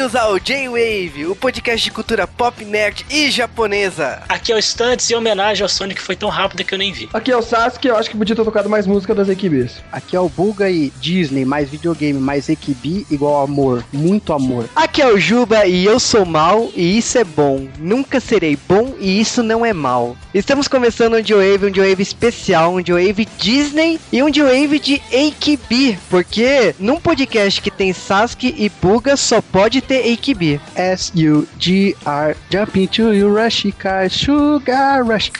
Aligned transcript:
Bem-vindos 0.00 0.18
ao 0.18 0.38
J-Wave, 0.38 1.26
o 1.26 1.36
podcast 1.36 1.84
de 1.84 1.90
cultura 1.90 2.26
pop, 2.26 2.64
nerd 2.64 3.04
e 3.10 3.30
japonesa. 3.30 4.22
Aqui 4.30 4.50
é 4.50 4.56
o 4.56 4.58
Stunts 4.58 5.10
em 5.10 5.14
homenagem 5.14 5.62
ao 5.62 5.68
Sonic 5.68 6.00
que 6.00 6.06
foi 6.06 6.16
tão 6.16 6.30
rápido 6.30 6.64
que 6.64 6.72
eu 6.72 6.78
nem 6.78 6.90
vi. 6.90 7.10
Aqui 7.12 7.30
é 7.30 7.36
o 7.36 7.42
Sasuke, 7.42 7.86
eu 7.86 7.96
acho 7.96 8.08
que 8.08 8.16
podia 8.16 8.34
ter 8.34 8.42
tocado 8.42 8.70
mais 8.70 8.86
música 8.86 9.14
das 9.14 9.28
equibes. 9.28 9.82
Aqui 9.92 10.16
é 10.16 10.20
o 10.20 10.30
Buga 10.30 10.70
e 10.70 10.90
Disney, 11.02 11.44
mais 11.44 11.68
videogame, 11.68 12.18
mais 12.18 12.48
equibi, 12.48 13.06
igual 13.10 13.42
amor. 13.42 13.84
Muito 13.92 14.32
amor. 14.32 14.70
Aqui 14.74 15.02
é 15.02 15.06
o 15.06 15.18
Juba 15.18 15.66
e 15.66 15.84
eu 15.84 16.00
sou 16.00 16.24
mal 16.24 16.70
e 16.74 16.96
isso 16.96 17.18
é 17.18 17.24
bom. 17.24 17.68
Nunca 17.78 18.20
serei 18.20 18.56
bom 18.56 18.94
e 18.98 19.20
isso 19.20 19.42
não 19.42 19.66
é 19.66 19.74
mal. 19.74 20.16
Estamos 20.32 20.66
começando 20.66 21.16
um 21.16 21.20
J-Wave, 21.20 21.66
um 21.66 21.70
J-Wave 21.70 22.02
especial, 22.02 22.72
um 22.72 22.80
J-Wave 22.80 23.28
Disney 23.36 24.00
e 24.10 24.22
um 24.22 24.30
J-Wave 24.30 24.78
de 24.78 24.94
AKB, 24.94 25.98
porque 26.08 26.74
num 26.78 26.98
podcast 26.98 27.60
que 27.60 27.70
tem 27.70 27.92
Sasuke 27.92 28.54
e 28.56 28.70
Buga 28.80 29.14
só 29.14 29.42
pode 29.42 29.82
ter 29.90 30.12
AKB. 30.12 30.60
S-U-G-R, 30.76 32.36
jump 32.48 32.78
into 32.78 33.12
your 33.12 33.32
rush, 33.34 33.66
car, 33.76 34.08
sugar 34.08 35.02
rush, 35.04 35.32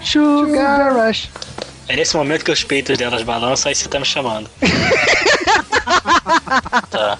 sugar 0.00 0.94
rush. 0.94 1.28
É 1.88 1.96
nesse 1.96 2.16
momento 2.16 2.42
que 2.42 2.50
os 2.50 2.64
peitos 2.64 2.96
delas 2.96 3.22
balançam, 3.22 3.68
aí 3.68 3.74
você 3.74 3.86
tá 3.86 4.00
me 4.00 4.06
chamando. 4.06 4.48
tá. 6.90 7.18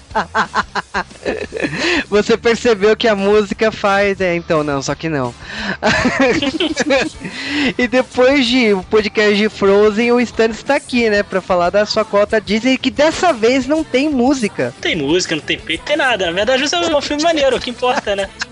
Você 2.08 2.36
percebeu 2.36 2.96
que 2.96 3.06
a 3.06 3.14
música 3.14 3.70
faz. 3.70 4.20
É, 4.20 4.34
então 4.34 4.64
não, 4.64 4.82
só 4.82 4.94
que 4.94 5.08
não. 5.08 5.34
e 7.76 7.86
depois 7.86 8.46
de 8.46 8.72
o 8.72 8.82
podcast 8.82 9.36
de 9.36 9.48
Frozen, 9.48 10.12
o 10.12 10.20
Stan 10.20 10.46
está 10.46 10.76
aqui, 10.76 11.08
né? 11.10 11.22
Pra 11.22 11.40
falar 11.40 11.70
da 11.70 11.86
sua 11.86 12.04
cota 12.04 12.40
Disney, 12.40 12.78
que 12.78 12.90
dessa 12.90 13.32
vez 13.32 13.66
não 13.66 13.84
tem 13.84 14.08
música. 14.08 14.72
Não 14.74 14.80
tem 14.80 14.96
música, 14.96 15.36
não 15.36 15.42
tem 15.42 15.58
peito, 15.58 15.80
não 15.80 15.86
tem 15.86 15.96
nada. 15.96 16.26
Na 16.26 16.32
verdade, 16.32 16.64
isso 16.64 16.74
é 16.74 16.96
um 16.96 17.00
filme 17.00 17.22
maneiro, 17.22 17.56
o 17.56 17.60
que 17.60 17.70
importa, 17.70 18.16
né? 18.16 18.28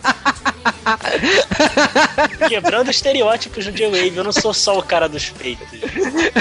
Quebrando 2.48 2.90
estereótipos 2.90 3.64
do 3.64 3.72
J-Wave, 3.72 4.16
eu 4.16 4.24
não 4.24 4.32
sou 4.32 4.54
só 4.54 4.78
o 4.78 4.82
cara 4.82 5.08
dos 5.08 5.30
peitos. 5.30 5.66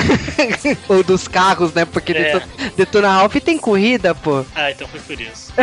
Ou 0.88 1.04
dos 1.04 1.28
carros, 1.28 1.74
né? 1.74 1.86
Porque 1.86 2.12
É. 2.12 2.42
Detona, 2.76 3.10
Ralph 3.10 3.36
tem 3.36 3.58
corrida, 3.76 4.16
pô. 4.16 4.46
Ah, 4.56 4.72
então 4.72 4.88
foi 4.88 5.02
por 5.02 5.20
isso. 5.20 5.52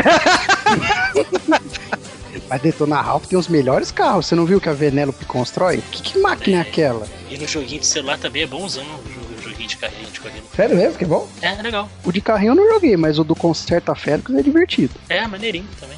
Mas 2.48 2.60
Detona 2.60 3.00
Ralph 3.00 3.26
tem 3.26 3.38
os 3.38 3.48
melhores 3.48 3.90
carros. 3.90 4.26
Você 4.26 4.34
não 4.34 4.44
viu 4.44 4.60
que 4.60 4.68
a 4.68 4.74
Venelope 4.74 5.24
constrói? 5.24 5.82
Que, 5.90 6.02
que 6.02 6.18
máquina 6.18 6.58
é 6.58 6.60
aquela? 6.60 7.06
E 7.30 7.38
no 7.38 7.48
joguinho 7.48 7.80
de 7.80 7.86
celular 7.86 8.18
também 8.18 8.42
é 8.42 8.46
bonzão, 8.46 8.84
o 8.84 9.42
joguinho 9.42 9.68
de 9.68 9.76
carrinho 9.78 10.10
de 10.10 10.20
corrida. 10.20 10.42
Sério 10.54 10.76
mesmo? 10.76 10.98
Que 10.98 11.06
bom? 11.06 11.26
É, 11.40 11.54
é 11.54 11.62
legal. 11.62 11.88
O 12.04 12.12
de 12.12 12.20
carrinho 12.20 12.50
eu 12.50 12.56
não 12.56 12.68
joguei, 12.68 12.96
mas 12.96 13.18
o 13.18 13.24
do 13.24 13.34
Concerta 13.34 13.94
Félix 13.94 14.34
é 14.34 14.42
divertido. 14.42 14.92
É, 15.08 15.26
maneirinho 15.26 15.66
também. 15.80 15.96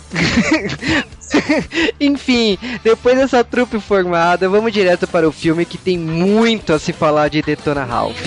Enfim, 2.00 2.56
depois 2.84 3.16
dessa 3.16 3.42
trupe 3.42 3.80
formada, 3.80 4.48
vamos 4.48 4.72
direto 4.72 5.08
para 5.08 5.28
o 5.28 5.32
filme 5.32 5.64
que 5.64 5.78
tem 5.78 5.98
muito 5.98 6.72
a 6.72 6.78
se 6.78 6.92
falar 6.92 7.28
de 7.28 7.42
Detona 7.42 7.84
Ralph. 7.84 8.20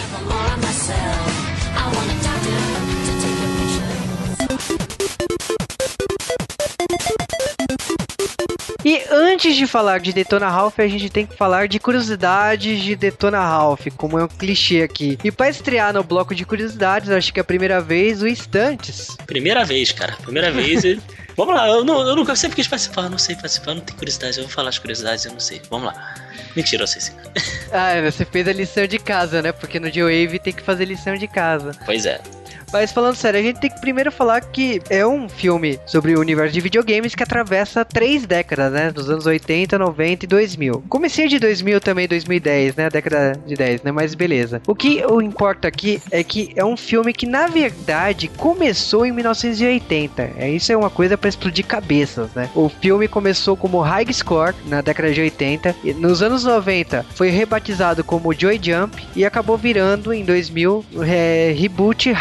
E 8.87 9.03
antes 9.11 9.57
de 9.57 9.67
falar 9.67 9.99
de 9.99 10.13
Detona 10.13 10.47
Ralph, 10.47 10.79
a 10.79 10.87
gente 10.87 11.09
tem 11.09 11.25
que 11.25 11.35
falar 11.35 11.67
de 11.67 11.77
curiosidades 11.77 12.81
de 12.81 12.95
Detona 12.95 13.37
Ralph, 13.41 13.87
como 13.97 14.17
é 14.17 14.23
um 14.23 14.29
clichê 14.29 14.81
aqui. 14.81 15.19
E 15.25 15.29
para 15.29 15.49
estrear 15.49 15.91
no 15.91 16.01
bloco 16.05 16.33
de 16.33 16.45
curiosidades, 16.45 17.09
acho 17.09 17.33
que 17.33 17.37
é 17.37 17.41
a 17.41 17.43
primeira 17.43 17.81
vez, 17.81 18.21
o 18.21 18.27
Estantes. 18.27 19.17
Primeira 19.25 19.65
vez, 19.65 19.91
cara. 19.91 20.13
Primeira 20.23 20.51
vez. 20.53 20.85
e- 20.85 21.01
Vamos 21.35 21.53
lá, 21.53 21.67
eu, 21.67 21.83
não, 21.83 22.07
eu 22.07 22.15
nunca 22.15 22.33
sempre 22.33 22.55
quis 22.55 22.67
participar, 22.69 23.03
eu 23.03 23.09
não 23.09 23.17
sei 23.17 23.35
participar, 23.35 23.71
eu 23.71 23.75
não 23.75 23.81
tenho 23.81 23.99
curiosidade, 23.99 24.37
eu 24.37 24.45
vou 24.45 24.51
falar 24.53 24.69
as 24.69 24.79
curiosidades, 24.79 25.25
eu 25.25 25.33
não 25.33 25.39
sei. 25.41 25.61
Vamos 25.69 25.87
lá. 25.87 26.15
Mentira, 26.55 26.83
eu 26.83 26.87
sei 26.87 27.01
sim. 27.01 27.11
Ah, 27.73 27.91
você 28.09 28.23
fez 28.23 28.47
a 28.47 28.53
lição 28.53 28.87
de 28.87 28.97
casa, 28.99 29.41
né? 29.41 29.51
Porque 29.51 29.81
no 29.81 29.91
G-Wave 29.91 30.39
tem 30.39 30.53
que 30.53 30.63
fazer 30.63 30.85
lição 30.85 31.15
de 31.17 31.27
casa. 31.27 31.73
Pois 31.85 32.05
é. 32.05 32.21
Mas 32.71 32.91
falando 32.91 33.15
sério, 33.15 33.39
a 33.39 33.43
gente 33.43 33.59
tem 33.59 33.69
que 33.69 33.79
primeiro 33.79 34.11
falar 34.11 34.41
que 34.41 34.81
é 34.89 35.05
um 35.07 35.29
filme 35.29 35.79
sobre 35.85 36.15
o 36.15 36.19
universo 36.19 36.53
de 36.53 36.59
videogames 36.59 37.15
que 37.15 37.23
atravessa 37.23 37.85
três 37.85 38.25
décadas, 38.25 38.71
né? 38.71 38.91
Dos 38.91 39.09
anos 39.09 39.25
80, 39.25 39.77
90 39.77 40.25
e 40.25 40.27
2000. 40.27 40.83
Comecinho 40.89 41.29
de 41.29 41.39
2000 41.39 41.79
também, 41.79 42.07
2010, 42.07 42.75
né? 42.75 42.89
Década 42.89 43.39
de 43.45 43.55
10, 43.55 43.83
né? 43.83 43.91
Mas 43.91 44.13
beleza. 44.13 44.61
O 44.67 44.75
que 44.75 45.01
importa 45.23 45.67
aqui 45.67 46.01
é 46.11 46.23
que 46.23 46.51
é 46.55 46.65
um 46.65 46.75
filme 46.75 47.13
que, 47.13 47.25
na 47.25 47.47
verdade, 47.47 48.27
começou 48.27 49.05
em 49.05 49.11
1980. 49.11 50.31
É, 50.37 50.49
isso 50.49 50.71
é 50.71 50.77
uma 50.77 50.89
coisa 50.89 51.17
pra 51.17 51.29
explodir 51.29 51.65
cabeças, 51.65 52.33
né? 52.33 52.49
O 52.53 52.67
filme 52.67 53.07
começou 53.07 53.55
como 53.55 53.79
High 53.79 54.11
Score 54.11 54.55
na 54.65 54.81
década 54.81 55.13
de 55.13 55.21
80. 55.21 55.75
E 55.83 55.93
nos 55.93 56.21
anos 56.21 56.43
90 56.43 57.05
foi 57.15 57.29
rebatizado 57.29 58.03
como 58.03 58.33
Joy 58.33 58.59
Jump 58.61 59.07
e 59.15 59.25
acabou 59.25 59.57
virando 59.57 60.13
em 60.13 60.25
2000 60.25 60.85
é, 61.05 61.55
Reboot 61.57 62.11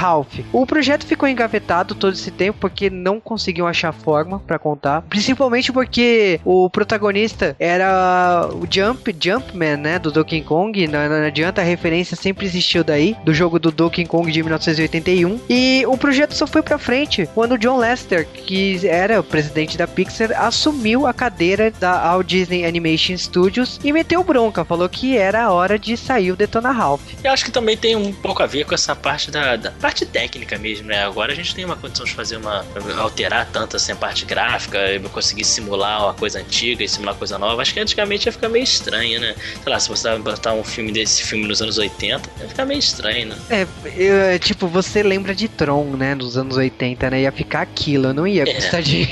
O 0.53 0.67
projeto 0.67 1.07
ficou 1.07 1.29
engavetado 1.29 1.95
todo 1.95 2.15
esse 2.15 2.31
tempo 2.31 2.59
porque 2.61 2.91
não 2.91 3.21
conseguiam 3.21 3.67
achar 3.67 3.93
forma 3.93 4.41
pra 4.41 4.59
contar, 4.59 5.03
principalmente 5.03 5.73
porque 5.73 6.41
o 6.45 6.69
protagonista 6.71 7.57
era 7.59 8.49
o 8.53 8.67
Jump, 8.71 9.15
Jumpman, 9.19 9.77
né, 9.77 9.99
do 9.99 10.13
Donkey 10.13 10.43
Kong. 10.43 10.87
Não, 10.87 11.09
não 11.09 11.27
adianta, 11.27 11.61
a 11.61 11.65
referência 11.65 12.17
sempre 12.17 12.47
existiu 12.47 12.85
daí, 12.85 13.17
do 13.25 13.35
jogo 13.35 13.59
do 13.59 13.71
Donkey 13.71 14.05
Kong 14.05 14.31
de 14.31 14.43
1981. 14.43 15.41
E 15.49 15.85
o 15.87 15.97
projeto 15.97 16.35
só 16.35 16.47
foi 16.47 16.63
pra 16.63 16.79
frente 16.79 17.29
quando 17.35 17.53
o 17.53 17.59
John 17.59 17.79
Lester, 17.79 18.27
que 18.27 18.87
era 18.87 19.21
o 19.21 19.25
presidente 19.25 19.79
da 19.79 19.87
Pixar, 19.87 20.33
assumiu 20.37 21.07
a 21.07 21.13
cadeira 21.13 21.71
da 21.71 22.13
Walt 22.13 22.27
Disney 22.27 22.65
Animation 22.65 23.17
Studios 23.17 23.81
e 23.83 23.93
meteu 23.93 24.23
bronca, 24.23 24.65
falou 24.65 24.89
que 24.89 25.17
era 25.17 25.45
a 25.45 25.53
hora 25.53 25.79
de 25.79 25.97
sair 25.97 26.33
o 26.33 26.37
Detona 26.37 26.71
Ralph. 26.71 27.03
Eu 27.23 27.33
acho 27.33 27.45
que 27.45 27.51
também 27.51 27.77
tem 27.77 27.97
um 27.97 28.13
pouco 28.13 28.43
a 28.43 28.47
ver 28.47 28.65
com 28.65 28.75
essa 28.75 28.95
parte 28.95 29.31
da, 29.31 29.57
da 29.57 29.71
parte 29.71 30.05
técnica 30.05 30.26
mesmo, 30.59 30.89
né? 30.89 31.05
Agora 31.05 31.33
a 31.33 31.35
gente 31.35 31.55
tem 31.55 31.65
uma 31.65 31.77
condição 31.77 32.05
de 32.05 32.13
fazer 32.13 32.37
uma. 32.37 32.65
alterar 32.99 33.49
tanto 33.53 33.77
assim 33.77 33.93
a 33.93 33.97
parte 33.97 34.25
gráfica, 34.25 34.79
conseguir 35.13 35.45
simular 35.45 36.05
uma 36.05 36.15
coisa 36.15 36.39
antiga 36.41 36.83
e 36.85 36.89
simular 36.89 37.15
coisa 37.15 37.39
nova. 37.39 37.63
Acho 37.63 37.73
que 37.75 37.81
antigamente 37.81 38.27
ia 38.27 38.33
ficar 38.33 38.49
meio 38.49 38.65
estranho, 38.65 39.21
né? 39.21 39.35
Sei 39.63 39.73
lá, 39.73 39.79
se 39.79 39.89
você 39.89 40.17
botar 40.19 40.53
um 40.53 40.65
filme 40.65 40.93
desse 40.93 41.23
filme 41.23 41.47
nos 41.47 41.61
anos 41.63 41.79
80, 41.79 42.29
ia 42.41 42.49
ficar 42.49 42.65
meio 42.65 42.79
estranho, 42.79 43.29
né? 43.29 43.37
É, 43.51 43.67
eu- 43.97 44.17
é, 44.17 44.39
tipo, 44.39 44.67
você 44.69 45.03
lembra 45.03 45.35
de 45.35 45.49
Tron, 45.49 45.85
né, 45.97 46.15
dos 46.15 46.37
anos 46.37 46.57
80, 46.57 47.11
né? 47.11 47.23
Ia 47.23 47.33
ficar 47.33 47.61
aquilo, 47.63 48.13
não 48.13 48.27
ia 48.27 48.43
É. 48.43 48.53
gostar 48.55 48.81
de. 48.83 49.07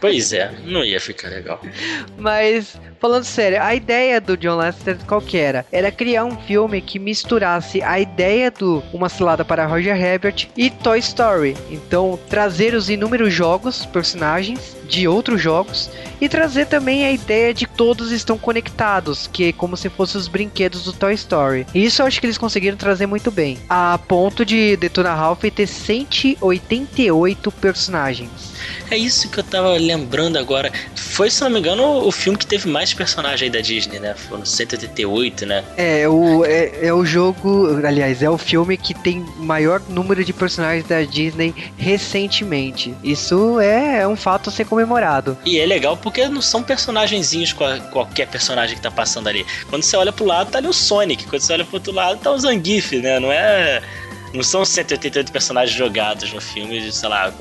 Pois 0.00 0.32
é, 0.32 0.50
não 0.64 0.84
ia 0.84 1.00
ficar 1.00 1.28
legal. 1.28 1.60
Mas, 2.18 2.78
falando 3.02 3.24
sério, 3.24 3.60
a 3.60 3.74
ideia 3.74 4.20
do 4.20 4.36
John 4.36 4.54
Lasseter 4.54 4.96
qual 5.08 5.20
que 5.20 5.36
era? 5.36 5.66
Era 5.72 5.90
criar 5.90 6.24
um 6.24 6.36
filme 6.36 6.80
que 6.80 7.00
misturasse 7.00 7.82
a 7.82 7.98
ideia 7.98 8.48
do 8.48 8.80
Uma 8.92 9.08
Cilada 9.08 9.44
para 9.44 9.66
Roger 9.66 10.00
Herbert 10.00 10.46
e 10.56 10.70
Toy 10.70 11.00
Story. 11.00 11.56
Então, 11.68 12.16
trazer 12.28 12.74
os 12.74 12.88
inúmeros 12.88 13.34
jogos, 13.34 13.84
personagens 13.84 14.76
de 14.88 15.08
outros 15.08 15.42
jogos 15.42 15.90
e 16.20 16.28
trazer 16.28 16.66
também 16.66 17.04
a 17.04 17.10
ideia 17.10 17.52
de 17.52 17.66
todos 17.66 18.12
estão 18.12 18.38
conectados, 18.38 19.26
que 19.26 19.48
é 19.48 19.52
como 19.52 19.76
se 19.76 19.88
fossem 19.88 20.20
os 20.20 20.28
brinquedos 20.28 20.84
do 20.84 20.92
Toy 20.92 21.14
Story. 21.14 21.66
E 21.74 21.84
isso 21.84 22.02
eu 22.02 22.06
acho 22.06 22.20
que 22.20 22.26
eles 22.26 22.38
conseguiram 22.38 22.76
trazer 22.76 23.06
muito 23.06 23.32
bem. 23.32 23.58
A 23.68 23.98
ponto 23.98 24.44
de 24.44 24.76
Detona 24.76 25.12
Ralph 25.12 25.42
ter 25.42 25.66
188 25.66 27.50
personagens. 27.50 28.52
É 28.90 28.96
isso 28.96 29.28
que 29.28 29.38
eu 29.38 29.44
tava 29.44 29.72
lembrando 29.72 30.38
agora. 30.38 30.70
Foi, 30.94 31.30
se 31.30 31.40
não 31.42 31.50
me 31.50 31.58
engano, 31.58 32.06
o 32.06 32.12
filme 32.12 32.38
que 32.38 32.46
teve 32.46 32.68
mais 32.68 32.91
personagens 32.94 33.42
aí 33.42 33.50
da 33.50 33.60
Disney, 33.60 33.98
né? 33.98 34.14
Foram 34.14 34.44
188, 34.44 35.46
né? 35.46 35.64
É 35.76 36.08
o, 36.08 36.44
é, 36.44 36.86
é 36.86 36.92
o 36.92 37.04
jogo, 37.04 37.80
aliás, 37.86 38.22
é 38.22 38.30
o 38.30 38.38
filme 38.38 38.76
que 38.76 38.94
tem 38.94 39.24
maior 39.38 39.80
número 39.88 40.24
de 40.24 40.32
personagens 40.32 40.86
da 40.86 41.02
Disney 41.02 41.54
recentemente. 41.76 42.94
Isso 43.02 43.58
é 43.60 44.06
um 44.06 44.16
fato 44.16 44.50
a 44.50 44.52
ser 44.52 44.64
comemorado. 44.66 45.36
E 45.44 45.58
é 45.58 45.66
legal 45.66 45.96
porque 45.96 46.26
não 46.28 46.42
são 46.42 46.62
personagenzinhos 46.62 47.52
qual- 47.52 47.78
qualquer 47.90 48.26
personagem 48.28 48.76
que 48.76 48.82
tá 48.82 48.90
passando 48.90 49.28
ali. 49.28 49.46
Quando 49.70 49.82
você 49.82 49.96
olha 49.96 50.12
pro 50.12 50.24
lado, 50.24 50.50
tá 50.50 50.58
ali 50.58 50.68
o 50.68 50.72
Sonic. 50.72 51.24
Quando 51.26 51.40
você 51.42 51.52
olha 51.52 51.64
pro 51.64 51.76
outro 51.76 51.92
lado, 51.92 52.18
tá 52.20 52.30
o 52.30 52.38
Zangief, 52.38 52.92
né? 53.00 53.18
Não 53.18 53.32
é. 53.32 53.82
Não 54.32 54.42
são 54.42 54.64
188 54.64 55.30
personagens 55.30 55.76
jogados 55.76 56.32
no 56.32 56.40
filme, 56.40 56.90
sei 56.90 57.08
lá, 57.08 57.32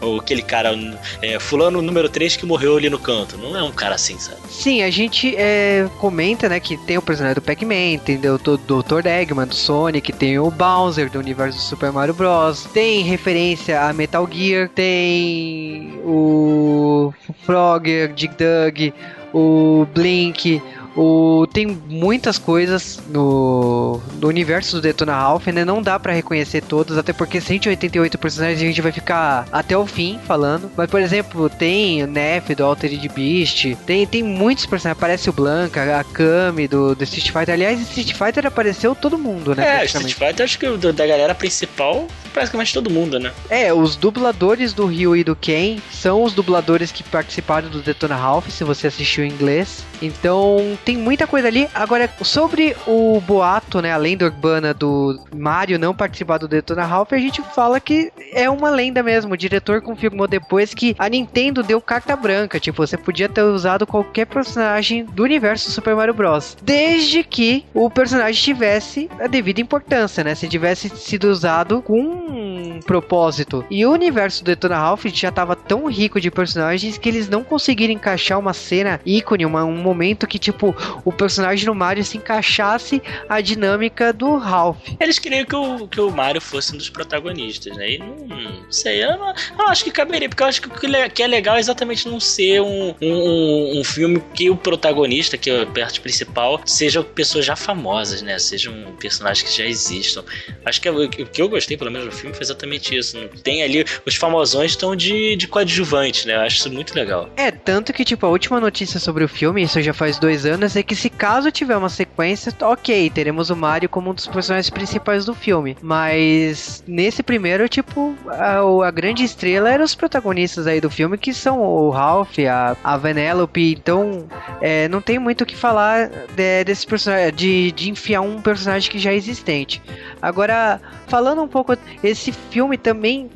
com 0.00 0.18
aquele 0.18 0.42
cara, 0.42 0.74
é, 1.22 1.38
fulano 1.38 1.80
número 1.80 2.08
3 2.08 2.36
que 2.36 2.46
morreu 2.46 2.76
ali 2.76 2.90
no 2.90 2.98
canto. 2.98 3.36
Não 3.36 3.56
é 3.56 3.62
um 3.62 3.72
cara 3.72 3.94
assim, 3.94 4.18
sabe? 4.18 4.38
Sim, 4.50 4.82
a 4.82 4.90
gente 4.90 5.34
é, 5.36 5.88
comenta, 5.98 6.48
né, 6.48 6.60
que 6.60 6.76
tem 6.76 6.98
o 6.98 7.02
personagem 7.02 7.36
do 7.36 7.42
Pac-Man, 7.42 7.98
tem 8.04 8.16
o 8.16 8.38
do 8.38 8.58
Dr. 8.58 9.06
Eggman, 9.06 9.46
do 9.46 9.54
Sonic, 9.54 10.12
tem 10.12 10.38
o 10.38 10.50
Bowser 10.50 11.10
do 11.10 11.18
universo 11.18 11.58
do 11.58 11.62
Super 11.62 11.92
Mario 11.92 12.14
Bros. 12.14 12.64
Tem 12.72 13.02
referência 13.02 13.80
a 13.80 13.92
Metal 13.92 14.28
Gear, 14.30 14.68
tem 14.68 16.00
o 16.04 17.12
Frogger, 17.44 18.12
Dig 18.12 18.34
Dug, 18.34 18.94
o 19.32 19.86
Blink, 19.94 20.62
O, 20.96 21.46
tem 21.52 21.66
muitas 21.88 22.38
coisas 22.38 23.00
no, 23.08 24.00
no 24.20 24.28
universo 24.28 24.76
do 24.76 24.82
Detona 24.82 25.12
Ralph, 25.14 25.46
né? 25.48 25.64
Não 25.64 25.82
dá 25.82 25.98
pra 25.98 26.12
reconhecer 26.12 26.60
todas, 26.62 26.96
até 26.96 27.12
porque 27.12 27.40
188 27.40 28.16
personagens 28.16 28.60
a 28.62 28.64
gente 28.64 28.80
vai 28.80 28.92
ficar 28.92 29.46
até 29.50 29.76
o 29.76 29.86
fim 29.86 30.20
falando. 30.26 30.70
Mas, 30.76 30.88
por 30.88 31.00
exemplo, 31.00 31.48
tem 31.48 32.02
o 32.04 32.06
Neff 32.06 32.54
do 32.54 32.64
Altered 32.64 33.08
Beast, 33.08 33.74
tem, 33.86 34.06
tem 34.06 34.22
muitos 34.22 34.66
personagens. 34.66 34.84
Aparece 34.98 35.28
o 35.30 35.32
Blanca, 35.32 35.98
a 35.98 36.04
Kami 36.04 36.68
do, 36.68 36.94
do 36.94 37.04
Street 37.04 37.30
Fighter. 37.30 37.54
Aliás, 37.54 37.80
Street 37.80 38.12
Fighter 38.12 38.46
apareceu 38.46 38.94
todo 38.94 39.18
mundo, 39.18 39.54
né? 39.54 39.80
É, 39.82 39.84
Street 39.86 40.12
Fighter 40.14 40.44
acho 40.44 40.58
que 40.58 40.68
do- 40.76 40.92
da 40.92 41.06
galera 41.06 41.34
principal, 41.34 42.06
praticamente 42.32 42.72
todo 42.72 42.88
mundo, 42.90 43.18
né? 43.18 43.32
É, 43.50 43.72
os 43.72 43.96
dubladores 43.96 44.72
do 44.72 44.86
Ryu 44.86 45.16
e 45.16 45.24
do 45.24 45.34
Ken 45.34 45.78
são 45.90 46.22
os 46.22 46.32
dubladores 46.34 46.92
que 46.92 47.02
participaram 47.02 47.68
do 47.68 47.80
Detona 47.80 48.14
Ralph, 48.14 48.48
se 48.50 48.62
você 48.62 48.86
assistiu 48.86 49.24
em 49.24 49.28
inglês. 49.30 49.84
Então, 50.02 50.76
tem 50.84 50.96
muita 50.96 51.26
coisa 51.26 51.48
ali. 51.48 51.68
Agora, 51.74 52.08
sobre 52.22 52.76
o 52.86 53.20
boato, 53.20 53.80
né, 53.80 53.92
a 53.92 53.96
lenda 53.96 54.26
urbana 54.26 54.74
do 54.74 55.18
Mario 55.34 55.78
não 55.78 55.94
participar 55.94 56.38
do 56.38 56.48
Detona 56.48 56.84
Ralph, 56.84 57.12
a 57.12 57.18
gente 57.18 57.42
fala 57.54 57.80
que 57.80 58.12
é 58.32 58.48
uma 58.50 58.70
lenda 58.70 59.02
mesmo. 59.02 59.34
O 59.34 59.36
diretor 59.36 59.80
confirmou 59.80 60.26
depois 60.28 60.74
que 60.74 60.94
a 60.98 61.08
Nintendo 61.08 61.62
deu 61.62 61.80
carta 61.80 62.14
branca. 62.16 62.60
Tipo, 62.60 62.86
você 62.86 62.96
podia 62.96 63.28
ter 63.28 63.42
usado 63.42 63.86
qualquer 63.86 64.26
personagem 64.26 65.04
do 65.04 65.22
universo 65.22 65.70
Super 65.70 65.94
Mario 65.96 66.14
Bros. 66.14 66.56
Desde 66.62 67.22
que 67.22 67.64
o 67.72 67.88
personagem 67.90 68.42
tivesse 68.42 69.08
a 69.18 69.26
devida 69.26 69.60
importância, 69.60 70.22
né? 70.22 70.34
Se 70.34 70.48
tivesse 70.48 70.88
sido 70.90 71.24
usado 71.24 71.80
com 71.82 72.00
um 72.00 72.80
propósito. 72.84 73.64
E 73.70 73.84
o 73.86 73.92
universo 73.92 74.42
do 74.42 74.46
Detona 74.46 74.76
Ralph 74.76 75.06
já 75.06 75.30
tava 75.30 75.54
tão 75.56 75.86
rico 75.86 76.20
de 76.20 76.30
personagens 76.30 76.98
que 76.98 77.08
eles 77.08 77.28
não 77.28 77.42
conseguiram 77.44 77.94
encaixar 77.94 78.38
uma 78.38 78.52
cena 78.52 79.00
ícone, 79.06 79.46
uma- 79.46 79.64
um 79.64 79.76
momento 79.76 80.26
que, 80.26 80.38
tipo, 80.38 80.73
o 81.04 81.12
personagem 81.12 81.66
no 81.66 81.74
Mario 81.74 82.04
se 82.04 82.16
encaixasse 82.16 83.02
a 83.28 83.40
dinâmica 83.40 84.12
do 84.12 84.36
Ralph. 84.36 84.78
Eles 85.00 85.18
queriam 85.18 85.44
que 85.44 85.56
o, 85.56 85.88
que 85.88 86.00
o 86.00 86.10
Mario 86.10 86.40
fosse 86.40 86.74
um 86.74 86.78
dos 86.78 86.90
protagonistas, 86.90 87.76
né? 87.76 87.92
E 87.92 87.98
não, 87.98 88.16
não 88.26 88.72
sei, 88.72 89.04
eu 89.04 89.16
não, 89.16 89.28
eu 89.58 89.68
acho 89.68 89.84
que 89.84 89.90
caberia, 89.90 90.28
porque 90.28 90.42
eu 90.42 90.46
acho 90.46 90.60
que 90.60 90.68
o 90.68 91.10
que 91.10 91.22
é 91.22 91.26
legal 91.26 91.56
é 91.56 91.60
exatamente 91.60 92.08
não 92.08 92.18
ser 92.20 92.60
um, 92.60 92.94
um, 93.00 93.80
um 93.80 93.84
filme 93.84 94.22
que 94.34 94.50
o 94.50 94.56
protagonista, 94.56 95.36
que 95.36 95.50
é 95.50 95.62
o 95.62 95.66
parte 95.66 96.00
principal, 96.00 96.60
sejam 96.64 97.02
pessoas 97.02 97.44
já 97.44 97.56
famosas, 97.56 98.22
né? 98.22 98.38
Sejam 98.38 98.74
personagens 98.98 99.48
que 99.48 99.56
já 99.56 99.64
existam. 99.64 100.24
Acho 100.64 100.80
que 100.80 100.88
é 100.88 100.90
o 100.92 101.04
o 101.04 101.08
que 101.08 101.42
eu 101.42 101.48
gostei, 101.48 101.76
pelo 101.76 101.90
menos, 101.90 102.08
do 102.08 102.12
filme 102.12 102.34
foi 102.34 102.42
exatamente 102.42 102.96
isso. 102.96 103.16
Tem 103.42 103.62
ali, 103.62 103.84
os 104.06 104.14
famosões 104.16 104.72
estão 104.72 104.96
de, 104.96 105.36
de 105.36 105.46
coadjuvante, 105.46 106.26
né? 106.26 106.34
Eu 106.36 106.40
acho 106.40 106.56
isso 106.58 106.72
muito 106.72 106.94
legal. 106.94 107.30
É, 107.36 107.50
tanto 107.50 107.92
que, 107.92 108.04
tipo, 108.04 108.24
a 108.26 108.28
última 108.28 108.60
notícia 108.60 108.98
sobre 108.98 109.24
o 109.24 109.28
filme, 109.28 109.62
isso 109.62 109.80
já 109.82 109.92
faz 109.92 110.18
dois 110.18 110.46
anos, 110.46 110.63
é 110.76 110.82
que 110.82 110.94
se 110.96 111.08
caso 111.10 111.50
tiver 111.50 111.76
uma 111.76 111.88
sequência, 111.88 112.52
ok, 112.62 113.10
teremos 113.10 113.50
o 113.50 113.56
Mario 113.56 113.88
como 113.88 114.10
um 114.10 114.14
dos 114.14 114.26
personagens 114.26 114.70
principais 114.70 115.24
do 115.24 115.34
filme. 115.34 115.76
Mas 115.82 116.82
nesse 116.86 117.22
primeiro, 117.22 117.68
tipo, 117.68 118.14
a, 118.28 118.86
a 118.86 118.90
grande 118.90 119.24
estrela 119.24 119.70
eram 119.70 119.84
os 119.84 119.94
protagonistas 119.94 120.66
aí 120.66 120.80
do 120.80 120.90
filme, 120.90 121.18
que 121.18 121.34
são 121.34 121.60
o 121.60 121.90
Ralph, 121.90 122.38
a, 122.40 122.76
a 122.82 122.96
Vanellope, 122.96 123.72
então 123.74 124.26
é, 124.60 124.88
não 124.88 125.00
tem 125.00 125.18
muito 125.18 125.42
o 125.42 125.46
que 125.46 125.56
falar 125.56 126.08
de- 126.34 126.64
desse 126.64 126.86
personagem, 126.86 127.32
de, 127.34 127.72
de 127.72 127.90
enfiar 127.90 128.20
um 128.22 128.40
personagem 128.40 128.90
que 128.90 128.98
já 128.98 129.12
é 129.12 129.16
existente. 129.16 129.82
Agora, 130.22 130.80
falando 131.06 131.42
um 131.42 131.48
pouco, 131.48 131.76
esse 132.02 132.32
filme 132.32 132.78
também 132.78 133.28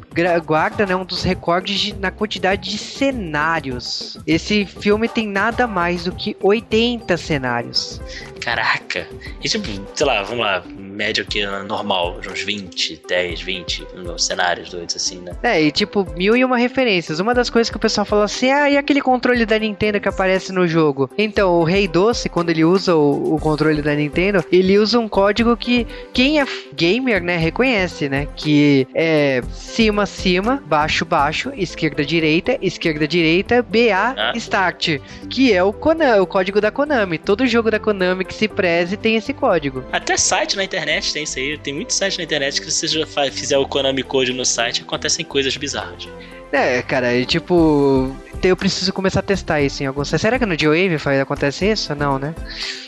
guarda 0.45 0.85
né, 0.87 0.97
um 0.97 1.05
dos 1.05 1.23
recordes 1.23 1.79
de- 1.79 1.95
na 1.95 2.11
quantidade 2.11 2.71
de 2.71 2.79
cenários. 2.79 4.19
Esse 4.27 4.65
filme 4.65 5.09
tem 5.09 5.27
nada 5.29 5.67
mais 5.67 6.05
do 6.05 6.13
que 6.13 6.37
80 6.43 7.17
cenários. 7.20 8.00
Caraca! 8.49 9.06
E 9.45 9.49
tipo, 9.49 9.69
sei 9.95 10.06
lá, 10.06 10.23
vamos 10.23 10.41
lá, 10.41 10.62
média 10.79 11.23
que 11.23 11.45
normal, 11.67 12.19
uns 12.27 12.43
20, 12.43 13.03
10, 13.06 13.43
20 13.43 13.87
cenários 14.17 14.71
doidos 14.71 14.97
assim, 14.97 15.19
né? 15.19 15.33
É, 15.43 15.61
e 15.61 15.71
tipo, 15.71 16.06
mil 16.17 16.35
e 16.35 16.43
uma 16.43 16.56
referências. 16.56 17.21
Uma 17.21 17.35
das 17.35 17.50
coisas 17.50 17.71
que 17.71 17.77
o 17.77 17.81
pessoal 17.81 18.06
fala 18.06 18.25
assim, 18.25 18.50
ah, 18.50 18.71
e 18.71 18.79
aquele 18.79 19.03
controle 19.03 19.45
da 19.45 19.59
Nintendo 19.59 20.00
que 20.00 20.09
aparece 20.09 20.50
no 20.50 20.67
jogo? 20.67 21.11
Então, 21.19 21.61
o 21.61 21.62
Rei 21.62 21.87
Doce, 21.87 22.31
quando 22.31 22.49
ele 22.49 22.65
usa 22.65 22.97
o, 22.97 23.35
o 23.35 23.39
controle 23.39 23.83
da 23.83 23.95
Nintendo, 23.95 24.43
ele 24.51 24.79
usa 24.79 24.99
um 24.99 25.09
código 25.09 25.55
que 25.55 25.87
quem 26.15 26.41
é 26.41 26.47
gamer, 26.75 27.23
né, 27.23 27.37
reconhece, 27.37 28.09
né? 28.09 28.27
Que 28.35 28.89
é 28.94 29.43
cima, 29.53 30.06
cima, 30.06 30.62
baixo, 30.67 31.05
baixo, 31.05 31.53
esquerda, 31.55 32.03
direita, 32.03 32.56
esquerda, 32.62 33.06
direita, 33.06 33.62
BA, 33.62 34.15
Ah. 34.17 34.33
start. 34.37 34.99
Que 35.29 35.53
é 35.53 35.62
o, 35.62 35.71
Konami, 35.73 36.19
o 36.21 36.27
código 36.27 36.61
da 36.62 36.71
Konami. 36.71 37.19
Todo 37.19 37.47
jogo 37.47 37.71
da 37.71 37.79
Konami 37.79 38.25
que 38.25 38.38
se 38.38 38.46
preze 38.46 38.96
tem 38.96 39.17
esse 39.17 39.32
código. 39.32 39.85
Até 39.90 40.17
site 40.17 40.56
na 40.56 40.64
internet 40.64 41.12
tem 41.12 41.25
isso 41.25 41.38
aí. 41.38 41.58
Tem 41.58 41.75
muitos 41.75 41.96
sites 41.96 42.17
na 42.17 42.25
internet 42.25 42.61
que 42.61 42.70
se 42.70 42.88
você 42.88 42.99
já 43.00 43.06
fizer 43.31 43.58
o 43.58 43.67
Konami 43.67 44.02
Code 44.02 44.32
no 44.32 44.44
site, 44.44 44.82
acontecem 44.82 45.25
coisas 45.25 45.56
bizarras. 45.56 46.08
É, 46.53 46.83
cara, 46.83 47.15
e 47.15 47.27
tipo, 47.27 48.15
eu 48.43 48.56
preciso 48.56 48.93
começar 48.93 49.21
a 49.21 49.23
testar 49.23 49.61
isso 49.61 49.83
em 49.83 49.87
alguns. 49.87 50.09
Será 50.09 50.39
que 50.39 50.47
no 50.47 50.59
G-Wave 50.59 51.21
acontece 51.21 51.67
isso? 51.71 51.95
Não, 51.95 52.19
né? 52.19 52.35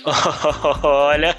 Olha, 0.83 1.37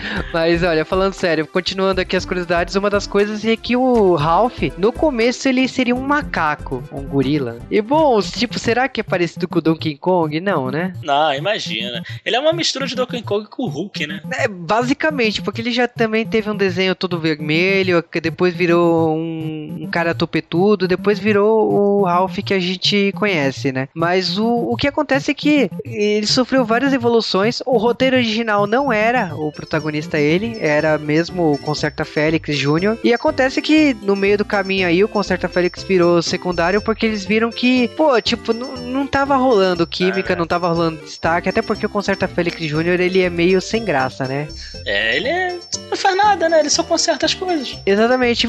Mas 0.32 0.62
olha, 0.62 0.84
falando 0.84 1.12
sério, 1.12 1.46
continuando 1.46 2.00
aqui 2.00 2.16
as 2.16 2.24
curiosidades, 2.24 2.74
uma 2.74 2.90
das 2.90 3.06
coisas 3.06 3.44
é 3.44 3.56
que 3.56 3.76
o 3.76 4.14
Ralph, 4.14 4.62
no 4.76 4.92
começo, 4.92 5.48
ele 5.48 5.66
seria 5.68 5.94
um 5.94 6.00
macaco, 6.00 6.82
um 6.92 7.02
gorila. 7.02 7.58
E 7.70 7.80
bom, 7.80 8.20
tipo, 8.20 8.58
será 8.58 8.88
que 8.88 9.00
é 9.00 9.04
parecido 9.04 9.48
com 9.48 9.58
o 9.58 9.62
Donkey 9.62 9.96
Kong? 9.96 10.40
Não, 10.40 10.70
né? 10.70 10.92
não, 11.02 11.32
imagina. 11.34 12.02
Ele 12.24 12.36
é 12.36 12.40
uma 12.40 12.52
mistura 12.52 12.86
de 12.86 12.94
Donkey 12.94 13.22
Kong 13.22 13.48
com 13.48 13.64
o 13.64 13.68
Hulk, 13.68 14.06
né? 14.06 14.20
É, 14.32 14.48
basicamente, 14.48 15.42
porque 15.42 15.60
ele 15.60 15.72
já 15.72 15.86
também 15.86 16.26
teve 16.26 16.50
um 16.50 16.56
desenho 16.56 16.94
todo 16.94 17.18
vermelho, 17.18 18.02
que 18.02 18.20
depois 18.20 18.54
virou 18.54 19.16
um, 19.16 19.78
um 19.82 19.90
cara 19.90 20.14
topetudo, 20.14 20.88
depois 20.90 21.18
virou 21.18 21.72
o 21.72 22.04
Ralph 22.04 22.38
que 22.44 22.54
a 22.54 22.60
gente 22.60 23.12
conhece, 23.12 23.72
né? 23.72 23.88
Mas 23.94 24.38
o, 24.38 24.46
o 24.46 24.76
que 24.76 24.88
acontece 24.88 25.30
é 25.30 25.34
que 25.34 25.70
ele 25.84 26.26
sofreu 26.26 26.64
várias 26.64 26.92
evoluções. 26.92 27.62
O 27.64 27.76
roteiro 27.78 28.16
original 28.16 28.66
não 28.66 28.92
era 28.92 29.34
o 29.34 29.52
protagonista 29.52 30.18
ele, 30.18 30.56
era 30.60 30.98
mesmo 30.98 31.52
o 31.52 31.58
Concerta 31.58 32.04
Félix 32.04 32.56
Jr. 32.56 32.98
E 33.04 33.12
acontece 33.12 33.62
que 33.62 33.96
no 34.02 34.16
meio 34.16 34.38
do 34.38 34.44
caminho 34.44 34.86
aí 34.86 35.02
o 35.02 35.08
Concerta 35.08 35.48
Félix 35.48 35.82
virou 35.82 36.22
secundário 36.22 36.82
porque 36.82 37.06
eles 37.06 37.24
viram 37.24 37.50
que, 37.50 37.88
pô, 37.88 38.20
tipo, 38.20 38.52
não, 38.52 38.76
não 38.76 39.06
tava 39.06 39.36
rolando 39.36 39.86
química, 39.86 40.32
Ah, 40.32 40.36
é. 40.36 40.38
não 40.38 40.46
tava 40.46 40.68
rolando 40.68 41.00
destaque, 41.02 41.48
até 41.48 41.62
porque 41.62 41.86
o 41.86 41.88
Concerta 41.88 42.26
Félix 42.28 42.58
Jr. 42.60 43.00
ele 43.00 43.20
é 43.20 43.30
meio 43.30 43.60
sem 43.60 43.84
graça, 43.84 44.26
né? 44.26 44.48
É, 44.86 45.16
ele 45.16 45.28
é... 45.28 45.58
não 45.88 45.96
faz 45.96 46.16
nada, 46.16 46.48
né? 46.48 46.60
Ele 46.60 46.70
só 46.70 46.82
conserta 46.82 47.26
as 47.26 47.34
coisas. 47.34 47.78
Exatamente. 47.86 48.48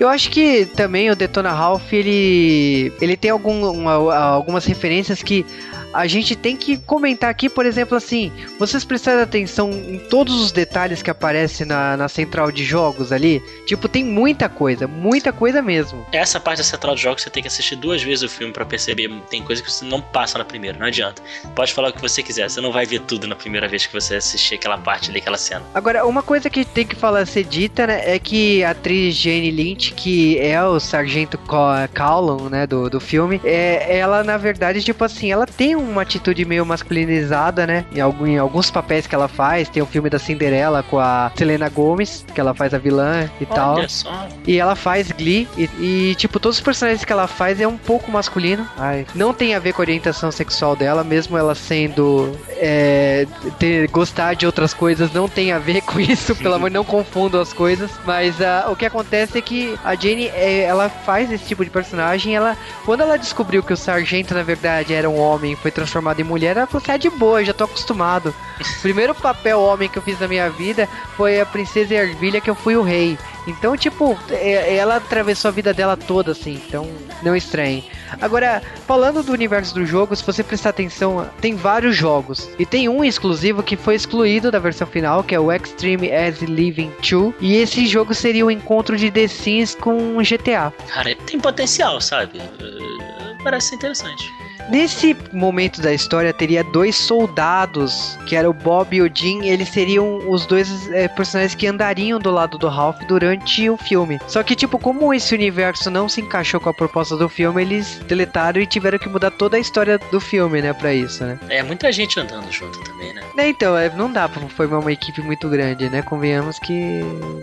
Eu 0.00 0.08
acho 0.08 0.30
que 0.30 0.66
também 0.66 1.10
o 1.10 1.16
Detona 1.16 1.52
Ralph 1.52 1.81
ele 1.90 2.92
ele 3.00 3.16
tem 3.16 3.30
algum, 3.30 3.70
uma- 3.70 4.14
algumas 4.16 4.64
referências 4.64 5.22
que 5.22 5.44
a 5.92 6.06
gente 6.06 6.34
tem 6.36 6.56
que 6.56 6.76
comentar 6.78 7.30
aqui, 7.30 7.48
por 7.48 7.66
exemplo, 7.66 7.96
assim, 7.96 8.30
vocês 8.58 8.84
prestaram 8.84 9.22
atenção 9.22 9.70
em 9.70 9.98
todos 9.98 10.40
os 10.40 10.52
detalhes 10.52 11.02
que 11.02 11.10
aparecem 11.10 11.66
na, 11.66 11.96
na 11.96 12.08
central 12.08 12.50
de 12.50 12.64
jogos 12.64 13.12
ali? 13.12 13.42
Tipo, 13.66 13.88
tem 13.88 14.04
muita 14.04 14.48
coisa, 14.48 14.86
muita 14.86 15.32
coisa 15.32 15.60
mesmo. 15.62 16.06
Essa 16.12 16.38
parte 16.40 16.58
da 16.58 16.64
central 16.64 16.94
de 16.94 17.02
jogos 17.02 17.22
você 17.22 17.30
tem 17.30 17.42
que 17.42 17.48
assistir 17.48 17.76
duas 17.76 18.02
vezes 18.02 18.22
o 18.22 18.28
filme 18.28 18.52
pra 18.52 18.64
perceber. 18.64 19.10
Tem 19.30 19.42
coisa 19.42 19.62
que 19.62 19.70
você 19.70 19.84
não 19.84 20.00
passa 20.00 20.38
na 20.38 20.44
primeira, 20.44 20.78
não 20.78 20.86
adianta. 20.86 21.22
Pode 21.54 21.72
falar 21.72 21.88
o 21.90 21.92
que 21.92 22.00
você 22.00 22.22
quiser, 22.22 22.48
você 22.48 22.60
não 22.60 22.72
vai 22.72 22.86
ver 22.86 23.00
tudo 23.00 23.26
na 23.26 23.34
primeira 23.36 23.68
vez 23.68 23.86
que 23.86 23.92
você 23.92 24.16
assistir 24.16 24.54
aquela 24.56 24.78
parte 24.78 25.10
ali, 25.10 25.18
aquela 25.18 25.38
cena. 25.38 25.62
Agora, 25.74 26.06
uma 26.06 26.22
coisa 26.22 26.48
que 26.50 26.64
tem 26.64 26.86
que 26.86 26.96
falar 26.96 27.26
ser 27.26 27.44
dita, 27.44 27.86
né, 27.86 28.02
é 28.14 28.18
que 28.18 28.62
a 28.64 28.70
atriz 28.70 29.14
Jane 29.14 29.50
Lynch, 29.50 29.92
que 29.94 30.38
é 30.38 30.62
o 30.62 30.78
sargento 30.80 31.36
Ca- 31.38 31.88
Callum, 31.92 32.48
né, 32.48 32.66
do, 32.66 32.88
do 32.90 33.00
filme, 33.00 33.40
é, 33.44 33.98
ela, 33.98 34.22
na 34.24 34.36
verdade, 34.36 34.82
tipo 34.82 35.04
assim, 35.04 35.30
ela 35.30 35.46
tem 35.46 35.74
uma 35.82 36.02
atitude 36.02 36.44
meio 36.44 36.64
masculinizada, 36.64 37.66
né, 37.66 37.84
em, 37.92 38.00
algum, 38.00 38.26
em 38.26 38.38
alguns 38.38 38.70
papéis 38.70 39.06
que 39.06 39.14
ela 39.14 39.28
faz, 39.28 39.68
tem 39.68 39.82
o 39.82 39.86
filme 39.86 40.08
da 40.08 40.18
Cinderela 40.18 40.82
com 40.82 40.98
a 40.98 41.30
Selena 41.36 41.68
Gomez, 41.68 42.24
que 42.34 42.40
ela 42.40 42.54
faz 42.54 42.74
a 42.74 42.78
vilã 42.78 43.30
e 43.40 43.46
tal, 43.46 43.76
Olha 43.76 43.88
só. 43.88 44.28
e 44.46 44.58
ela 44.58 44.74
faz 44.74 45.10
Glee, 45.12 45.48
e, 45.56 45.68
e, 45.78 46.14
tipo, 46.14 46.38
todos 46.38 46.58
os 46.58 46.62
personagens 46.62 47.04
que 47.04 47.12
ela 47.12 47.26
faz 47.26 47.60
é 47.60 47.66
um 47.66 47.76
pouco 47.76 48.10
masculino, 48.10 48.66
Ai, 48.76 49.06
não 49.14 49.34
tem 49.34 49.54
a 49.54 49.58
ver 49.58 49.72
com 49.72 49.82
a 49.82 49.84
orientação 49.84 50.30
sexual 50.30 50.76
dela, 50.76 51.02
mesmo 51.02 51.36
ela 51.36 51.54
sendo, 51.54 52.38
é, 52.56 53.26
ter, 53.58 53.88
gostar 53.88 54.34
de 54.34 54.46
outras 54.46 54.72
coisas, 54.72 55.12
não 55.12 55.28
tem 55.28 55.52
a 55.52 55.58
ver 55.58 55.80
com 55.82 56.00
isso, 56.00 56.34
pelo 56.36 56.54
amor, 56.54 56.70
não 56.70 56.84
confundam 56.84 57.40
as 57.40 57.52
coisas, 57.52 57.90
mas 58.06 58.40
ah, 58.40 58.66
o 58.70 58.76
que 58.76 58.86
acontece 58.86 59.38
é 59.38 59.40
que 59.40 59.76
a 59.84 59.94
Jane, 59.94 60.26
é, 60.28 60.60
ela 60.60 60.88
faz 60.88 61.30
esse 61.30 61.44
tipo 61.44 61.64
de 61.64 61.70
personagem, 61.70 62.34
ela, 62.34 62.56
quando 62.84 63.00
ela 63.00 63.16
descobriu 63.16 63.62
que 63.62 63.72
o 63.72 63.76
sargento, 63.76 64.34
na 64.34 64.42
verdade, 64.42 64.94
era 64.94 65.08
um 65.08 65.18
homem, 65.18 65.56
foi 65.56 65.70
transformada 65.72 66.20
em 66.20 66.24
mulher, 66.24 66.56
ela 66.56 66.66
falou 66.66 66.82
assim: 66.82 66.92
ah, 66.92 66.96
de 66.96 67.10
boa, 67.10 67.44
já 67.44 67.52
tô 67.52 67.64
acostumado. 67.64 68.34
O 68.60 68.64
primeiro 68.82 69.14
papel 69.14 69.60
homem 69.60 69.88
que 69.88 69.98
eu 69.98 70.02
fiz 70.02 70.18
na 70.20 70.28
minha 70.28 70.48
vida 70.50 70.88
foi 71.16 71.40
a 71.40 71.46
Princesa 71.46 71.94
Ervilha, 71.94 72.40
que 72.40 72.48
eu 72.50 72.54
fui 72.54 72.76
o 72.76 72.82
rei. 72.82 73.18
Então, 73.46 73.76
tipo, 73.76 74.16
é- 74.30 74.76
ela 74.76 74.96
atravessou 74.96 75.48
a 75.48 75.52
vida 75.52 75.74
dela 75.74 75.96
toda, 75.96 76.30
assim, 76.32 76.54
então 76.66 76.88
não 77.22 77.34
estranhe. 77.34 77.84
Agora, 78.20 78.62
falando 78.86 79.22
do 79.22 79.32
universo 79.32 79.74
do 79.74 79.84
jogo, 79.84 80.14
se 80.14 80.22
você 80.24 80.44
prestar 80.44 80.70
atenção, 80.70 81.28
tem 81.40 81.56
vários 81.56 81.96
jogos. 81.96 82.48
E 82.58 82.64
tem 82.66 82.88
um 82.88 83.02
exclusivo 83.02 83.62
que 83.62 83.76
foi 83.76 83.94
excluído 83.96 84.50
da 84.50 84.58
versão 84.60 84.86
final, 84.86 85.24
que 85.24 85.34
é 85.34 85.40
o 85.40 85.50
Extreme 85.50 86.12
As 86.12 86.40
Living 86.40 86.92
2. 87.00 87.34
E 87.40 87.56
esse 87.56 87.86
jogo 87.86 88.14
seria 88.14 88.46
o 88.46 88.50
encontro 88.50 88.96
de 88.96 89.10
The 89.10 89.26
Sims 89.26 89.74
com 89.74 90.18
GTA. 90.22 90.72
Cara, 90.88 91.14
tem 91.26 91.40
potencial, 91.40 92.00
sabe? 92.00 92.38
Eh, 92.38 93.22
Parece 93.42 93.70
ser 93.70 93.74
interessante. 93.74 94.30
Nesse 94.68 95.16
momento 95.32 95.80
da 95.80 95.92
história, 95.92 96.32
teria 96.32 96.64
dois 96.64 96.96
soldados, 96.96 98.18
que 98.26 98.36
era 98.36 98.48
o 98.48 98.52
Bob 98.52 98.96
e 98.96 99.02
o 99.02 99.10
Jim. 99.12 99.46
Eles 99.46 99.68
seriam 99.68 100.18
os 100.28 100.46
dois 100.46 100.90
é, 100.92 101.08
personagens 101.08 101.54
que 101.54 101.66
andariam 101.66 102.18
do 102.18 102.30
lado 102.30 102.58
do 102.58 102.68
Ralph 102.68 103.00
durante 103.06 103.68
o 103.68 103.76
filme. 103.76 104.18
Só 104.26 104.42
que, 104.42 104.54
tipo, 104.54 104.78
como 104.78 105.12
esse 105.12 105.34
universo 105.34 105.90
não 105.90 106.08
se 106.08 106.20
encaixou 106.20 106.60
com 106.60 106.68
a 106.68 106.74
proposta 106.74 107.16
do 107.16 107.28
filme, 107.28 107.62
eles 107.62 108.00
deletaram 108.06 108.60
e 108.60 108.66
tiveram 108.66 108.98
que 108.98 109.08
mudar 109.08 109.30
toda 109.30 109.56
a 109.56 109.60
história 109.60 109.98
do 110.10 110.20
filme, 110.20 110.62
né, 110.62 110.72
pra 110.72 110.94
isso, 110.94 111.24
né? 111.24 111.38
É 111.48 111.62
muita 111.62 111.90
gente 111.92 112.18
andando 112.18 112.50
junto 112.50 112.80
também, 112.82 113.12
né? 113.12 113.22
Né, 113.34 113.48
então, 113.48 113.76
é, 113.76 113.90
não 113.90 114.10
dá 114.10 114.28
pra 114.28 114.42
formar 114.48 114.78
uma 114.78 114.92
equipe 114.92 115.20
muito 115.22 115.48
grande, 115.48 115.88
né? 115.88 116.02
Convenhamos 116.02 116.58
que 116.58 117.00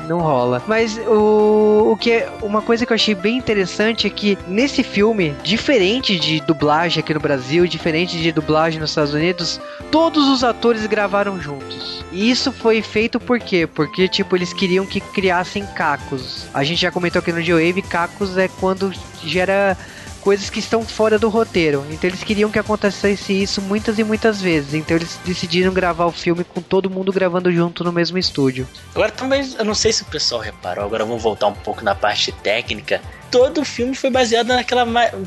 não 0.08 0.20
rola. 0.20 0.64
Mas 0.68 0.98
o, 0.98 1.92
o 1.92 1.98
que 1.98 2.12
é 2.12 2.30
uma 2.42 2.62
coisa 2.62 2.86
que 2.86 2.92
eu 2.92 2.96
achei 2.96 3.16
bem 3.16 3.38
interessante 3.38 4.08
é 4.08 4.10
que 4.10 4.38
nesse 4.48 4.84
filme, 4.84 5.36
diferente 5.44 6.20
de 6.20 6.40
dublagem 6.42 7.04
aqui 7.10 7.14
no 7.16 7.20
Brasil, 7.20 7.66
diferente 7.66 8.22
de 8.22 8.32
dublagem 8.32 8.80
nos 8.80 8.92
Estados 8.92 9.14
Unidos, 9.16 9.60
todos 9.92 10.28
os 10.28 10.44
atores 10.44 10.86
gravaram 10.86 11.42
juntos. 11.42 12.06
E 12.12 12.30
isso 12.30 12.52
foi 12.52 12.84
feito 12.84 13.20
por 13.20 13.40
quê? 13.40 13.66
Porque, 13.66 14.08
tipo, 14.08 14.36
eles 14.36 14.54
queriam 14.54 14.86
que 14.86 15.00
criassem 15.00 15.66
cacos. 15.66 16.46
A 16.54 16.64
gente 16.64 16.82
já 16.82 16.92
comentou 16.92 17.20
aqui 17.20 17.32
no 17.32 17.42
G-Wave, 17.42 17.82
cacos 17.82 18.38
é 18.38 18.48
quando 18.48 18.94
gera 19.24 19.76
coisas 20.22 20.50
que 20.50 20.60
estão 20.60 20.84
fora 20.84 21.18
do 21.18 21.30
roteiro. 21.30 21.84
Então 21.90 22.08
eles 22.08 22.24
queriam 22.24 22.52
que 22.52 22.60
acontecesse 22.60 23.34
isso 23.34 23.62
muitas 23.62 23.98
e 23.98 24.04
muitas 24.04 24.40
vezes. 24.42 24.74
Então 24.76 24.98
eles 24.98 25.20
decidiram 25.26 25.74
gravar 25.74 26.06
o 26.06 26.12
filme 26.12 26.44
com 26.44 26.62
todo 26.62 26.90
mundo 26.90 27.12
gravando 27.12 27.52
junto 27.52 27.84
no 27.84 27.92
mesmo 27.92 28.18
estúdio. 28.18 28.68
Agora 28.94 29.12
também, 29.12 29.42
eu 29.58 29.66
não 29.66 29.74
sei 29.74 29.92
se 29.92 30.04
o 30.04 30.06
pessoal 30.06 30.42
reparou, 30.42 30.86
agora 30.86 31.06
vamos 31.06 31.24
voltar 31.24 31.48
um 31.48 31.54
pouco 31.54 31.84
na 31.84 31.96
parte 31.96 32.32
técnica. 32.32 33.02
Todo 33.32 33.62
o 33.62 33.66
filme 33.66 33.96
foi 33.96 34.10
baseado 34.10 34.48
naquela. 34.48 34.86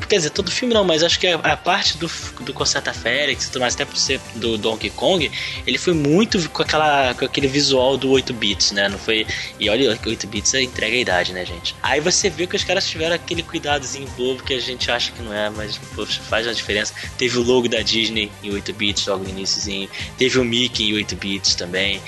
Quer 0.09 0.17
dizer, 0.17 0.29
todo 0.31 0.47
o 0.49 0.51
filme 0.51 0.73
não, 0.73 0.83
mas 0.83 1.03
acho 1.03 1.19
que 1.19 1.27
a, 1.27 1.35
a 1.35 1.57
parte 1.57 1.97
do, 1.97 2.09
do 2.41 2.53
Concerta 2.53 2.93
Félix 2.93 3.49
mais, 3.59 3.73
até 3.75 3.85
por 3.85 3.95
ser 3.97 4.19
do 4.35 4.57
Donkey 4.57 4.89
Kong, 4.89 5.31
ele 5.65 5.77
foi 5.77 5.93
muito 5.93 6.49
com, 6.49 6.61
aquela, 6.63 7.13
com 7.13 7.23
aquele 7.25 7.47
visual 7.47 7.97
do 7.97 8.09
8 8.09 8.33
bits, 8.33 8.71
né? 8.71 8.89
Não 8.89 8.97
foi. 8.97 9.25
E 9.59 9.69
olha, 9.69 9.97
8 10.05 10.27
bits 10.27 10.53
é 10.53 10.61
entrega 10.61 10.95
a 10.95 10.99
idade, 10.99 11.33
né, 11.33 11.45
gente? 11.45 11.75
Aí 11.81 11.99
você 11.99 12.29
vê 12.29 12.45
que 12.47 12.55
os 12.55 12.63
caras 12.63 12.87
tiveram 12.87 13.15
aquele 13.15 13.43
cuidadozinho 13.43 14.07
bobo 14.17 14.43
que 14.43 14.53
a 14.53 14.59
gente 14.59 14.89
acha 14.91 15.11
que 15.11 15.21
não 15.21 15.33
é, 15.33 15.49
mas 15.49 15.77
poxa, 15.95 16.19
faz 16.21 16.47
a 16.47 16.53
diferença. 16.53 16.93
Teve 17.17 17.37
o 17.37 17.43
logo 17.43 17.67
da 17.69 17.81
Disney 17.81 18.31
em 18.43 18.51
8 18.51 18.73
bits 18.73 19.07
logo 19.07 19.23
no 19.23 19.29
iníciozinho. 19.29 19.89
Teve 20.17 20.39
o 20.39 20.43
Mickey 20.43 20.89
em 20.89 20.93
8 20.95 21.15
bits 21.15 21.55
também, 21.55 22.01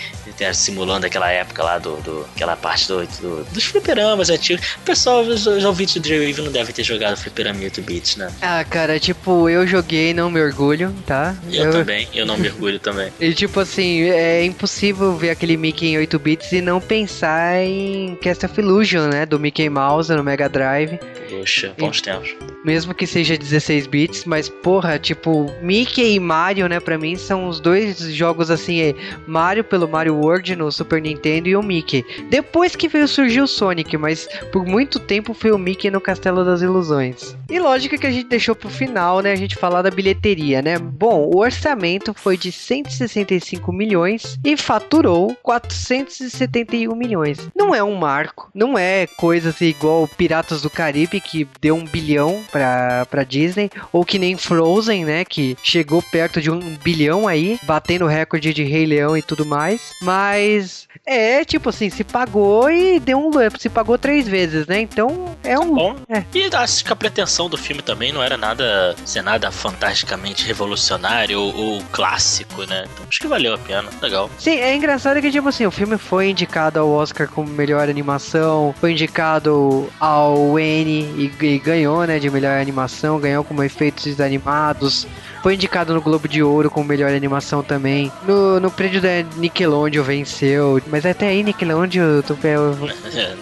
simulando 0.53 1.05
aquela 1.05 1.31
época 1.31 1.63
lá 1.63 1.77
do. 1.77 1.95
do 2.01 2.25
aquela 2.35 2.55
parte 2.55 2.87
do, 2.87 3.05
do- 3.05 3.43
dos 3.45 3.63
fliperamas 3.63 4.29
antigos. 4.29 4.65
O 4.77 4.79
pessoal, 4.81 5.21
os, 5.21 5.45
os 5.45 5.63
ouvintes 5.85 6.01
do 6.01 6.07
J-Wave 6.07 6.41
não 6.41 6.51
devem 6.51 6.73
ter 6.73 6.83
jogado 6.83 7.17
fliperama 7.17 7.61
em 7.61 7.65
8 7.65 7.81
bits, 7.81 8.15
né? 8.17 8.31
Ah, 8.41 8.63
cara, 8.63 8.99
tipo, 8.99 9.47
eu 9.47 9.65
joguei, 9.67 10.13
não 10.13 10.29
me 10.29 10.41
orgulho, 10.41 10.93
tá? 11.05 11.35
Eu, 11.51 11.71
também, 11.71 12.07
eu 12.13 12.25
não 12.25 12.37
mergulho 12.37 12.79
também. 12.79 13.11
E 13.25 13.33
tipo 13.33 13.59
assim, 13.59 14.03
é 14.03 14.43
impossível 14.43 15.15
ver 15.15 15.31
aquele 15.31 15.57
Mickey 15.57 15.87
em 15.87 15.97
8 15.97 16.19
bits 16.19 16.51
e 16.51 16.61
não 16.61 16.79
pensar 16.79 17.57
em 17.63 18.15
Cast 18.15 18.45
of 18.45 18.59
Illusion, 18.59 19.07
né? 19.07 19.25
Do 19.25 19.39
Mickey 19.39 19.69
Mouse 19.69 20.13
no 20.13 20.23
Mega 20.23 20.47
Drive. 20.47 20.99
Poxa, 21.29 21.73
bons 21.77 22.01
tempos. 22.01 22.35
Mesmo 22.63 22.93
que 22.93 23.05
seja 23.05 23.37
16 23.37 23.87
bits, 23.87 24.25
mas 24.25 24.49
porra, 24.49 24.97
tipo, 24.99 25.51
Mickey 25.61 26.15
e 26.15 26.19
Mario, 26.19 26.67
né, 26.67 26.79
pra 26.79 26.97
mim 26.97 27.15
são 27.15 27.47
os 27.47 27.59
dois 27.59 27.99
jogos 28.13 28.49
assim, 28.49 28.81
é 28.81 28.95
Mario 29.27 29.63
pelo 29.63 29.87
Mario 29.87 30.15
World 30.15 30.55
no 30.55 30.71
Super 30.71 31.01
Nintendo 31.01 31.47
e 31.47 31.55
o 31.55 31.63
Mickey. 31.63 32.05
Depois 32.29 32.75
que 32.75 32.87
veio 32.87 33.07
surgir 33.07 33.41
o 33.41 33.47
Sonic, 33.47 33.97
mas 33.97 34.27
por 34.51 34.65
muito 34.65 34.99
tempo 34.99 35.33
foi 35.33 35.51
o 35.51 35.57
Mickey 35.57 35.74
no 35.91 36.01
Castelo 36.01 36.43
das 36.43 36.61
Ilusões. 36.61 37.35
E 37.49 37.59
lógica 37.59 37.97
que 37.97 38.07
a 38.07 38.11
gente 38.11 38.27
deixou 38.27 38.55
pro 38.55 38.69
final, 38.69 39.21
né, 39.21 39.31
a 39.31 39.35
gente 39.35 39.55
falar 39.55 39.81
da 39.81 39.91
bilheteria, 39.91 40.61
né? 40.61 40.77
Bom, 40.77 41.29
o 41.33 41.39
orçamento 41.39 42.13
foi 42.13 42.37
de 42.37 42.51
165 42.51 43.71
milhões 43.71 44.39
e 44.43 44.57
faturou 44.57 45.35
471 45.43 46.95
milhões. 46.95 47.49
Não 47.55 47.73
é 47.73 47.83
um 47.83 47.95
marco, 47.95 48.49
não 48.53 48.77
é 48.77 49.05
coisa 49.05 49.49
assim 49.49 49.65
igual 49.65 50.07
Piratas 50.07 50.61
do 50.61 50.69
Caribe 50.69 51.19
que 51.19 51.47
deu 51.61 51.75
um 51.75 51.85
bilhão 51.85 52.41
pra, 52.51 53.05
pra 53.05 53.23
Disney, 53.23 53.69
ou 53.91 54.03
que 54.03 54.17
nem 54.17 54.37
Frozen, 54.37 55.05
né, 55.05 55.25
que 55.25 55.55
chegou 55.61 56.01
perto 56.01 56.41
de 56.41 56.49
um 56.49 56.59
bilhão 56.83 57.27
aí, 57.27 57.59
batendo 57.63 58.05
recorde 58.05 58.53
de 58.53 58.63
Rei 58.63 58.85
Leão 58.85 59.15
e 59.17 59.21
tudo 59.21 59.45
mais. 59.45 59.93
Mas 60.01 60.87
é 61.05 61.43
tipo 61.45 61.69
assim, 61.69 61.89
se 61.89 62.03
pagou 62.03 62.69
e 62.69 62.99
deu 62.99 63.19
um 63.19 63.31
se 63.59 63.69
pagou 63.69 63.97
três 63.97 64.27
vezes, 64.27 64.65
né? 64.67 64.79
Então 64.79 65.35
é 65.43 65.59
um 65.59 65.64
Bom, 65.73 65.95
É. 66.09 66.23
e 66.33 66.49
acho 66.55 66.85
que 66.85 66.93
a 66.93 66.95
pretensão 66.95 67.49
do 67.49 67.57
filme 67.57 67.81
também 67.81 68.11
não 68.11 68.21
era 68.21 68.37
nada 68.37 68.95
ser 69.05 69.21
nada 69.21 69.51
fantasticamente 69.51 70.45
revolucionário 70.45 71.39
ou, 71.39 71.55
ou 71.55 71.81
clássico, 71.91 72.63
né? 72.63 72.85
Então 72.93 73.05
acho 73.09 73.19
que 73.19 73.27
valeu 73.27 73.53
a 73.53 73.57
pena, 73.57 73.89
legal. 74.01 74.29
Sim, 74.37 74.51
é 74.57 74.75
engraçado 74.75 75.21
que, 75.21 75.31
tipo 75.31 75.47
assim, 75.49 75.65
o 75.65 75.71
filme 75.71 75.97
foi 75.97 76.29
indicado 76.29 76.79
ao 76.79 76.89
Oscar 76.89 77.27
como 77.27 77.49
melhor 77.49 77.89
animação, 77.89 78.73
foi 78.79 78.91
indicado 78.91 79.89
ao 79.99 80.59
N 80.59 80.89
e, 81.17 81.31
e 81.45 81.59
ganhou, 81.59 82.05
né, 82.05 82.19
de 82.19 82.29
melhor 82.29 82.59
animação, 82.59 83.19
ganhou 83.19 83.43
como 83.43 83.63
efeitos 83.63 84.19
animados, 84.19 85.07
foi 85.41 85.55
indicado 85.55 85.93
no 85.93 86.01
Globo 86.01 86.27
de 86.27 86.41
Ouro 86.43 86.69
como 86.69 86.85
melhor 86.87 87.11
animação 87.13 87.61
também, 87.63 88.11
no, 88.27 88.59
no 88.59 88.71
prédio 88.71 89.01
da 89.01 89.23
Nickelodeon 89.37 90.03
venceu, 90.03 90.81
mas 90.87 91.05
até 91.05 91.27
aí 91.27 91.43
Nickelodeon, 91.43 92.21
tu- 92.21 92.37
eu- 92.43 92.89
é, 93.13 93.35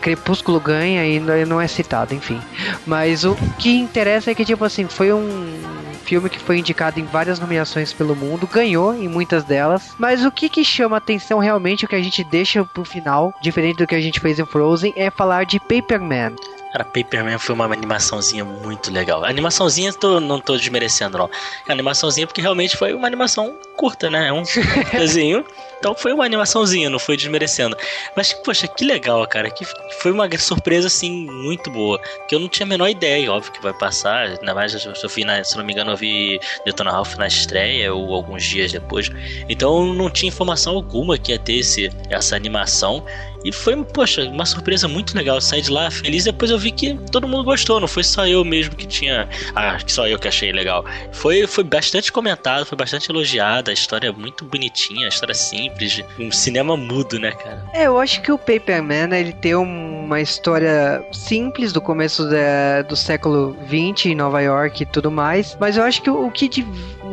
Crepúsculo 0.00 0.60
ganha 0.60 1.04
e 1.06 1.20
não 1.20 1.54
não 1.54 1.60
é 1.60 1.68
citado, 1.68 2.14
enfim. 2.14 2.40
Mas 2.86 3.24
o 3.24 3.36
que 3.58 3.76
interessa 3.76 4.30
é 4.30 4.34
que, 4.34 4.44
tipo 4.44 4.64
assim, 4.64 4.86
foi 4.86 5.12
um 5.12 5.62
filme 6.04 6.28
que 6.28 6.38
foi 6.38 6.58
indicado 6.58 7.00
em 7.00 7.04
várias 7.04 7.38
nomeações 7.38 7.92
pelo 7.92 8.14
mundo, 8.14 8.46
ganhou 8.46 8.94
em 8.94 9.08
muitas 9.08 9.42
delas. 9.44 9.94
Mas 9.98 10.24
o 10.24 10.30
que 10.30 10.48
que 10.48 10.64
chama 10.64 10.96
atenção 10.96 11.38
realmente, 11.38 11.84
o 11.84 11.88
que 11.88 11.96
a 11.96 12.02
gente 12.02 12.22
deixa 12.24 12.64
pro 12.64 12.84
final, 12.84 13.32
diferente 13.40 13.78
do 13.78 13.86
que 13.86 13.94
a 13.94 14.00
gente 14.00 14.20
fez 14.20 14.38
em 14.38 14.44
Frozen, 14.44 14.92
é 14.96 15.10
falar 15.10 15.44
de 15.44 15.58
Paperman. 15.58 16.34
Cara, 16.72 16.84
Paperman 16.84 17.38
foi 17.38 17.54
uma 17.54 17.66
animaçãozinha 17.66 18.44
muito 18.44 18.92
legal. 18.92 19.24
A 19.24 19.28
animaçãozinha 19.28 19.92
tô, 19.92 20.18
não 20.18 20.40
tô 20.40 20.56
desmerecendo, 20.56 21.16
não. 21.16 21.30
A 21.68 21.72
animaçãozinha 21.72 22.26
porque 22.26 22.40
realmente 22.40 22.76
foi 22.76 22.92
uma 22.92 23.06
animação 23.06 23.56
curta, 23.76 24.10
né? 24.10 24.26
É 24.26 24.32
um 24.32 24.42
desenho. 24.92 25.44
Então 25.84 25.94
foi 25.94 26.14
uma 26.14 26.24
animaçãozinha, 26.24 26.88
não 26.88 26.98
foi 26.98 27.14
desmerecendo. 27.14 27.76
Mas, 28.16 28.32
poxa, 28.32 28.66
que 28.66 28.86
legal, 28.86 29.26
cara. 29.26 29.50
Que 29.50 29.66
foi 30.00 30.12
uma 30.12 30.26
surpresa, 30.38 30.86
assim, 30.86 31.26
muito 31.26 31.70
boa. 31.70 32.00
Que 32.26 32.34
eu 32.34 32.40
não 32.40 32.48
tinha 32.48 32.64
a 32.64 32.68
menor 32.70 32.88
ideia, 32.88 33.30
óbvio 33.30 33.52
que 33.52 33.62
vai 33.62 33.74
passar. 33.74 34.28
Ainda 34.28 34.54
mais 34.54 34.72
se 34.72 34.86
eu 34.86 35.10
vi, 35.10 35.26
na, 35.26 35.44
se 35.44 35.58
não 35.58 35.62
me 35.62 35.74
engano, 35.74 35.90
eu 35.90 35.96
vi 35.98 36.40
Detona 36.64 36.90
Ralph 36.90 37.16
na 37.16 37.26
estreia 37.26 37.92
ou 37.92 38.14
alguns 38.14 38.42
dias 38.44 38.72
depois. 38.72 39.10
Então 39.46 39.92
não 39.92 40.08
tinha 40.08 40.30
informação 40.30 40.74
alguma 40.74 41.18
que 41.18 41.32
ia 41.32 41.38
ter 41.38 41.58
esse, 41.58 41.90
essa 42.08 42.34
animação. 42.34 43.04
E 43.44 43.52
foi, 43.52 43.76
poxa, 43.84 44.22
uma 44.24 44.46
surpresa 44.46 44.88
muito 44.88 45.14
legal. 45.14 45.36
Eu 45.36 45.40
saí 45.42 45.60
de 45.60 45.70
lá 45.70 45.90
feliz. 45.90 46.24
Depois 46.24 46.50
eu 46.50 46.58
vi 46.58 46.70
que 46.70 46.94
todo 47.12 47.28
mundo 47.28 47.44
gostou. 47.44 47.78
Não 47.78 47.86
foi 47.86 48.02
só 48.02 48.26
eu 48.26 48.42
mesmo 48.42 48.74
que 48.74 48.86
tinha. 48.86 49.28
Ah, 49.54 49.76
só 49.86 50.08
eu 50.08 50.18
que 50.18 50.26
achei 50.26 50.50
legal. 50.50 50.82
Foi, 51.12 51.46
foi 51.46 51.62
bastante 51.62 52.10
comentado, 52.10 52.64
foi 52.64 52.78
bastante 52.78 53.10
elogiado. 53.10 53.70
A 53.70 53.74
história 53.74 54.08
é 54.08 54.12
muito 54.12 54.46
bonitinha, 54.46 55.04
a 55.04 55.08
história 55.10 55.32
é 55.32 55.34
simples. 55.74 56.02
Um 56.18 56.30
cinema 56.30 56.76
mudo, 56.76 57.18
né, 57.18 57.32
cara? 57.32 57.62
É, 57.72 57.86
eu 57.86 57.98
acho 57.98 58.22
que 58.22 58.30
o 58.32 58.38
Paperman, 58.38 59.12
ele 59.12 59.32
tem 59.32 59.54
uma 59.54 60.20
história 60.20 61.04
simples 61.12 61.72
do 61.72 61.80
começo 61.80 62.28
da- 62.28 62.82
do 62.82 62.96
século 62.96 63.56
20 63.66 64.10
em 64.10 64.14
Nova 64.14 64.40
York 64.40 64.82
e 64.82 64.86
tudo 64.86 65.10
mais, 65.10 65.56
mas 65.60 65.76
eu 65.76 65.82
acho 65.82 66.02
que 66.02 66.10
o, 66.10 66.26
o 66.26 66.30
que 66.30 66.64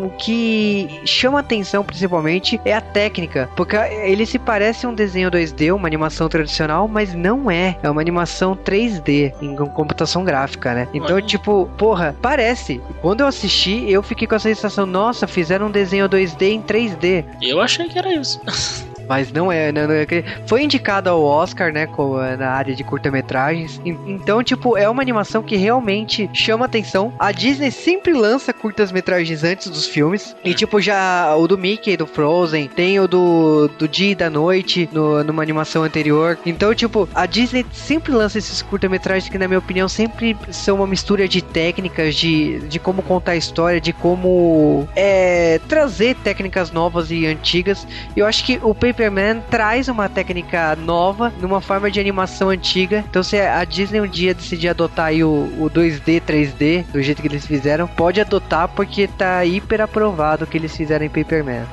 o 0.05 0.09
que 0.09 1.01
chama 1.05 1.39
atenção 1.39 1.83
principalmente 1.83 2.59
é 2.65 2.73
a 2.73 2.81
técnica, 2.81 3.49
porque 3.55 3.75
ele 3.75 4.25
se 4.25 4.37
parece 4.39 4.85
um 4.87 4.93
desenho 4.93 5.29
2D, 5.31 5.73
uma 5.75 5.87
animação 5.87 6.27
tradicional, 6.29 6.87
mas 6.87 7.13
não 7.13 7.49
é, 7.49 7.77
é 7.81 7.89
uma 7.89 8.01
animação 8.01 8.55
3D 8.55 9.33
em 9.41 9.55
com- 9.55 9.67
computação 9.69 10.23
gráfica, 10.23 10.73
né? 10.73 10.87
Então, 10.93 11.15
Ué. 11.15 11.21
tipo, 11.21 11.69
porra, 11.77 12.15
parece. 12.21 12.81
Quando 13.01 13.21
eu 13.21 13.27
assisti, 13.27 13.89
eu 13.89 14.01
fiquei 14.03 14.27
com 14.27 14.35
a 14.35 14.39
sensação, 14.39 14.85
nossa, 14.85 15.27
fizeram 15.27 15.67
um 15.67 15.71
desenho 15.71 16.07
2D 16.09 16.41
em 16.51 16.61
3D. 16.61 17.25
Eu 17.41 17.59
achei 17.61 17.87
que 17.87 17.97
era 17.97 18.13
isso. 18.13 18.39
mas 19.07 19.31
não 19.31 19.51
é, 19.51 19.71
não, 19.71 19.87
não 19.87 19.93
é 19.93 20.05
Foi 20.45 20.63
indicado 20.63 21.09
ao 21.09 21.21
Oscar, 21.23 21.71
né, 21.71 21.87
co- 21.87 22.17
na 22.37 22.49
área 22.51 22.75
de 22.75 22.83
curta-metragens. 22.83 23.79
En- 23.85 23.97
Então, 24.07 24.43
tipo, 24.43 24.77
é 24.77 24.89
uma 24.89 25.01
animação 25.01 25.41
que 25.43 25.55
realmente 25.55 26.29
chama 26.33 26.65
atenção. 26.65 27.13
A 27.19 27.31
Disney 27.31 27.71
sempre 27.71 28.13
lança 28.13 28.53
curtas-metragens 28.53 29.43
antes 29.43 29.69
dos 29.69 29.85
filmes. 29.87 30.35
E, 30.43 30.53
tipo, 30.53 30.79
já 30.81 31.35
o 31.35 31.47
do 31.47 31.57
Mickey, 31.57 31.95
do 31.97 32.07
Frozen, 32.07 32.67
tem 32.67 32.99
o 32.99 33.07
do, 33.07 33.67
do 33.79 33.87
Dia 33.87 34.11
e 34.11 34.15
da 34.15 34.29
Noite, 34.29 34.89
no, 34.91 35.23
numa 35.23 35.41
animação 35.43 35.83
anterior. 35.83 36.37
Então, 36.45 36.73
tipo, 36.73 37.07
a 37.13 37.25
Disney 37.25 37.65
sempre 37.71 38.11
lança 38.11 38.37
esses 38.37 38.61
curta-metragens 38.61 39.29
que, 39.29 39.37
na 39.37 39.47
minha 39.47 39.59
opinião, 39.59 39.87
sempre 39.87 40.35
são 40.49 40.77
uma 40.77 40.87
mistura 40.87 41.27
de 41.27 41.41
técnicas, 41.41 42.15
de, 42.15 42.59
de 42.67 42.79
como 42.79 43.01
contar 43.01 43.31
a 43.33 43.35
história, 43.37 43.79
de 43.79 43.93
como 43.93 44.87
é, 44.95 45.59
trazer 45.67 46.15
técnicas 46.15 46.71
novas 46.71 47.11
e 47.11 47.25
antigas. 47.25 47.87
Eu 48.15 48.25
acho 48.25 48.43
que 48.43 48.59
o 48.63 48.73
Paperman 49.01 49.41
traz 49.49 49.87
uma 49.87 50.07
técnica 50.07 50.75
nova 50.75 51.33
numa 51.41 51.59
forma 51.59 51.89
de 51.89 51.99
animação 51.99 52.49
antiga. 52.49 53.03
Então, 53.09 53.23
se 53.23 53.39
a 53.39 53.63
Disney 53.65 53.99
um 53.99 54.07
dia 54.07 54.33
decidir 54.33 54.69
adotar 54.69 55.07
aí 55.07 55.23
o, 55.23 55.51
o 55.57 55.69
2D, 55.73 56.21
3D, 56.21 56.85
do 56.91 57.01
jeito 57.01 57.19
que 57.21 57.27
eles 57.27 57.45
fizeram, 57.45 57.87
pode 57.87 58.21
adotar 58.21 58.67
porque 58.67 59.07
tá 59.07 59.43
hiper 59.43 59.81
aprovado 59.81 60.43
o 60.43 60.47
que 60.47 60.55
eles 60.57 60.75
fizeram 60.77 61.03
em 61.05 61.09
Paperman. 61.09 61.63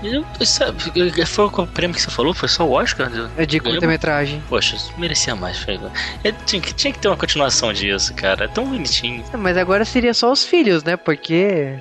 Isso 0.41 0.65
é- 0.65 1.27
foi 1.27 1.45
o 1.45 1.67
prêmio 1.67 1.95
que 1.95 2.01
você 2.01 2.11
falou? 2.11 2.33
Foi 2.33 2.49
só 2.49 2.67
o 2.67 2.73
Oscar? 2.73 3.11
É 3.37 3.45
de 3.45 3.61
curta-metragem. 3.61 4.43
Poxa, 4.49 4.77
merecia 4.97 5.37
mais. 5.37 5.59
Foi... 5.59 5.79
É, 6.25 6.33
tinha, 6.33 6.63
que- 6.63 6.73
tinha 6.73 6.93
que 6.93 6.99
ter 6.99 7.09
uma 7.09 7.17
continuação 7.17 7.73
disso, 7.75 8.15
cara. 8.15 8.47
É 8.47 8.49
tão 8.49 8.65
bonitinho. 8.67 9.23
Mas 9.37 9.57
agora 9.59 9.85
seria 9.85 10.15
só 10.15 10.33
os 10.33 10.45
filhos, 10.47 10.83
né? 10.83 10.97
Porque. 10.97 11.75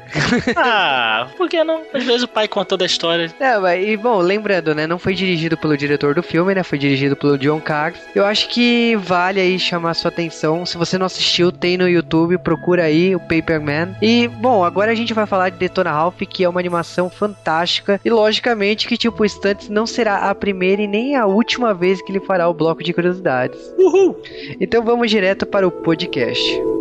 Ah, 0.57 1.27
por 1.37 1.47
que 1.47 1.63
não? 1.63 1.83
Às 1.93 2.03
vezes 2.03 2.23
o 2.23 2.27
pai 2.27 2.47
conta 2.49 2.67
toda 2.69 2.83
a 2.83 2.87
história. 2.87 3.33
É, 3.39 3.57
mas, 3.57 3.87
e 3.87 3.95
bom, 3.95 4.17
lembrando, 4.19 4.75
né? 4.75 4.85
Não 4.85 4.99
foi 4.99 5.13
dirigido 5.27 5.57
pelo 5.57 5.75
diretor 5.75 6.15
do 6.15 6.23
filme, 6.23 6.55
né? 6.55 6.63
Foi 6.63 6.77
dirigido 6.77 7.15
pelo 7.15 7.37
John 7.37 7.59
Carlos. 7.59 7.99
Eu 8.15 8.25
acho 8.25 8.47
que 8.49 8.95
vale 8.95 9.41
aí 9.41 9.59
chamar 9.59 9.93
sua 9.93 10.09
atenção. 10.09 10.65
Se 10.65 10.77
você 10.77 10.97
não 10.97 11.05
assistiu, 11.05 11.51
tem 11.51 11.77
no 11.77 11.89
YouTube, 11.89 12.37
procura 12.37 12.83
aí 12.83 13.13
o 13.13 13.19
Paperman. 13.19 13.95
E, 14.01 14.27
bom, 14.27 14.63
agora 14.63 14.91
a 14.91 14.95
gente 14.95 15.13
vai 15.13 15.25
falar 15.25 15.49
de 15.49 15.57
Detona 15.57 15.91
Ralph, 15.91 16.21
que 16.29 16.43
é 16.43 16.49
uma 16.49 16.59
animação 16.59 17.09
fantástica. 17.09 17.99
E 18.05 18.09
logicamente 18.09 18.87
que, 18.87 18.95
tipo, 18.95 19.27
Stunts 19.27 19.67
não 19.67 19.85
será 19.85 20.29
a 20.29 20.35
primeira 20.35 20.81
e 20.81 20.87
nem 20.87 21.15
a 21.15 21.25
última 21.25 21.73
vez 21.73 22.01
que 22.01 22.11
ele 22.11 22.21
fará 22.21 22.47
o 22.47 22.53
bloco 22.53 22.83
de 22.83 22.93
curiosidades. 22.93 23.59
Uhul! 23.77 24.21
Então 24.61 24.83
vamos 24.83 25.11
direto 25.11 25.45
para 25.45 25.67
o 25.67 25.71
podcast. 25.71 26.76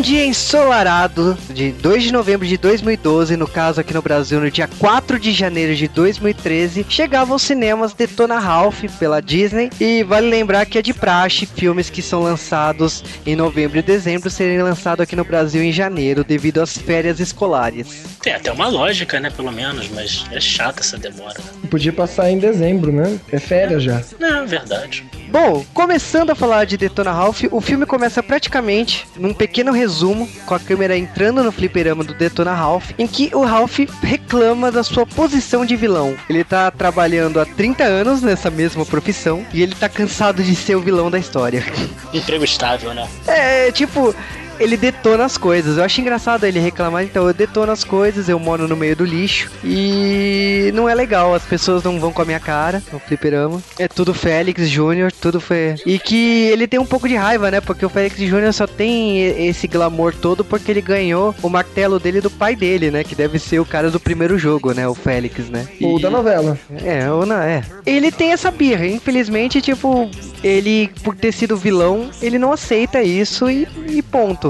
Num 0.00 0.02
dia 0.02 0.24
ensolarado 0.24 1.36
de 1.50 1.72
2 1.72 2.04
de 2.04 2.10
novembro 2.10 2.46
de 2.46 2.56
2012, 2.56 3.36
no 3.36 3.46
caso 3.46 3.82
aqui 3.82 3.92
no 3.92 4.00
Brasil, 4.00 4.40
no 4.40 4.50
dia 4.50 4.66
4 4.78 5.20
de 5.20 5.30
janeiro 5.30 5.74
de 5.74 5.88
2013, 5.88 6.86
chegava 6.88 7.34
aos 7.34 7.42
cinemas 7.42 7.92
Detona 7.92 8.38
Ralph 8.38 8.82
pela 8.98 9.20
Disney. 9.20 9.68
E 9.78 10.02
vale 10.02 10.26
lembrar 10.30 10.64
que 10.64 10.78
é 10.78 10.82
de 10.82 10.94
praxe 10.94 11.44
filmes 11.44 11.90
que 11.90 12.00
são 12.00 12.22
lançados 12.22 13.04
em 13.26 13.36
novembro 13.36 13.78
e 13.78 13.82
dezembro 13.82 14.30
serem 14.30 14.62
lançados 14.62 15.02
aqui 15.02 15.14
no 15.14 15.24
Brasil 15.24 15.62
em 15.62 15.70
janeiro, 15.70 16.24
devido 16.24 16.62
às 16.62 16.78
férias 16.78 17.20
escolares. 17.20 18.04
Tem 18.22 18.32
até 18.32 18.50
uma 18.50 18.68
lógica, 18.68 19.20
né? 19.20 19.28
Pelo 19.28 19.52
menos, 19.52 19.90
mas 19.90 20.24
é 20.32 20.40
chata 20.40 20.80
essa 20.80 20.96
demora. 20.96 21.38
né? 21.38 21.68
Podia 21.70 21.92
passar 21.92 22.30
em 22.30 22.38
dezembro, 22.38 22.90
né? 22.90 23.20
É 23.30 23.38
férias 23.38 23.82
já. 23.82 24.02
Não, 24.18 24.44
é 24.44 24.46
verdade. 24.46 25.04
Bom, 25.30 25.64
começando 25.72 26.30
a 26.30 26.34
falar 26.34 26.64
de 26.64 26.76
Detona 26.76 27.12
Ralph, 27.12 27.44
o 27.52 27.60
filme 27.60 27.86
começa 27.86 28.20
praticamente 28.20 29.06
num 29.16 29.32
pequeno 29.32 29.70
resumo, 29.70 30.28
com 30.44 30.54
a 30.54 30.58
câmera 30.58 30.98
entrando 30.98 31.44
no 31.44 31.52
fliperama 31.52 32.02
do 32.02 32.12
Detona 32.12 32.52
Ralph, 32.52 32.90
em 32.98 33.06
que 33.06 33.30
o 33.32 33.44
Ralph 33.44 33.78
reclama 34.02 34.72
da 34.72 34.82
sua 34.82 35.06
posição 35.06 35.64
de 35.64 35.76
vilão. 35.76 36.16
Ele 36.28 36.42
tá 36.42 36.68
trabalhando 36.72 37.38
há 37.38 37.46
30 37.46 37.84
anos 37.84 38.22
nessa 38.22 38.50
mesma 38.50 38.84
profissão 38.84 39.46
e 39.54 39.62
ele 39.62 39.76
tá 39.76 39.88
cansado 39.88 40.42
de 40.42 40.56
ser 40.56 40.74
o 40.74 40.80
vilão 40.80 41.08
da 41.08 41.18
história. 41.18 41.64
Emprego 42.12 42.42
estável, 42.42 42.92
né? 42.92 43.08
É, 43.28 43.70
tipo, 43.70 44.12
ele 44.60 44.76
detona 44.76 45.24
as 45.24 45.36
coisas. 45.38 45.76
Eu 45.78 45.84
acho 45.84 46.00
engraçado 46.00 46.44
ele 46.44 46.60
reclamar, 46.60 47.02
então 47.04 47.26
eu 47.26 47.34
detono 47.34 47.72
as 47.72 47.82
coisas, 47.84 48.28
eu 48.28 48.38
moro 48.38 48.68
no 48.68 48.76
meio 48.76 48.94
do 48.94 49.04
lixo 49.04 49.50
e 49.64 50.70
não 50.74 50.88
é 50.88 50.94
legal, 50.94 51.34
as 51.34 51.42
pessoas 51.44 51.82
não 51.82 51.98
vão 51.98 52.12
com 52.12 52.22
a 52.22 52.24
minha 52.24 52.40
cara 52.40 52.82
no 52.92 52.98
fliperama. 52.98 53.60
É 53.78 53.88
tudo 53.88 54.12
Félix 54.14 54.68
Júnior, 54.68 55.10
tudo 55.12 55.40
foi. 55.40 55.74
E 55.86 55.98
que 55.98 56.42
ele 56.48 56.66
tem 56.66 56.78
um 56.78 56.86
pouco 56.86 57.08
de 57.08 57.16
raiva, 57.16 57.50
né? 57.50 57.60
Porque 57.60 57.84
o 57.84 57.88
Félix 57.88 58.18
Júnior 58.18 58.52
só 58.52 58.66
tem 58.66 59.46
esse 59.46 59.66
glamour 59.66 60.14
todo 60.14 60.44
porque 60.44 60.70
ele 60.70 60.80
ganhou 60.82 61.34
o 61.42 61.48
martelo 61.48 61.98
dele 61.98 62.20
do 62.20 62.30
pai 62.30 62.54
dele, 62.54 62.90
né? 62.90 63.02
Que 63.04 63.14
deve 63.14 63.38
ser 63.38 63.60
o 63.60 63.64
cara 63.64 63.90
do 63.90 63.98
primeiro 64.00 64.38
jogo, 64.38 64.72
né? 64.72 64.86
O 64.86 64.94
Félix, 64.94 65.48
né? 65.48 65.66
Ou 65.80 65.98
E- 65.98 66.02
da 66.02 66.10
novela. 66.10 66.58
é, 66.84 67.10
ou 67.10 67.24
não, 67.24 67.36
é. 67.40 67.62
Ele 67.86 68.10
tem 68.12 68.32
essa 68.32 68.50
birra, 68.50 68.86
infelizmente, 68.86 69.60
tipo, 69.62 70.10
ele, 70.42 70.90
por 71.02 71.14
ter 71.16 71.32
sido 71.32 71.56
vilão, 71.56 72.10
ele 72.20 72.38
não 72.38 72.52
aceita 72.52 73.02
isso 73.02 73.50
e, 73.50 73.66
e 73.88 74.02
ponto. 74.02 74.49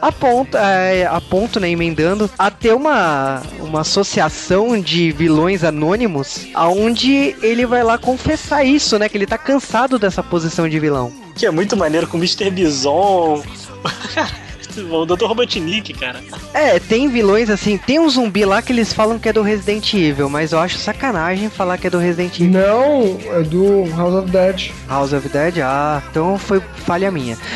A 0.00 0.12
ponto, 0.12 0.56
é, 0.56 1.06
a 1.06 1.20
ponto, 1.20 1.60
né, 1.60 1.70
emendando, 1.70 2.30
a 2.38 2.50
ter 2.50 2.74
uma, 2.74 3.42
uma 3.60 3.80
associação 3.80 4.80
de 4.80 5.12
vilões 5.12 5.64
anônimos, 5.64 6.46
aonde 6.54 7.36
ele 7.42 7.66
vai 7.66 7.82
lá 7.82 7.98
confessar 7.98 8.64
isso, 8.64 8.98
né, 8.98 9.08
que 9.08 9.16
ele 9.16 9.26
tá 9.26 9.38
cansado 9.38 9.98
dessa 9.98 10.22
posição 10.22 10.68
de 10.68 10.78
vilão. 10.78 11.12
Que 11.34 11.46
é 11.46 11.50
muito 11.50 11.76
maneiro 11.76 12.06
com 12.06 12.16
o 12.16 12.20
Mr. 12.20 12.50
Bison. 12.50 13.42
o 14.90 15.04
Dr. 15.06 15.24
Robotnik, 15.24 15.92
cara. 15.94 16.22
É, 16.52 16.78
tem 16.78 17.08
vilões 17.08 17.50
assim, 17.50 17.78
tem 17.78 17.98
um 17.98 18.08
zumbi 18.08 18.44
lá 18.44 18.62
que 18.62 18.72
eles 18.72 18.92
falam 18.92 19.18
que 19.18 19.28
é 19.28 19.32
do 19.32 19.42
Resident 19.42 19.92
Evil, 19.94 20.28
mas 20.28 20.52
eu 20.52 20.58
acho 20.58 20.78
sacanagem 20.78 21.48
falar 21.48 21.78
que 21.78 21.86
é 21.86 21.90
do 21.90 21.98
Resident 21.98 22.40
Evil. 22.40 22.60
Não, 22.60 23.18
é 23.32 23.42
do 23.42 23.84
House 23.96 24.14
of 24.14 24.30
Dead. 24.30 24.70
House 24.88 25.12
of 25.12 25.28
Dead? 25.28 25.58
Ah, 25.62 26.02
então 26.10 26.38
foi 26.38 26.60
falha 26.84 27.10
minha. 27.10 27.36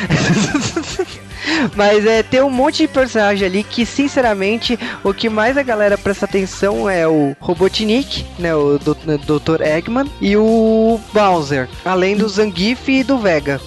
Mas 1.75 2.05
é, 2.05 2.23
tem 2.23 2.41
um 2.41 2.49
monte 2.49 2.77
de 2.83 2.87
personagem 2.87 3.47
ali 3.47 3.63
que, 3.63 3.85
sinceramente, 3.85 4.77
o 5.03 5.13
que 5.13 5.29
mais 5.29 5.57
a 5.57 5.63
galera 5.63 5.97
presta 5.97 6.25
atenção 6.25 6.89
é 6.89 7.07
o 7.07 7.35
Robotnik, 7.39 8.25
né? 8.39 8.53
O 8.55 8.77
Dr. 8.79 9.61
Eggman 9.61 10.09
e 10.21 10.35
o 10.37 10.99
Bowser. 11.13 11.67
Além 11.85 12.15
do 12.15 12.27
Zangief 12.27 12.87
e 12.89 13.03
do 13.03 13.17
Vega. 13.17 13.59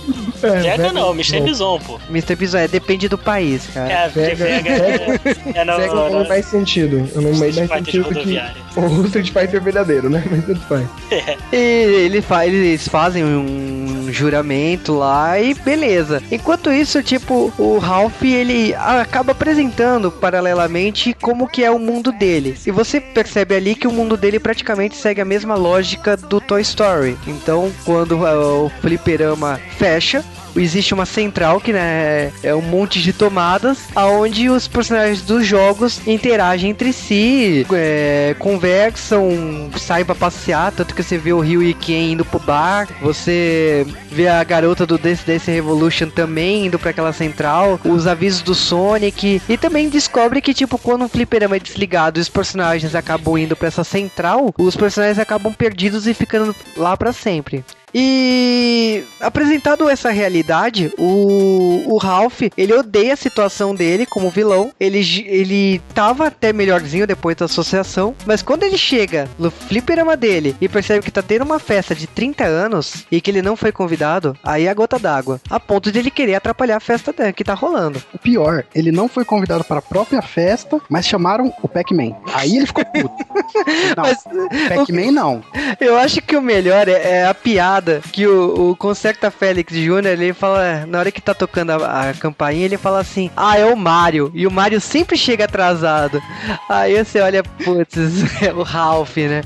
É, 0.43 0.49
Vega 0.49 0.77
Vega- 0.77 0.93
não, 0.93 1.11
Mr. 1.12 1.41
Bison, 1.41 1.79
pô. 1.81 2.01
Mr. 2.11 2.35
Bison, 2.37 2.59
é, 2.59 2.69
depende 2.69 3.09
do 3.09 3.19
país, 3.19 3.67
cara. 3.73 3.93
É, 3.93 4.09
porque 4.09 4.35
Vega- 4.35 4.62
Vega 4.62 4.71
é, 4.71 5.61
é 5.61 5.65
não, 5.65 5.77
Vega 5.77 5.95
não, 5.95 6.11
não 6.11 6.19
não, 6.21 6.27
faz 6.27 6.47
sentido. 6.47 7.09
Eu 7.15 7.23
não 7.23 7.33
de 7.33 7.53
sentido 7.53 8.09
que 8.15 8.41
o 8.79 9.07
Street 9.07 9.31
Fighter 9.31 9.62
verdadeiro, 9.62 10.09
né? 10.11 10.23
Mas 10.31 10.45
tudo 10.45 10.61
faz. 10.61 10.87
E 11.53 11.57
ele 11.57 12.21
fa 12.21 12.47
eles 12.47 12.87
fazem 12.89 13.25
um 13.25 14.09
juramento 14.11 14.95
lá 14.99 15.41
e 15.41 15.55
beleza. 15.55 16.23
Enquanto 16.31 16.71
isso, 16.71 17.03
tipo, 17.03 17.53
o 17.59 17.65
Ralph 17.79 18.22
ele 18.22 18.74
acaba 18.74 19.33
apresentando 19.33 20.11
paralelamente 20.11 21.14
como 21.20 21.48
que 21.48 21.64
é 21.64 21.70
o 21.70 21.79
mundo 21.79 22.12
dele. 22.12 22.57
E 22.66 22.70
você 22.70 23.00
percebe 23.00 23.55
ali 23.55 23.74
que 23.74 23.87
o 23.87 23.92
mundo 23.92 24.16
dele 24.16 24.38
praticamente 24.38 24.96
segue 24.96 25.20
a 25.20 25.24
mesma 25.24 25.55
lógica 25.55 26.16
do 26.16 26.40
Toy 26.40 26.62
Story. 26.62 27.16
Então, 27.26 27.72
quando 27.85 28.12
uh, 28.12 28.66
o 28.66 28.70
fliperama 28.81 29.61
fecha, 29.76 30.24
existe 30.57 30.95
uma 30.95 31.07
central 31.07 31.61
que 31.61 31.73
né, 31.73 32.33
é 32.42 32.55
um 32.55 32.62
monte 32.62 33.01
de 33.01 33.12
tomadas 33.12 33.79
aonde 33.95 34.49
os 34.49 34.66
personagens 34.66 35.23
dos 35.23 35.47
jogos 35.47 36.07
interagem 36.07 36.71
entre 36.71 36.92
si, 36.92 37.66
é, 37.73 38.35
conversam, 38.38 39.71
saem 39.79 40.05
pra 40.05 40.14
passear, 40.14 40.73
tanto 40.73 40.95
que 40.95 41.03
você 41.03 41.19
vê 41.19 41.33
o 41.33 41.40
Ryu 41.40 41.62
e 41.62 41.75
Ken 41.75 42.12
indo 42.12 42.25
pro 42.25 42.38
bar, 42.38 42.88
você 43.01 43.87
vê 44.11 44.29
a 44.29 44.42
garota 44.45 44.87
do 44.87 44.99
Dance 44.99 45.27
Dance 45.27 45.51
Revolution 45.51 46.09
também 46.09 46.66
indo 46.66 46.79
pra 46.79 46.90
aquela 46.90 47.12
central, 47.12 47.81
os 47.85 48.07
avisos 48.07 48.42
do 48.42 48.55
Sonic 48.55 49.40
e 49.49 49.57
também 49.57 49.88
descobre 49.88 50.40
que 50.40 50.55
tipo 50.55 50.79
quando 50.79 51.05
um 51.05 51.09
fliperama 51.09 51.57
é 51.57 51.61
desligado 51.61 52.21
os 52.21 52.29
personagens 52.29 52.95
acabam 52.95 53.38
indo 53.38 53.57
pra 53.57 53.69
essa 53.69 53.85
central, 53.85 54.55
os 54.59 54.77
personagens 54.77 55.19
acabam 55.19 55.53
perdidos 55.53 56.07
e 56.07 56.14
ficando 56.14 56.55
lá 56.77 56.97
pra 56.97 57.12
sempre. 57.12 57.64
E 57.99 59.05
apresentado 59.19 59.89
essa 59.89 60.11
realidade, 60.11 60.93
o, 60.99 61.95
o 61.95 61.97
Ralph, 61.97 62.43
ele 62.55 62.75
odeia 62.75 63.15
a 63.15 63.17
situação 63.17 63.75
dele 63.75 64.05
como 64.05 64.29
vilão. 64.29 64.71
Ele, 64.79 64.99
ele 65.27 65.81
tava 65.95 66.27
até 66.27 66.53
melhorzinho 66.53 67.07
depois 67.07 67.35
da 67.37 67.47
associação, 67.47 68.15
mas 68.27 68.43
quando 68.43 68.65
ele 68.65 68.77
chega 68.77 69.27
no 69.39 69.51
fliperama 69.51 70.15
dele 70.15 70.55
e 70.61 70.69
percebe 70.69 71.07
que 71.07 71.11
tá 71.11 71.23
tendo 71.23 71.47
uma 71.47 71.59
festa 71.59 71.95
de 71.95 72.07
30 72.07 72.45
anos 72.45 73.07
e 73.11 73.19
que 73.19 73.31
ele 73.31 73.41
não 73.41 73.57
foi 73.57 73.73
convidado, 73.73 74.37
aí 74.45 74.67
é 74.67 74.69
a 74.69 74.75
gota 74.75 74.99
d'água. 74.99 75.41
A 75.49 75.59
ponto 75.59 75.91
de 75.91 75.99
ele 75.99 76.11
querer 76.11 76.35
atrapalhar 76.35 76.77
a 76.77 76.81
festa 76.81 77.15
que 77.33 77.45
tá 77.45 77.55
rolando. 77.55 78.03
O 78.13 78.19
pior, 78.19 78.63
ele 78.75 78.93
não 78.93 79.09
foi 79.09 79.25
convidado 79.25 79.65
para 79.65 79.79
a 79.79 79.83
própria 79.83 80.21
festa, 80.21 80.79
mas 80.91 81.07
chamaram 81.07 81.51
o 81.63 81.69
Pac-Man. 81.69 82.15
Aí 82.35 82.59
ele 82.59 82.67
ficou 82.67 82.85
puto. 82.85 83.25
Não, 83.97 84.77
Pac-Man 84.77 85.13
não. 85.13 85.43
eu 85.81 85.97
acho 85.97 86.21
que 86.21 86.37
o 86.37 86.43
melhor 86.43 86.89
é, 86.89 87.21
é 87.21 87.27
a 87.27 87.35
piada 87.35 87.86
que 88.12 88.27
o, 88.27 88.70
o 88.70 88.77
Concerta 88.77 89.31
Félix 89.31 89.75
Jr., 89.75 90.07
ele 90.07 90.33
fala, 90.33 90.87
na 90.87 90.99
hora 90.99 91.11
que 91.11 91.20
tá 91.20 91.35
tocando 91.35 91.70
a, 91.70 92.11
a 92.11 92.14
campainha, 92.14 92.64
ele 92.64 92.77
fala 92.77 93.01
assim, 93.01 93.31
ah, 93.37 93.59
é 93.59 93.64
o 93.66 93.77
Mario. 93.77 94.31
E 94.35 94.46
o 94.46 94.51
Mario 94.51 94.81
sempre 94.81 95.16
chega 95.16 95.44
atrasado. 95.44 96.22
Aí 96.68 97.03
você 97.03 97.20
olha, 97.20 97.42
putz, 97.42 97.96
é 98.42 98.53
o 98.53 98.62
Ralph, 98.62 99.16
né? 99.16 99.42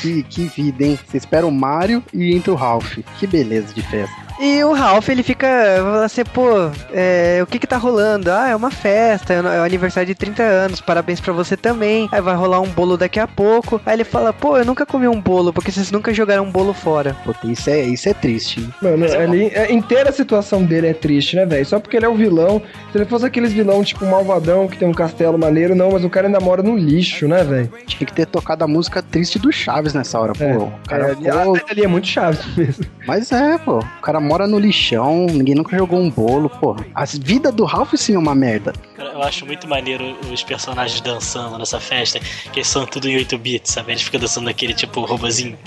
Que, 0.00 0.22
que 0.22 0.48
vida, 0.48 0.84
hein? 0.84 0.98
Você 1.06 1.16
espera 1.16 1.46
o 1.46 1.50
Mario 1.50 2.02
e 2.12 2.34
entra 2.34 2.52
o 2.52 2.56
Ralph. 2.56 2.98
Que 3.18 3.26
beleza 3.26 3.74
de 3.74 3.82
festa. 3.82 4.29
E 4.40 4.64
o 4.64 4.72
Ralph, 4.72 5.10
ele 5.10 5.22
fica 5.22 6.02
assim, 6.02 6.24
pô, 6.24 6.48
é, 6.94 7.40
o 7.42 7.46
que 7.46 7.58
que 7.58 7.66
tá 7.66 7.76
rolando? 7.76 8.32
Ah, 8.32 8.48
é 8.48 8.56
uma 8.56 8.70
festa, 8.70 9.34
é 9.34 9.40
o 9.42 9.62
aniversário 9.62 10.06
de 10.06 10.14
30 10.14 10.42
anos, 10.42 10.80
parabéns 10.80 11.20
pra 11.20 11.30
você 11.30 11.58
também. 11.58 12.08
Aí 12.10 12.22
vai 12.22 12.34
rolar 12.34 12.58
um 12.60 12.68
bolo 12.68 12.96
daqui 12.96 13.20
a 13.20 13.28
pouco. 13.28 13.78
Aí 13.84 13.92
ele 13.94 14.04
fala, 14.04 14.32
pô, 14.32 14.56
eu 14.56 14.64
nunca 14.64 14.86
comi 14.86 15.06
um 15.06 15.20
bolo, 15.20 15.52
porque 15.52 15.70
vocês 15.70 15.90
nunca 15.92 16.14
jogaram 16.14 16.44
um 16.44 16.50
bolo 16.50 16.72
fora. 16.72 17.14
Puta, 17.22 17.46
isso 17.46 17.68
é, 17.68 17.82
isso 17.82 18.08
é 18.08 18.14
triste. 18.14 18.60
hein? 18.60 18.74
Mano, 18.80 19.04
é 19.04 19.22
ali, 19.22 19.46
é, 19.48 19.70
inteira 19.70 20.08
a 20.08 20.12
situação 20.12 20.64
dele 20.64 20.86
é 20.86 20.94
triste, 20.94 21.36
né, 21.36 21.44
velho? 21.44 21.66
Só 21.66 21.78
porque 21.78 21.98
ele 21.98 22.06
é 22.06 22.08
o 22.08 22.14
vilão. 22.14 22.62
Se 22.92 22.96
ele 22.96 23.04
fosse 23.04 23.26
aqueles 23.26 23.52
vilão, 23.52 23.84
tipo, 23.84 24.06
malvadão, 24.06 24.66
que 24.66 24.78
tem 24.78 24.88
um 24.88 24.94
castelo 24.94 25.36
maneiro, 25.36 25.74
não, 25.74 25.90
mas 25.90 26.02
o 26.02 26.08
cara 26.08 26.28
ainda 26.28 26.40
mora 26.40 26.62
no 26.62 26.78
lixo, 26.78 27.28
né, 27.28 27.44
velho? 27.44 27.70
Tinha 27.86 28.06
que 28.06 28.14
ter 28.14 28.24
tocado 28.24 28.64
a 28.64 28.66
música 28.66 29.02
triste 29.02 29.38
do 29.38 29.52
Chaves 29.52 29.92
nessa 29.92 30.18
hora, 30.18 30.32
pô. 30.32 30.44
É, 30.44 30.56
o 30.56 30.72
cara 30.88 31.08
é, 31.08 31.10
ali, 31.10 31.62
ali 31.70 31.84
é 31.84 31.88
muito 31.88 32.06
chave 32.06 32.38
mesmo. 32.56 32.86
Mas 33.06 33.30
é, 33.32 33.58
pô. 33.58 33.80
O 33.80 34.00
cara 34.00 34.18
mora 34.30 34.46
no 34.46 34.60
lixão, 34.60 35.26
ninguém 35.26 35.56
nunca 35.56 35.76
jogou 35.76 35.98
um 35.98 36.08
bolo, 36.08 36.48
pô. 36.48 36.76
A 36.94 37.04
vida 37.04 37.50
do 37.50 37.64
Ralph 37.64 37.94
sim 37.96 38.14
é 38.14 38.18
uma 38.18 38.32
merda. 38.32 38.72
Eu 38.96 39.20
acho 39.24 39.44
muito 39.44 39.66
maneiro 39.66 40.16
os 40.32 40.44
personagens 40.44 41.00
dançando 41.00 41.58
nessa 41.58 41.80
festa, 41.80 42.20
que 42.52 42.60
eles 42.60 42.68
são 42.68 42.86
tudo 42.86 43.08
em 43.08 43.16
8 43.16 43.36
bits, 43.36 43.72
sabe? 43.72 43.90
Eles 43.90 44.02
ficam 44.02 44.20
dançando 44.20 44.48
aquele 44.48 44.72
tipo 44.72 45.00
robozinho. 45.00 45.58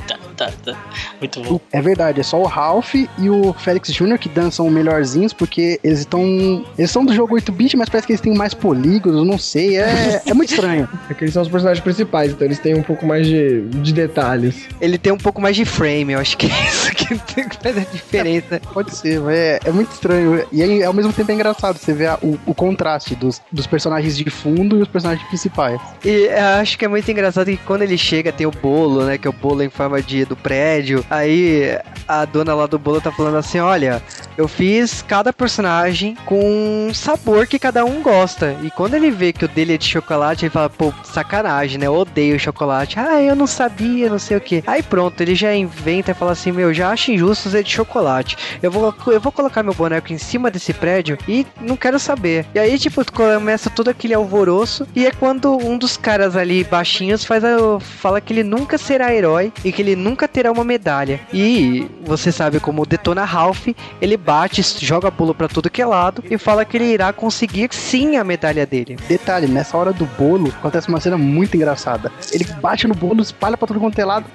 Muito 1.20 1.42
bom. 1.42 1.60
É 1.72 1.82
verdade, 1.82 2.20
é 2.20 2.24
só 2.24 2.40
o 2.40 2.46
Ralph 2.46 2.94
e 2.96 3.30
o 3.30 3.54
Félix 3.54 3.92
Jr. 3.94 4.18
que 4.18 4.30
dançam 4.30 4.70
melhorzinhos, 4.70 5.34
porque 5.34 5.80
eles 5.84 6.00
estão. 6.00 6.66
Eles 6.78 6.92
são 6.92 7.06
do 7.06 7.14
jogo 7.14 7.36
8-bit, 7.36 7.76
mas 7.78 7.90
parece 7.90 8.08
que 8.08 8.14
eles 8.14 8.22
têm 8.22 8.34
mais 8.34 8.54
polígonos, 8.54 9.26
não 9.28 9.38
sei. 9.38 9.78
É, 9.78 10.22
é 10.26 10.34
muito 10.34 10.50
estranho. 10.54 10.88
É 11.10 11.14
que 11.14 11.24
eles 11.26 11.34
são 11.34 11.44
os 11.44 11.50
personagens 11.50 11.84
principais, 11.84 12.32
então 12.32 12.48
eles 12.48 12.60
têm 12.60 12.74
um 12.76 12.82
pouco 12.82 13.06
mais 13.06 13.28
de, 13.28 13.62
de 13.68 13.94
detalhes. 13.94 14.68
Ele 14.80 14.98
tem 14.98 15.12
um 15.12 15.18
pouco 15.18 15.42
mais 15.42 15.56
de 15.56 15.66
frame, 15.66 16.14
eu 16.14 16.20
acho 16.20 16.38
que 16.38 16.46
é 16.48 16.66
isso 16.68 16.92
que 16.96 17.06
faz 17.62 17.78
a 17.78 17.82
diferença. 17.82 18.62
Pode 18.74 18.96
ser, 18.96 19.20
mas 19.20 19.36
é, 19.36 19.60
é 19.66 19.72
muito 19.72 19.92
estranho. 19.92 20.46
E 20.52 20.64
aí, 20.64 20.84
ao 20.84 20.94
mesmo 20.94 21.12
tempo 21.12 21.30
é 21.32 21.34
engraçado 21.36 21.78
você 21.78 21.94
ver 21.94 22.08
a- 22.08 22.20
o, 22.22 22.40
o 22.46 22.54
contraste 22.56 23.16
dos, 23.16 23.42
dos 23.52 23.68
personagens 23.68 24.16
de 24.16 24.30
fundo 24.30 24.78
e 24.78 24.82
os 24.82 24.88
personagens 24.88 25.28
principais. 25.28 25.80
E 26.06 26.28
eu 26.28 26.46
acho 26.62 26.78
que 26.78 26.86
é 26.86 26.88
muito 26.88 27.10
engraçado 27.12 27.48
que 27.48 27.58
quando 27.58 27.82
ele 27.82 27.98
chega 27.98 28.32
tem 28.32 28.48
o 28.48 28.52
bolo, 28.52 29.04
né? 29.06 29.18
Que 29.18 29.28
é 29.28 29.30
o 29.30 29.34
bolo 29.34 29.62
em 29.62 29.70
forma 29.70 30.02
de 30.02 30.26
do 30.34 30.36
prédio. 30.36 31.06
Aí 31.10 31.80
a 32.08 32.26
dona 32.26 32.54
lá 32.54 32.66
do 32.66 32.80
bolo 32.80 33.00
tá 33.00 33.12
falando 33.12 33.38
assim: 33.38 33.60
olha, 33.60 34.02
eu 34.38 34.48
fiz 34.48 35.02
cada 35.02 35.32
personagem 35.32 36.16
com 36.26 36.88
um 36.88 36.94
sabor 36.94 37.48
que 37.48 37.60
cada 37.60 37.86
um 37.86 38.02
gosta. 38.02 38.56
E 38.64 38.72
quando 38.72 38.96
ele 38.96 39.12
vê 39.12 39.34
que 39.34 39.46
o 39.46 39.48
dele 39.48 39.74
é 39.74 39.78
de 39.78 39.86
chocolate, 39.86 40.46
ele 40.46 40.52
fala, 40.52 40.70
pô, 40.70 40.94
sacanagem, 41.04 41.78
né? 41.78 41.88
Eu 41.88 41.96
odeio 41.96 42.40
chocolate. 42.40 43.00
Ah, 43.00 43.22
eu 43.22 43.36
não 43.36 43.48
sabia, 43.48 44.10
não 44.10 44.20
sei 44.20 44.38
o 44.38 44.42
que. 44.42 44.64
Aí 44.66 44.82
pronto, 44.82 45.22
ele 45.22 45.36
já 45.36 45.56
inventa 45.56 46.12
e 46.12 46.14
fala 46.14 46.32
assim: 46.32 46.52
meu, 46.52 46.74
já 46.74 46.90
acho 46.90 47.12
injusto 47.12 47.50
ser 47.50 47.64
de 47.64 47.72
chocolate. 47.72 48.38
Eu 48.62 48.72
vou, 48.72 48.94
eu 49.08 49.20
vou 49.20 49.32
colocar 49.32 49.64
meu 49.64 49.74
boneco 49.74 50.12
em 50.12 50.18
cima 50.18 50.52
desse 50.52 50.74
prédio 50.74 51.18
e 51.28 51.46
não 51.62 51.78
quero 51.78 52.00
saber. 52.00 52.46
E 52.54 52.60
aí, 52.60 52.78
tipo, 52.78 53.04
começa 53.12 53.70
todo 53.70 53.90
aquele 53.90 54.14
alvoroço. 54.14 54.88
E 54.96 55.06
é 55.06 55.12
quando 55.12 55.56
um 55.56 55.78
dos 55.78 55.98
caras 55.98 56.36
ali 56.36 56.64
baixinhos 56.64 57.24
faz 57.24 57.44
a, 57.44 57.80
fala 57.80 58.22
que 58.22 58.34
ele 58.34 58.44
nunca 58.44 58.78
será 58.78 59.14
herói 59.14 59.52
e 59.64 59.72
que 59.72 59.82
ele 59.82 59.96
nunca 59.96 60.28
terá 60.28 60.52
uma 60.52 60.64
medalha. 60.64 61.20
E 61.34 61.88
você 62.04 62.32
sabe 62.32 62.60
como 62.60 62.86
detona 62.86 63.24
Ralph, 63.24 63.68
ele 64.02 64.18
bate, 64.24 64.62
joga 64.86 65.12
bolo 65.12 65.34
pra 65.34 65.48
tudo 65.48 65.70
que 65.70 65.82
é 65.82 65.86
lado 65.86 66.24
e 66.30 66.38
fala 66.38 66.66
que 66.66 66.78
ele 66.78 66.86
irá 66.86 67.12
conseguir 67.12 67.70
sim 67.72 68.18
a 68.18 68.24
medalha 68.24 68.66
dele. 68.66 68.98
Detalhe, 69.08 69.48
nessa 69.48 69.78
hora 69.78 69.92
do 69.92 70.06
bolo, 70.06 70.50
acontece 70.50 70.88
uma 70.90 71.00
cena 71.00 71.18
muito 71.18 71.56
engraçada. 71.56 72.12
Ele 72.32 72.46
bate 72.62 72.88
no 72.88 72.96
bolo, 72.96 73.22
espalha 73.22 73.58
pra 73.58 73.68
todo 73.68 73.80
quanto 73.80 74.00
é 74.00 74.06
lado, 74.06 74.26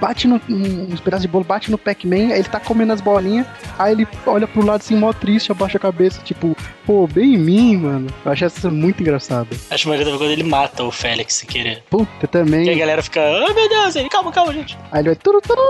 bate 0.00 0.26
no, 0.28 0.40
uns 0.48 1.00
pedaços 1.00 1.22
de 1.22 1.28
bolo, 1.28 1.44
bate 1.44 1.70
no 1.70 1.78
Pac-Man, 1.78 2.32
aí 2.32 2.38
ele 2.40 2.44
tá 2.48 2.60
comendo 2.60 2.92
as 2.92 3.00
bolinhas, 3.00 3.46
aí 3.78 3.92
ele 3.92 4.06
olha 4.26 4.46
pro 4.46 4.64
lado 4.64 4.80
assim, 4.80 4.96
mó 4.96 5.12
triste, 5.12 5.52
abaixa 5.52 5.76
a 5.78 5.80
cabeça, 5.80 6.20
tipo, 6.24 6.56
pô, 6.86 7.06
bem 7.06 7.34
em 7.34 7.38
mim, 7.38 7.76
mano. 7.76 8.06
Eu 8.24 8.32
achei 8.32 8.46
essa 8.46 8.70
muito 8.70 9.00
engraçada. 9.02 9.48
Acho 9.70 9.88
maneiro 9.88 10.16
quando 10.18 10.30
ele 10.30 10.42
mata 10.42 10.82
o 10.84 10.90
Félix 10.90 11.34
sem 11.34 11.48
querer. 11.48 11.82
Puta, 11.90 12.08
E 12.22 12.24
a 12.24 12.28
também. 12.28 12.78
galera 12.78 13.02
fica, 13.02 13.20
ah 13.20 13.52
meu 13.54 13.68
Deus, 13.68 13.96
ele, 13.96 14.08
calma, 14.08 14.32
calma, 14.32 14.52
gente. 14.52 14.78
Aí 14.90 15.00
ele 15.00 15.10
vai, 15.10 15.16
turu, 15.16 15.40
turu, 15.40 15.60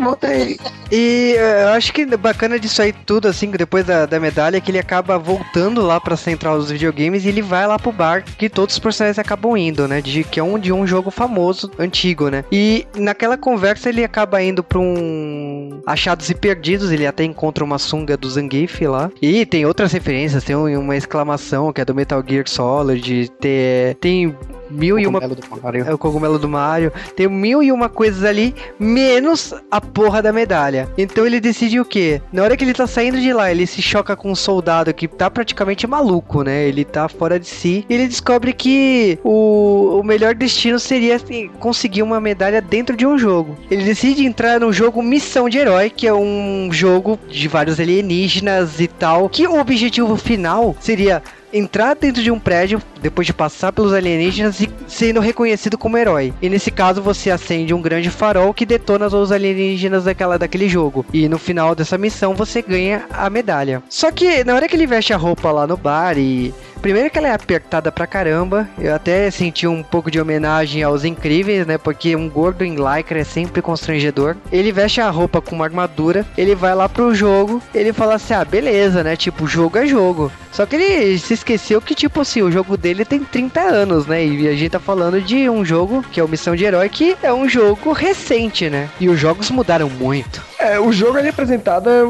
voltei. 0.00 0.58
E 0.90 1.34
eh, 1.36 1.62
eu 1.64 1.68
acho 1.70 1.92
que 1.92 2.04
bacana 2.16 2.58
disso 2.58 2.80
aí 2.82 2.92
tudo, 2.92 3.28
assim, 3.28 3.50
depois 3.50 3.84
da, 3.84 4.06
da 4.06 4.18
medalha, 4.20 4.56
é 4.56 4.60
que 4.60 4.70
ele 4.70 4.78
acaba 4.78 5.18
voltando 5.18 5.82
lá 5.82 6.00
pra 6.00 6.16
central 6.16 6.58
dos 6.58 6.70
videogames 6.70 7.24
e 7.24 7.28
ele 7.28 7.42
vai 7.42 7.66
lá 7.66 7.78
pro 7.78 7.92
bar 7.92 8.24
que 8.24 8.48
todos 8.48 8.74
os 8.74 8.78
personagens 8.78 9.18
acabam 9.18 9.56
indo, 9.56 9.86
né? 9.86 10.00
De, 10.00 10.24
que 10.24 10.40
é 10.40 10.42
um 10.42 10.58
de 10.58 10.72
um 10.72 10.86
jogo 10.86 11.10
famoso, 11.10 11.70
antigo, 11.78 12.28
né? 12.28 12.44
E 12.50 12.86
naquela 12.96 13.36
conversa 13.36 13.77
ele 13.86 14.04
acaba 14.04 14.42
indo 14.42 14.62
pra 14.62 14.78
um 14.78 15.80
Achados 15.86 16.28
e 16.30 16.34
Perdidos, 16.34 16.90
ele 16.90 17.06
até 17.06 17.24
encontra 17.24 17.64
uma 17.64 17.78
sunga 17.78 18.16
do 18.16 18.28
Zangief 18.28 18.80
lá. 18.86 19.10
E 19.20 19.44
tem 19.46 19.66
outras 19.66 19.92
referências, 19.92 20.44
tem 20.44 20.56
um- 20.56 20.80
uma 20.80 20.96
exclamação 20.96 21.72
que 21.72 21.80
é 21.80 21.84
do 21.84 21.94
Metal 21.94 22.22
Gear 22.26 22.48
Solid, 22.48 23.30
tem 24.00 24.34
mil 24.70 24.98
e 24.98 25.06
uma 25.06 25.20
é 25.86 25.94
o 25.94 25.98
cogumelo 25.98 26.38
do 26.38 26.48
Mario. 26.48 26.92
Tem 27.16 27.28
mil 27.28 27.62
e 27.62 27.72
uma 27.72 27.88
coisas 27.88 28.24
ali, 28.24 28.54
menos 28.78 29.54
a 29.70 29.80
porra 29.80 30.22
da 30.22 30.32
medalha. 30.32 30.88
Então 30.96 31.26
ele 31.26 31.40
decide 31.40 31.80
o 31.80 31.84
quê? 31.84 32.20
Na 32.32 32.42
hora 32.42 32.56
que 32.56 32.64
ele 32.64 32.74
tá 32.74 32.86
saindo 32.86 33.20
de 33.20 33.32
lá, 33.32 33.50
ele 33.50 33.66
se 33.66 33.82
choca 33.82 34.16
com 34.16 34.30
um 34.30 34.34
soldado 34.34 34.92
que 34.92 35.08
tá 35.08 35.30
praticamente 35.30 35.86
maluco, 35.86 36.42
né? 36.42 36.66
Ele 36.66 36.84
tá 36.84 37.08
fora 37.08 37.38
de 37.38 37.46
si. 37.46 37.84
E 37.88 37.94
ele 37.94 38.08
descobre 38.08 38.52
que 38.52 39.18
o, 39.24 40.00
o 40.00 40.02
melhor 40.02 40.34
destino 40.34 40.78
seria 40.78 41.16
assim, 41.16 41.48
conseguir 41.58 42.02
uma 42.02 42.20
medalha 42.20 42.60
dentro 42.60 42.96
de 42.96 43.06
um 43.06 43.18
jogo. 43.18 43.56
Ele 43.70 43.84
decide 43.84 44.24
entrar 44.24 44.60
no 44.60 44.72
jogo 44.72 45.02
Missão 45.02 45.48
de 45.48 45.58
Herói, 45.58 45.90
que 45.90 46.06
é 46.06 46.14
um 46.14 46.68
jogo 46.70 47.18
de 47.28 47.48
vários 47.48 47.80
alienígenas 47.80 48.80
e 48.80 48.86
tal. 48.86 49.28
Que 49.28 49.46
o 49.46 49.58
objetivo 49.58 50.16
final 50.16 50.76
seria 50.80 51.22
entrar 51.52 51.94
dentro 51.94 52.22
de 52.22 52.30
um 52.30 52.38
prédio 52.38 52.80
depois 53.00 53.26
de 53.26 53.32
passar 53.32 53.72
pelos 53.72 53.92
alienígenas 53.92 54.60
e 54.60 54.70
sendo 54.86 55.20
reconhecido 55.20 55.78
como 55.78 55.98
herói. 55.98 56.32
E 56.40 56.48
nesse 56.48 56.70
caso 56.70 57.02
você 57.02 57.30
acende 57.30 57.74
um 57.74 57.82
grande 57.82 58.10
farol 58.10 58.54
que 58.54 58.66
detona 58.66 59.06
os 59.06 59.32
alienígenas 59.32 60.04
daquela, 60.04 60.38
daquele 60.38 60.68
jogo. 60.68 61.04
E 61.12 61.28
no 61.28 61.38
final 61.38 61.74
dessa 61.74 61.98
missão 61.98 62.34
você 62.34 62.62
ganha 62.62 63.06
a 63.10 63.28
medalha. 63.30 63.82
Só 63.88 64.10
que 64.10 64.44
na 64.44 64.54
hora 64.54 64.68
que 64.68 64.76
ele 64.76 64.86
veste 64.86 65.12
a 65.12 65.16
roupa 65.16 65.50
lá 65.50 65.66
no 65.66 65.76
bar 65.76 66.18
e 66.18 66.52
Primeiro 66.80 67.10
que 67.10 67.18
ela 67.18 67.28
é 67.28 67.32
apertada 67.32 67.90
pra 67.90 68.06
caramba. 68.06 68.68
Eu 68.78 68.94
até 68.94 69.30
senti 69.30 69.66
um 69.66 69.82
pouco 69.82 70.10
de 70.10 70.20
homenagem 70.20 70.82
aos 70.82 71.04
incríveis, 71.04 71.66
né? 71.66 71.76
Porque 71.76 72.14
um 72.14 72.28
gordo 72.28 72.64
em 72.64 72.76
lycra 72.76 73.20
é 73.20 73.24
sempre 73.24 73.60
constrangedor. 73.60 74.36
Ele 74.52 74.70
veste 74.70 75.00
a 75.00 75.10
roupa 75.10 75.40
com 75.40 75.56
uma 75.56 75.64
armadura. 75.64 76.24
Ele 76.36 76.54
vai 76.54 76.74
lá 76.74 76.88
pro 76.88 77.14
jogo. 77.14 77.60
Ele 77.74 77.92
fala 77.92 78.14
assim: 78.14 78.34
ah, 78.34 78.44
beleza, 78.44 79.02
né? 79.02 79.16
Tipo, 79.16 79.46
jogo 79.46 79.78
é 79.78 79.86
jogo. 79.86 80.30
Só 80.52 80.66
que 80.66 80.76
ele 80.76 81.18
se 81.18 81.34
esqueceu 81.34 81.80
que, 81.80 81.94
tipo 81.94 82.20
assim, 82.20 82.42
o 82.42 82.50
jogo 82.50 82.76
dele 82.76 82.87
tem 83.04 83.20
30 83.20 83.60
anos, 83.60 84.06
né? 84.06 84.24
E 84.24 84.48
a 84.48 84.52
gente 84.52 84.70
tá 84.70 84.80
falando 84.80 85.20
de 85.20 85.48
um 85.48 85.64
jogo 85.64 86.02
que 86.10 86.20
é 86.20 86.24
o 86.24 86.28
Missão 86.28 86.54
de 86.54 86.64
Herói, 86.64 86.88
que 86.88 87.16
é 87.22 87.32
um 87.32 87.48
jogo 87.48 87.92
recente, 87.92 88.68
né? 88.68 88.88
E 89.00 89.08
os 89.08 89.18
jogos 89.18 89.50
mudaram 89.50 89.88
muito. 89.88 90.42
É, 90.58 90.78
o 90.78 90.92
jogo 90.92 91.18
ele 91.18 91.28
é 91.28 91.30
apresentado 91.30 91.88
é, 91.88 92.02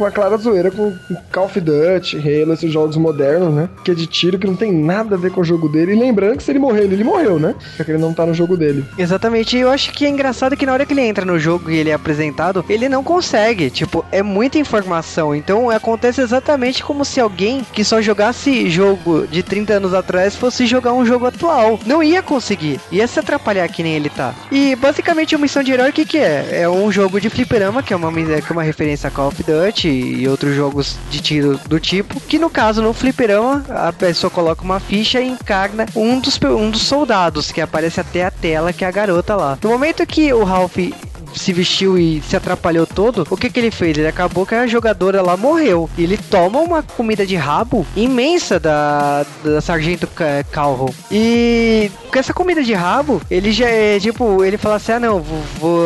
com 0.00 0.06
a 0.06 0.10
clara 0.10 0.38
zoeira 0.38 0.70
com 0.70 0.96
Call 1.30 1.44
of 1.44 1.60
Duty, 1.60 2.16
Halo, 2.16 2.54
esses 2.54 2.72
jogos 2.72 2.96
modernos, 2.96 3.52
né? 3.52 3.68
Que 3.84 3.90
é 3.90 3.94
de 3.94 4.06
tiro, 4.06 4.38
que 4.38 4.46
não 4.46 4.56
tem 4.56 4.72
nada 4.72 5.14
a 5.14 5.18
ver 5.18 5.30
com 5.30 5.42
o 5.42 5.44
jogo 5.44 5.68
dele. 5.68 5.92
E 5.92 5.94
lembrando 5.94 6.38
que 6.38 6.42
se 6.42 6.50
ele 6.50 6.58
morrer, 6.58 6.84
ele, 6.84 7.04
morreu, 7.04 7.38
né? 7.38 7.54
Só 7.76 7.84
que 7.84 7.90
ele 7.90 7.98
não 7.98 8.14
tá 8.14 8.24
no 8.24 8.32
jogo 8.32 8.56
dele. 8.56 8.82
Exatamente, 8.96 9.58
e 9.58 9.60
eu 9.60 9.68
acho 9.68 9.92
que 9.92 10.06
é 10.06 10.08
engraçado 10.08 10.56
que 10.56 10.64
na 10.64 10.72
hora 10.72 10.86
que 10.86 10.94
ele 10.94 11.02
entra 11.02 11.26
no 11.26 11.38
jogo 11.38 11.70
e 11.70 11.76
ele 11.76 11.90
é 11.90 11.92
apresentado, 11.92 12.64
ele 12.66 12.88
não 12.88 13.04
consegue. 13.04 13.68
Tipo, 13.68 14.02
é 14.10 14.22
muita 14.22 14.56
informação. 14.56 15.34
Então 15.34 15.68
acontece 15.68 16.22
exatamente 16.22 16.82
como 16.82 17.04
se 17.04 17.20
alguém 17.20 17.60
que 17.70 17.84
só 17.84 18.00
jogasse 18.00 18.70
jogo 18.70 19.26
de 19.26 19.42
30 19.42 19.74
anos 19.74 19.92
atrás 19.92 20.34
fosse 20.34 20.64
jogar 20.64 20.94
um 20.94 21.04
jogo 21.04 21.26
atual. 21.26 21.78
Não 21.84 22.02
ia 22.02 22.22
conseguir. 22.22 22.80
Ia 22.90 23.06
se 23.06 23.20
atrapalhar 23.20 23.68
que 23.68 23.82
nem 23.82 23.96
ele 23.96 24.08
tá. 24.08 24.34
E 24.50 24.74
basicamente 24.76 25.34
a 25.34 25.38
missão 25.38 25.62
de 25.62 25.72
herói 25.72 25.90
o 25.90 25.92
que, 25.92 26.06
que 26.06 26.16
é? 26.16 26.62
É 26.62 26.68
um 26.70 26.90
jogo 26.90 27.20
de 27.20 27.28
fliperama, 27.28 27.82
que 27.82 27.92
é 27.92 27.96
uma, 27.96 28.10
que 28.10 28.50
é 28.50 28.52
uma 28.52 28.62
referência 28.62 29.08
a 29.08 29.10
Call 29.10 29.28
of 29.28 29.42
Duty 29.42 29.89
e 29.90 30.28
outros 30.28 30.54
jogos 30.54 30.96
de 31.10 31.20
tiro 31.20 31.60
do 31.66 31.80
tipo. 31.80 32.20
Que 32.20 32.38
no 32.38 32.50
caso, 32.50 32.82
no 32.82 32.92
fliperama, 32.92 33.64
a 33.68 33.92
pessoa 33.92 34.30
coloca 34.30 34.62
uma 34.62 34.80
ficha 34.80 35.20
e 35.20 35.28
encarna 35.28 35.86
um 35.94 36.18
dos, 36.18 36.38
um 36.42 36.70
dos 36.70 36.82
soldados, 36.82 37.50
que 37.50 37.60
aparece 37.60 38.00
até 38.00 38.24
a 38.24 38.30
tela, 38.30 38.72
que 38.72 38.84
é 38.84 38.88
a 38.88 38.92
garota 38.92 39.36
lá. 39.36 39.58
No 39.62 39.70
momento 39.70 40.06
que 40.06 40.32
o 40.32 40.44
Ralph 40.44 40.76
se 41.34 41.52
vestiu 41.52 41.98
e 41.98 42.20
se 42.22 42.36
atrapalhou 42.36 42.86
todo, 42.86 43.26
o 43.30 43.36
que 43.36 43.50
que 43.50 43.58
ele 43.60 43.70
fez? 43.70 43.96
Ele 43.96 44.06
acabou 44.08 44.44
que 44.46 44.54
a 44.54 44.66
jogadora 44.66 45.22
lá 45.22 45.36
morreu. 45.36 45.88
E 45.96 46.02
ele 46.02 46.16
toma 46.16 46.58
uma 46.60 46.82
comida 46.82 47.26
de 47.26 47.36
rabo 47.36 47.86
imensa 47.96 48.58
da, 48.58 49.24
da 49.44 49.60
Sargento 49.60 50.06
Ca- 50.06 50.44
Calhoun. 50.50 50.90
E 51.10 51.90
com 52.12 52.18
essa 52.18 52.32
comida 52.34 52.62
de 52.62 52.72
rabo, 52.74 53.20
ele 53.30 53.52
já 53.52 53.68
é 53.68 53.98
tipo, 53.98 54.44
ele 54.44 54.56
fala 54.58 54.76
assim: 54.76 54.92
ah, 54.92 55.00
não, 55.00 55.20
vou, 55.20 55.38
vou- 55.60 55.82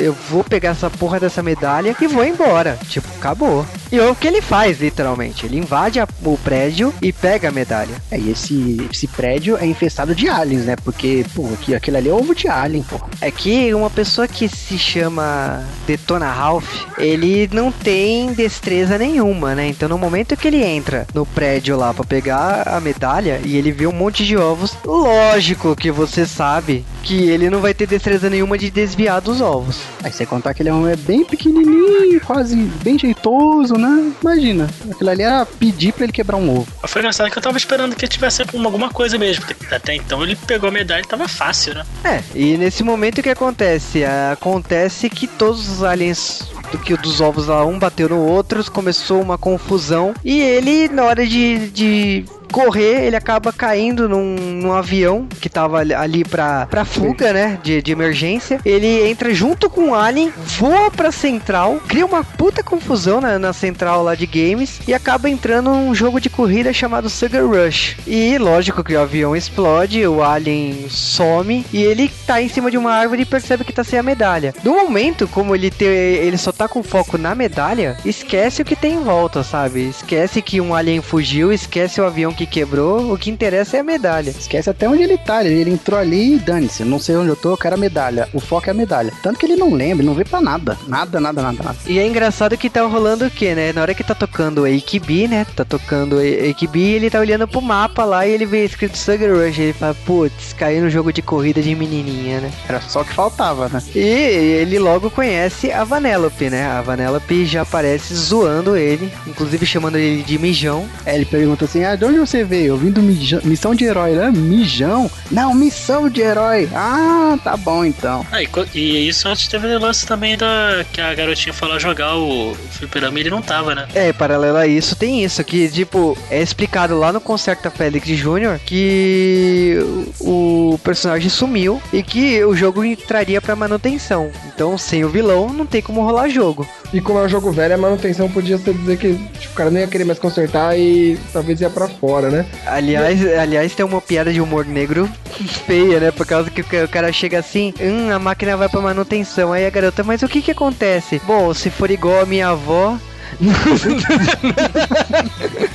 eu 0.00 0.16
vou 0.28 0.42
pegar 0.44 0.70
essa 0.70 0.88
porra 0.90 1.20
dessa 1.20 1.42
medalha 1.42 1.94
e 2.00 2.06
vou 2.06 2.24
embora. 2.24 2.78
Tipo, 2.88 3.08
acabou. 3.18 3.64
E 3.92 3.98
é 3.98 4.08
o 4.08 4.14
que 4.14 4.26
ele 4.28 4.40
faz, 4.40 4.80
literalmente. 4.80 5.44
Ele 5.46 5.58
invade 5.58 5.98
a- 6.00 6.06
o 6.24 6.38
prédio 6.38 6.92
e 7.02 7.12
pega 7.12 7.48
a 7.48 7.52
medalha. 7.52 7.94
É, 8.10 8.18
e 8.18 8.30
esse, 8.30 8.86
esse 8.92 9.06
prédio 9.08 9.56
é 9.56 9.66
infestado 9.66 10.14
de 10.14 10.28
aliens, 10.28 10.64
né? 10.64 10.76
Porque, 10.76 11.24
pô, 11.34 11.48
aqui, 11.52 11.74
aquilo 11.74 11.96
ali 11.96 12.08
é 12.08 12.12
ovo 12.12 12.34
de 12.34 12.46
alien, 12.48 12.82
pô. 12.84 13.00
É 13.20 13.30
que 13.30 13.72
uma 13.74 13.90
pessoa 13.90 14.28
que 14.28 14.48
se 14.48 14.78
chama 14.78 15.64
Detona 15.86 16.30
Ralph, 16.30 16.84
ele 16.98 17.48
não 17.52 17.72
tem 17.72 18.32
destreza 18.32 18.96
nenhuma, 18.96 19.54
né? 19.54 19.68
Então 19.68 19.88
no 19.88 19.98
momento 19.98 20.36
que 20.36 20.46
ele 20.48 20.62
entra 20.62 21.06
no 21.14 21.26
prédio 21.26 21.76
lá 21.76 21.92
pra 21.92 22.04
pegar 22.04 22.68
a 22.68 22.80
medalha 22.80 23.40
e 23.44 23.56
ele 23.56 23.72
vê 23.72 23.86
um 23.86 23.92
monte 23.92 24.24
de 24.24 24.36
ovos, 24.36 24.76
lógico 24.84 25.74
que 25.74 25.90
você 25.90 26.26
sabe 26.26 26.84
que 27.02 27.28
ele 27.28 27.48
não 27.50 27.60
vai 27.60 27.72
ter 27.74 27.86
destreza 27.86 28.28
nenhuma 28.30 28.56
de 28.58 28.70
desviar 28.70 29.20
dos 29.20 29.40
ovos. 29.40 29.80
Aí 30.04 30.12
você 30.12 30.24
contar 30.26 30.54
que 30.54 30.62
ele 30.62 30.68
é 30.68 30.74
um 30.74 30.86
é 30.86 30.96
bem 30.96 31.24
pequenininho, 31.24 32.20
quase 32.20 32.54
bem 32.56 32.98
jeitoso, 32.98 33.74
né? 33.80 34.12
Imagina, 34.20 34.68
aquilo 34.90 35.10
ali 35.10 35.22
era 35.22 35.46
pedir 35.46 35.92
pra 35.92 36.04
ele 36.04 36.12
quebrar 36.12 36.36
um 36.36 36.50
ovo. 36.50 36.68
Foi 36.86 37.00
engraçado 37.00 37.30
que 37.30 37.38
eu 37.38 37.42
tava 37.42 37.56
esperando 37.56 37.96
que 37.96 38.06
tivesse 38.06 38.42
alguma 38.42 38.66
alguma 38.66 38.90
coisa 38.90 39.18
mesmo, 39.18 39.44
porque 39.46 39.74
até 39.74 39.94
então 39.94 40.22
ele 40.22 40.36
pegou 40.36 40.68
a 40.68 40.72
medalha 40.72 41.02
e 41.02 41.06
tava 41.06 41.28
fácil, 41.28 41.74
né? 41.74 41.84
É, 42.04 42.22
e 42.34 42.56
nesse 42.56 42.82
momento 42.82 43.18
o 43.18 43.22
que 43.22 43.30
acontece? 43.30 44.04
Acontece 44.32 45.08
que 45.08 45.26
todos 45.26 45.68
os 45.68 45.82
aliens 45.82 46.48
do 46.70 46.78
que 46.78 46.96
dos 46.96 47.20
ovos 47.20 47.46
lá, 47.46 47.64
um 47.64 47.78
bateu 47.78 48.08
no 48.08 48.18
outro, 48.18 48.68
começou 48.70 49.20
uma 49.20 49.36
confusão 49.36 50.14
e 50.24 50.40
ele, 50.40 50.88
na 50.88 51.04
hora 51.04 51.26
de, 51.26 51.70
de 51.70 52.24
correr, 52.50 53.04
ele 53.04 53.16
acaba 53.16 53.52
caindo 53.52 54.08
num, 54.08 54.34
num 54.36 54.72
avião 54.72 55.26
que 55.40 55.48
tava 55.48 55.78
ali- 55.78 56.24
pra, 56.24 56.66
pra 56.66 56.84
fuga, 56.84 57.32
né? 57.32 57.58
De, 57.62 57.80
de 57.82 57.92
emergência. 57.92 58.60
Ele 58.64 59.08
entra 59.08 59.32
junto 59.34 59.68
com 59.70 59.90
o 59.90 59.94
Alien, 59.94 60.32
voa 60.58 60.90
pra 60.90 61.10
central, 61.12 61.80
cria 61.88 62.04
uma 62.06 62.22
puta 62.24 62.62
confusão 62.62 63.20
na, 63.20 63.38
na 63.38 63.52
central 63.52 64.02
lá 64.02 64.14
de 64.14 64.26
games 64.26 64.80
e 64.86 64.94
acaba 64.94 65.28
entrando 65.30 65.70
num 65.70 65.94
jogo 65.94 66.20
de 66.20 66.28
corrida 66.30 66.72
chamado 66.72 67.08
Sugar 67.08 67.44
Rush. 67.46 67.96
E 68.06 68.36
lógico 68.38 68.82
que 68.84 68.94
o 68.94 69.00
avião 69.00 69.34
explode, 69.36 70.06
o 70.06 70.22
Alien 70.22 70.88
some 70.88 71.64
e 71.72 71.82
ele 71.82 72.10
tá 72.26 72.40
em 72.42 72.48
cima 72.48 72.70
de 72.70 72.76
uma 72.78 72.92
árvore 72.92 73.22
e 73.22 73.26
percebe 73.26 73.64
que 73.64 73.72
tá 73.72 73.84
sem 73.84 73.98
a 73.98 74.02
medalha. 74.02 74.54
No 74.64 74.74
momento, 74.74 75.26
como 75.28 75.54
ele, 75.54 75.70
te, 75.70 75.84
ele 75.84 76.36
só 76.38 76.52
tá 76.52 76.68
com 76.68 76.82
foco 76.82 77.16
na 77.18 77.34
medalha, 77.34 77.96
esquece 78.04 78.62
o 78.62 78.64
que 78.64 78.76
tem 78.76 78.94
em 78.94 79.02
volta, 79.02 79.42
sabe? 79.42 79.88
Esquece 79.88 80.42
que 80.42 80.60
um 80.60 80.74
alien 80.74 81.00
fugiu, 81.02 81.52
esquece 81.52 82.00
o 82.00 82.04
avião 82.04 82.32
que 82.32 82.39
quebrou, 82.46 83.12
o 83.12 83.18
que 83.18 83.30
interessa 83.30 83.76
é 83.76 83.80
a 83.80 83.84
medalha. 83.84 84.30
Esquece 84.30 84.70
até 84.70 84.88
onde 84.88 85.02
ele 85.02 85.18
tá. 85.18 85.44
Ele, 85.44 85.60
ele 85.60 85.70
entrou 85.70 85.98
ali 85.98 86.34
e 86.34 86.38
dane-se. 86.38 86.84
Não 86.84 86.98
sei 86.98 87.16
onde 87.16 87.28
eu 87.28 87.36
tô, 87.36 87.52
eu 87.52 87.56
quero 87.56 87.74
a 87.74 87.78
medalha. 87.78 88.28
O 88.32 88.40
foco 88.40 88.68
é 88.68 88.70
a 88.70 88.74
medalha. 88.74 89.12
Tanto 89.22 89.38
que 89.38 89.46
ele 89.46 89.56
não 89.56 89.72
lembra, 89.72 90.02
ele 90.02 90.08
não 90.08 90.14
vê 90.14 90.24
pra 90.24 90.40
nada. 90.40 90.76
Nada, 90.86 91.20
nada, 91.20 91.42
nada, 91.42 91.62
nada. 91.62 91.76
E 91.86 91.98
é 91.98 92.06
engraçado 92.06 92.56
que 92.56 92.70
tá 92.70 92.82
rolando 92.82 93.26
o 93.26 93.30
que, 93.30 93.54
né? 93.54 93.72
Na 93.72 93.82
hora 93.82 93.94
que 93.94 94.04
tá 94.04 94.14
tocando 94.14 94.64
AKB, 94.64 95.28
né? 95.28 95.46
Tá 95.54 95.64
tocando 95.64 96.16
AKB, 96.18 96.80
ele 96.80 97.10
tá 97.10 97.20
olhando 97.20 97.46
pro 97.46 97.60
mapa 97.60 98.04
lá 98.04 98.26
e 98.26 98.32
ele 98.32 98.46
vê 98.46 98.64
escrito 98.64 98.96
Sugar 98.96 99.30
Rush. 99.30 99.58
Ele 99.58 99.72
fala, 99.72 99.94
putz, 100.06 100.52
caiu 100.52 100.82
no 100.82 100.90
jogo 100.90 101.12
de 101.12 101.22
corrida 101.22 101.60
de 101.62 101.74
menininha, 101.74 102.40
né? 102.40 102.50
Era 102.68 102.80
só 102.80 103.02
o 103.02 103.04
que 103.04 103.14
faltava, 103.14 103.68
né? 103.68 103.82
E 103.94 104.00
ele 104.00 104.78
logo 104.78 105.10
conhece 105.10 105.70
a 105.72 105.84
Vanellope, 105.84 106.50
né? 106.50 106.66
A 106.66 106.82
Vanellope 106.82 107.44
já 107.46 107.62
aparece 107.62 108.14
zoando 108.14 108.76
ele, 108.76 109.12
inclusive 109.26 109.66
chamando 109.66 109.96
ele 109.96 110.22
de 110.22 110.38
mijão. 110.38 110.88
Aí 111.04 111.16
ele 111.16 111.24
pergunta 111.24 111.64
assim: 111.64 111.84
Ah, 111.84 111.96
de 111.96 112.04
onde 112.04 112.18
você 112.18 112.29
veio? 112.44 112.74
Eu 112.74 112.76
vim 112.76 112.90
do 112.90 113.02
mijão, 113.02 113.40
missão 113.44 113.74
de 113.74 113.84
herói, 113.84 114.12
né? 114.12 114.30
Mijão? 114.30 115.10
Não, 115.30 115.54
missão 115.54 116.08
de 116.08 116.20
herói. 116.20 116.68
Ah, 116.74 117.38
tá 117.42 117.56
bom 117.56 117.84
então. 117.84 118.26
Ah, 118.30 118.42
e, 118.42 118.48
e 118.74 119.08
isso 119.08 119.28
antes 119.28 119.48
teve 119.48 119.66
o 119.66 119.78
lance 119.78 120.06
também 120.06 120.36
da 120.36 120.84
que 120.92 121.00
a 121.00 121.14
garotinha 121.14 121.52
falou 121.52 121.78
jogar 121.78 122.16
o, 122.16 122.54
fliperama 122.80 123.18
e 123.18 123.22
ele 123.22 123.30
não 123.30 123.42
tava, 123.42 123.74
né? 123.74 123.86
É, 123.94 124.12
paralelo 124.12 124.56
a 124.56 124.66
isso, 124.66 124.96
tem 124.96 125.22
isso, 125.22 125.42
que, 125.44 125.68
tipo, 125.68 126.16
é 126.30 126.42
explicado 126.42 126.98
lá 126.98 127.12
no 127.12 127.20
Concerto 127.20 127.64
da 127.64 127.70
Félix 127.70 128.06
Jr. 128.06 128.58
que 128.64 129.78
o, 130.20 130.72
o 130.72 130.78
personagem 130.78 131.28
sumiu 131.28 131.80
e 131.92 132.02
que 132.02 132.42
o 132.44 132.56
jogo 132.56 132.84
entraria 132.84 133.40
pra 133.40 133.54
manutenção. 133.54 134.30
Então, 134.46 134.78
sem 134.78 135.04
o 135.04 135.08
vilão, 135.08 135.52
não 135.52 135.66
tem 135.66 135.82
como 135.82 136.04
rolar 136.04 136.28
jogo. 136.28 136.66
E 136.92 137.00
como 137.00 137.20
é 137.20 137.22
um 137.22 137.28
jogo 137.28 137.52
velho, 137.52 137.74
a 137.74 137.78
manutenção 137.78 138.28
podia 138.28 138.58
ser 138.58 138.74
dizer 138.74 138.98
que 138.98 139.14
tipo, 139.38 139.52
o 139.52 139.56
cara 139.56 139.70
não 139.70 139.80
ia 139.80 139.86
querer 139.86 140.04
mais 140.04 140.18
consertar 140.18 140.76
e 140.76 141.16
talvez 141.32 141.60
ia 141.60 141.70
pra 141.70 141.86
fora, 141.86 142.30
né? 142.30 142.44
Aliás, 142.66 143.24
aliás, 143.38 143.74
tem 143.74 143.86
uma 143.86 144.00
piada 144.00 144.32
de 144.32 144.40
humor 144.40 144.66
negro 144.66 145.08
feia, 145.66 146.00
né? 146.00 146.10
Por 146.10 146.26
causa 146.26 146.50
que 146.50 146.60
o 146.60 146.88
cara 146.88 147.12
chega 147.12 147.38
assim, 147.38 147.72
hum, 147.80 148.10
a 148.10 148.18
máquina 148.18 148.56
vai 148.56 148.68
pra 148.68 148.80
manutenção. 148.80 149.52
Aí 149.52 149.64
a 149.64 149.70
garota, 149.70 150.02
mas 150.02 150.22
o 150.22 150.28
que 150.28 150.42
que 150.42 150.50
acontece? 150.50 151.20
Bom, 151.24 151.54
se 151.54 151.70
for 151.70 151.90
igual 151.90 152.22
a 152.22 152.26
minha 152.26 152.48
avó, 152.48 152.98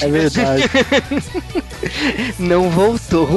É 0.00 0.08
verdade. 0.08 0.64
não 2.38 2.70
voltou. 2.70 3.28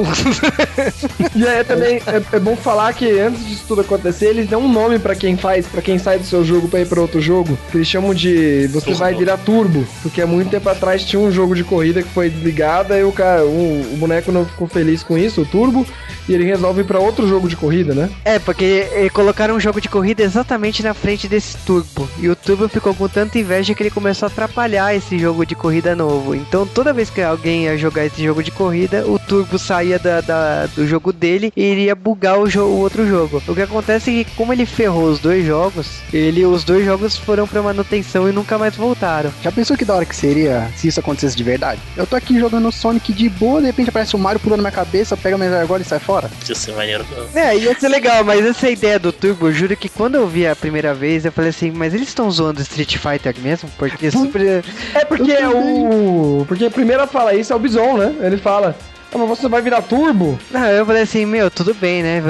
E 1.34 1.46
aí 1.46 1.64
também 1.64 2.00
é, 2.06 2.36
é 2.36 2.40
bom 2.40 2.56
falar 2.56 2.92
que 2.92 3.18
antes 3.18 3.46
disso 3.46 3.64
tudo 3.66 3.80
acontecer, 3.80 4.26
eles 4.26 4.48
dão 4.48 4.62
um 4.62 4.72
nome 4.72 4.98
pra 4.98 5.14
quem 5.14 5.36
faz, 5.36 5.66
pra 5.66 5.82
quem 5.82 5.98
sai 5.98 6.18
do 6.18 6.24
seu 6.24 6.44
jogo 6.44 6.68
pra 6.68 6.80
ir 6.80 6.86
pra 6.86 7.00
outro 7.00 7.20
jogo, 7.20 7.58
que 7.70 7.78
eles 7.78 7.88
chamam 7.88 8.14
de 8.14 8.68
você 8.68 8.92
vai 8.94 9.14
virar 9.14 9.36
turbo, 9.38 9.86
porque 10.02 10.20
há 10.20 10.26
muito 10.26 10.50
tempo 10.50 10.68
atrás 10.68 11.04
tinha 11.04 11.20
um 11.20 11.30
jogo 11.30 11.54
de 11.54 11.64
corrida 11.64 12.02
que 12.02 12.08
foi 12.08 12.30
desligado 12.30 12.94
e 12.94 13.02
o 13.04 13.12
cara, 13.12 13.44
o, 13.44 13.92
o 13.92 13.96
boneco 13.96 14.32
não 14.32 14.44
ficou 14.44 14.66
feliz 14.66 15.02
com 15.02 15.16
isso, 15.16 15.42
o 15.42 15.46
turbo, 15.46 15.86
e 16.28 16.34
ele 16.34 16.44
resolve 16.44 16.82
ir 16.82 16.84
pra 16.84 16.98
outro 16.98 17.26
jogo 17.26 17.48
de 17.48 17.56
corrida, 17.56 17.94
né? 17.94 18.10
É, 18.24 18.38
porque 18.38 18.86
eh, 18.92 19.08
colocaram 19.08 19.54
um 19.54 19.60
jogo 19.60 19.80
de 19.80 19.88
corrida 19.88 20.22
exatamente 20.22 20.82
na 20.82 20.92
frente 20.92 21.26
desse 21.26 21.56
turbo. 21.58 22.08
E 22.18 22.28
o 22.28 22.36
turbo 22.36 22.68
ficou 22.68 22.94
com 22.94 23.08
tanta 23.08 23.38
inveja 23.38 23.74
que 23.74 23.82
ele 23.82 23.90
começou 23.90 24.26
a 24.26 24.30
atrapalhar 24.30 24.94
esse 24.94 25.18
jogo 25.18 25.46
de 25.46 25.54
corrida 25.54 25.96
novo. 25.96 26.17
Então 26.34 26.66
toda 26.66 26.92
vez 26.92 27.10
que 27.10 27.20
alguém 27.20 27.64
ia 27.64 27.76
jogar 27.78 28.04
esse 28.04 28.22
jogo 28.22 28.42
de 28.42 28.50
corrida, 28.50 29.04
o 29.06 29.18
turbo 29.18 29.58
saía 29.58 29.98
da, 29.98 30.20
da- 30.20 30.66
do 30.66 30.86
jogo 30.86 31.12
dele 31.12 31.52
e 31.56 31.62
iria 31.62 31.94
bugar 31.94 32.38
o, 32.38 32.48
jo- 32.48 32.62
o 32.64 32.78
outro 32.78 33.06
jogo. 33.06 33.42
O 33.46 33.54
que 33.54 33.62
acontece 33.62 34.20
é 34.20 34.24
que 34.24 34.30
como 34.36 34.52
ele 34.52 34.66
ferrou 34.66 35.04
os 35.10 35.18
dois 35.18 35.44
jogos, 35.44 35.98
ele 36.12 36.44
os 36.44 36.64
dois 36.64 36.84
jogos 36.84 37.16
foram 37.16 37.46
pra 37.46 37.62
manutenção 37.62 38.28
e 38.28 38.32
nunca 38.32 38.58
mais 38.58 38.74
voltaram. 38.76 39.30
Já 39.42 39.50
pensou 39.52 39.76
que 39.76 39.84
da 39.84 39.94
hora 39.94 40.04
que 40.04 40.14
seria 40.16 40.68
se 40.76 40.88
isso 40.88 41.00
acontecesse 41.00 41.36
de 41.36 41.42
verdade? 41.44 41.80
Eu 41.96 42.06
tô 42.06 42.16
aqui 42.16 42.38
jogando 42.38 42.70
Sonic 42.72 43.12
de 43.12 43.28
boa, 43.28 43.60
de 43.60 43.66
repente 43.66 43.88
aparece 43.90 44.14
o 44.14 44.18
Mario 44.18 44.40
pulando 44.40 44.58
na 44.62 44.68
minha 44.70 44.72
cabeça, 44.84 45.16
pega 45.16 45.34
a 45.36 45.38
minha 45.38 45.60
agora 45.60 45.82
e 45.82 45.84
sai 45.84 45.98
fora. 45.98 46.30
Isso 46.42 46.54
ser 46.54 46.72
maneiro. 46.74 47.04
não. 47.34 47.40
É, 47.40 47.56
ia 47.56 47.78
ser 47.78 47.88
legal, 47.88 48.24
mas 48.24 48.44
essa 48.44 48.68
ideia 48.70 48.98
do 48.98 49.12
Turbo, 49.12 49.48
eu 49.48 49.52
juro 49.52 49.76
que 49.76 49.88
quando 49.88 50.14
eu 50.16 50.26
vi 50.26 50.46
a 50.46 50.54
primeira 50.56 50.92
vez, 50.94 51.24
eu 51.24 51.32
falei 51.32 51.50
assim, 51.50 51.70
mas 51.70 51.94
eles 51.94 52.08
estão 52.08 52.30
zoando 52.30 52.60
Street 52.62 52.96
Fighter 52.96 53.34
mesmo? 53.40 53.68
Porque 53.78 54.10
super. 54.10 54.64
É 54.94 55.04
porque 55.04 55.32
é 55.32 55.48
o. 55.48 56.07
Porque 56.46 56.64
a 56.64 56.70
primeira 56.70 57.06
fala 57.06 57.34
isso 57.34 57.52
é 57.52 57.56
o 57.56 57.58
Bison, 57.58 57.96
né? 57.96 58.14
Ele 58.20 58.36
fala. 58.36 58.76
Ah, 59.10 59.16
mas 59.16 59.28
você 59.28 59.48
vai 59.48 59.62
virar 59.62 59.80
turbo? 59.80 60.38
Não, 60.50 60.66
eu 60.66 60.84
falei 60.84 61.02
assim, 61.02 61.24
meu, 61.24 61.50
tudo 61.50 61.72
bem, 61.72 62.02
né? 62.02 62.22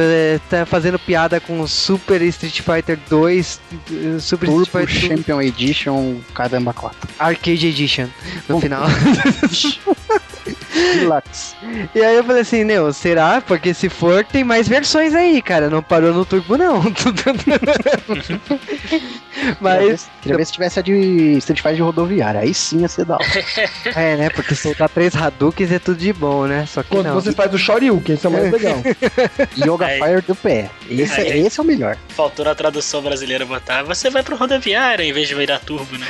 Tá 0.49 0.65
fazendo 0.65 0.97
piada 0.97 1.41
com 1.41 1.67
Super 1.67 2.23
Street 2.23 2.61
Fighter 2.61 2.97
2, 3.11 3.61
eh, 3.73 4.19
Super 4.21 4.47
Turbo 4.47 4.63
Street 4.63 4.89
Fighter 4.89 5.17
Champion 5.17 5.43
Edition, 5.43 6.19
caramba, 6.33 6.73
4. 6.73 6.97
Arcade 7.19 7.67
Edition, 7.67 8.07
no 8.49 8.61
final. 8.61 8.85
Relax. 10.95 11.57
e 11.95 12.01
aí 12.01 12.17
eu 12.17 12.25
falei 12.25 12.43
assim, 12.43 12.65
meu, 12.65 12.93
será? 12.93 13.41
Porque 13.41 13.75
se 13.75 13.89
for, 13.89 14.25
tem 14.25 14.45
mais 14.45 14.69
versões 14.69 15.15
aí, 15.15 15.43
cara. 15.43 15.69
Não 15.69 15.83
parou 15.83 16.15
no 16.15 16.25
Turbo, 16.25 16.57
não. 16.57 16.83
Queria 19.49 19.57
Mas, 19.61 20.05
ver, 20.05 20.11
queria 20.23 20.37
ver 20.37 20.45
se 20.47 20.53
tivesse 20.53 20.79
a 20.79 20.83
de 20.83 21.37
Street 21.39 21.61
Fighter 21.61 21.77
de 21.77 21.83
rodoviária. 21.83 22.41
Aí 22.41 22.53
sim 22.53 22.81
ia 22.81 22.89
ser 22.89 23.05
da 23.05 23.15
hora. 23.15 23.25
é, 23.95 24.17
né? 24.17 24.31
Porque 24.31 24.55
soltar 24.55 24.89
três 24.89 25.15
Hadoukens 25.15 25.71
é 25.71 25.79
tudo 25.79 25.99
de 25.99 26.13
bom, 26.13 26.47
né? 26.47 26.67
Só 26.67 26.83
que 26.83 26.91
Quando 26.91 27.07
não. 27.07 27.15
você 27.15 27.33
faz 27.33 27.53
o 27.53 27.59
Shoryuken, 27.59 28.15
isso 28.15 28.27
é 28.27 28.31
mais 28.31 28.51
legal. 28.51 28.83
Yoga 29.57 29.87
Aí. 29.87 29.99
Fire 30.01 30.23
do 30.23 30.35
pé. 30.35 30.71
Esse, 30.89 31.21
Aí. 31.21 31.47
esse 31.47 31.61
é 31.61 31.63
o 31.63 31.67
melhor. 31.67 31.97
Faltou 32.09 32.45
na 32.45 32.55
tradução 32.55 33.01
brasileira 33.01 33.47
botar, 33.47 33.83
você 33.83 34.11
vai 34.11 34.23
pro 34.23 34.37
rodoviária 34.37 35.05
em 35.05 35.13
vez 35.13 35.29
de 35.29 35.35
virar 35.35 35.59
turbo, 35.61 35.97
né? 35.97 36.07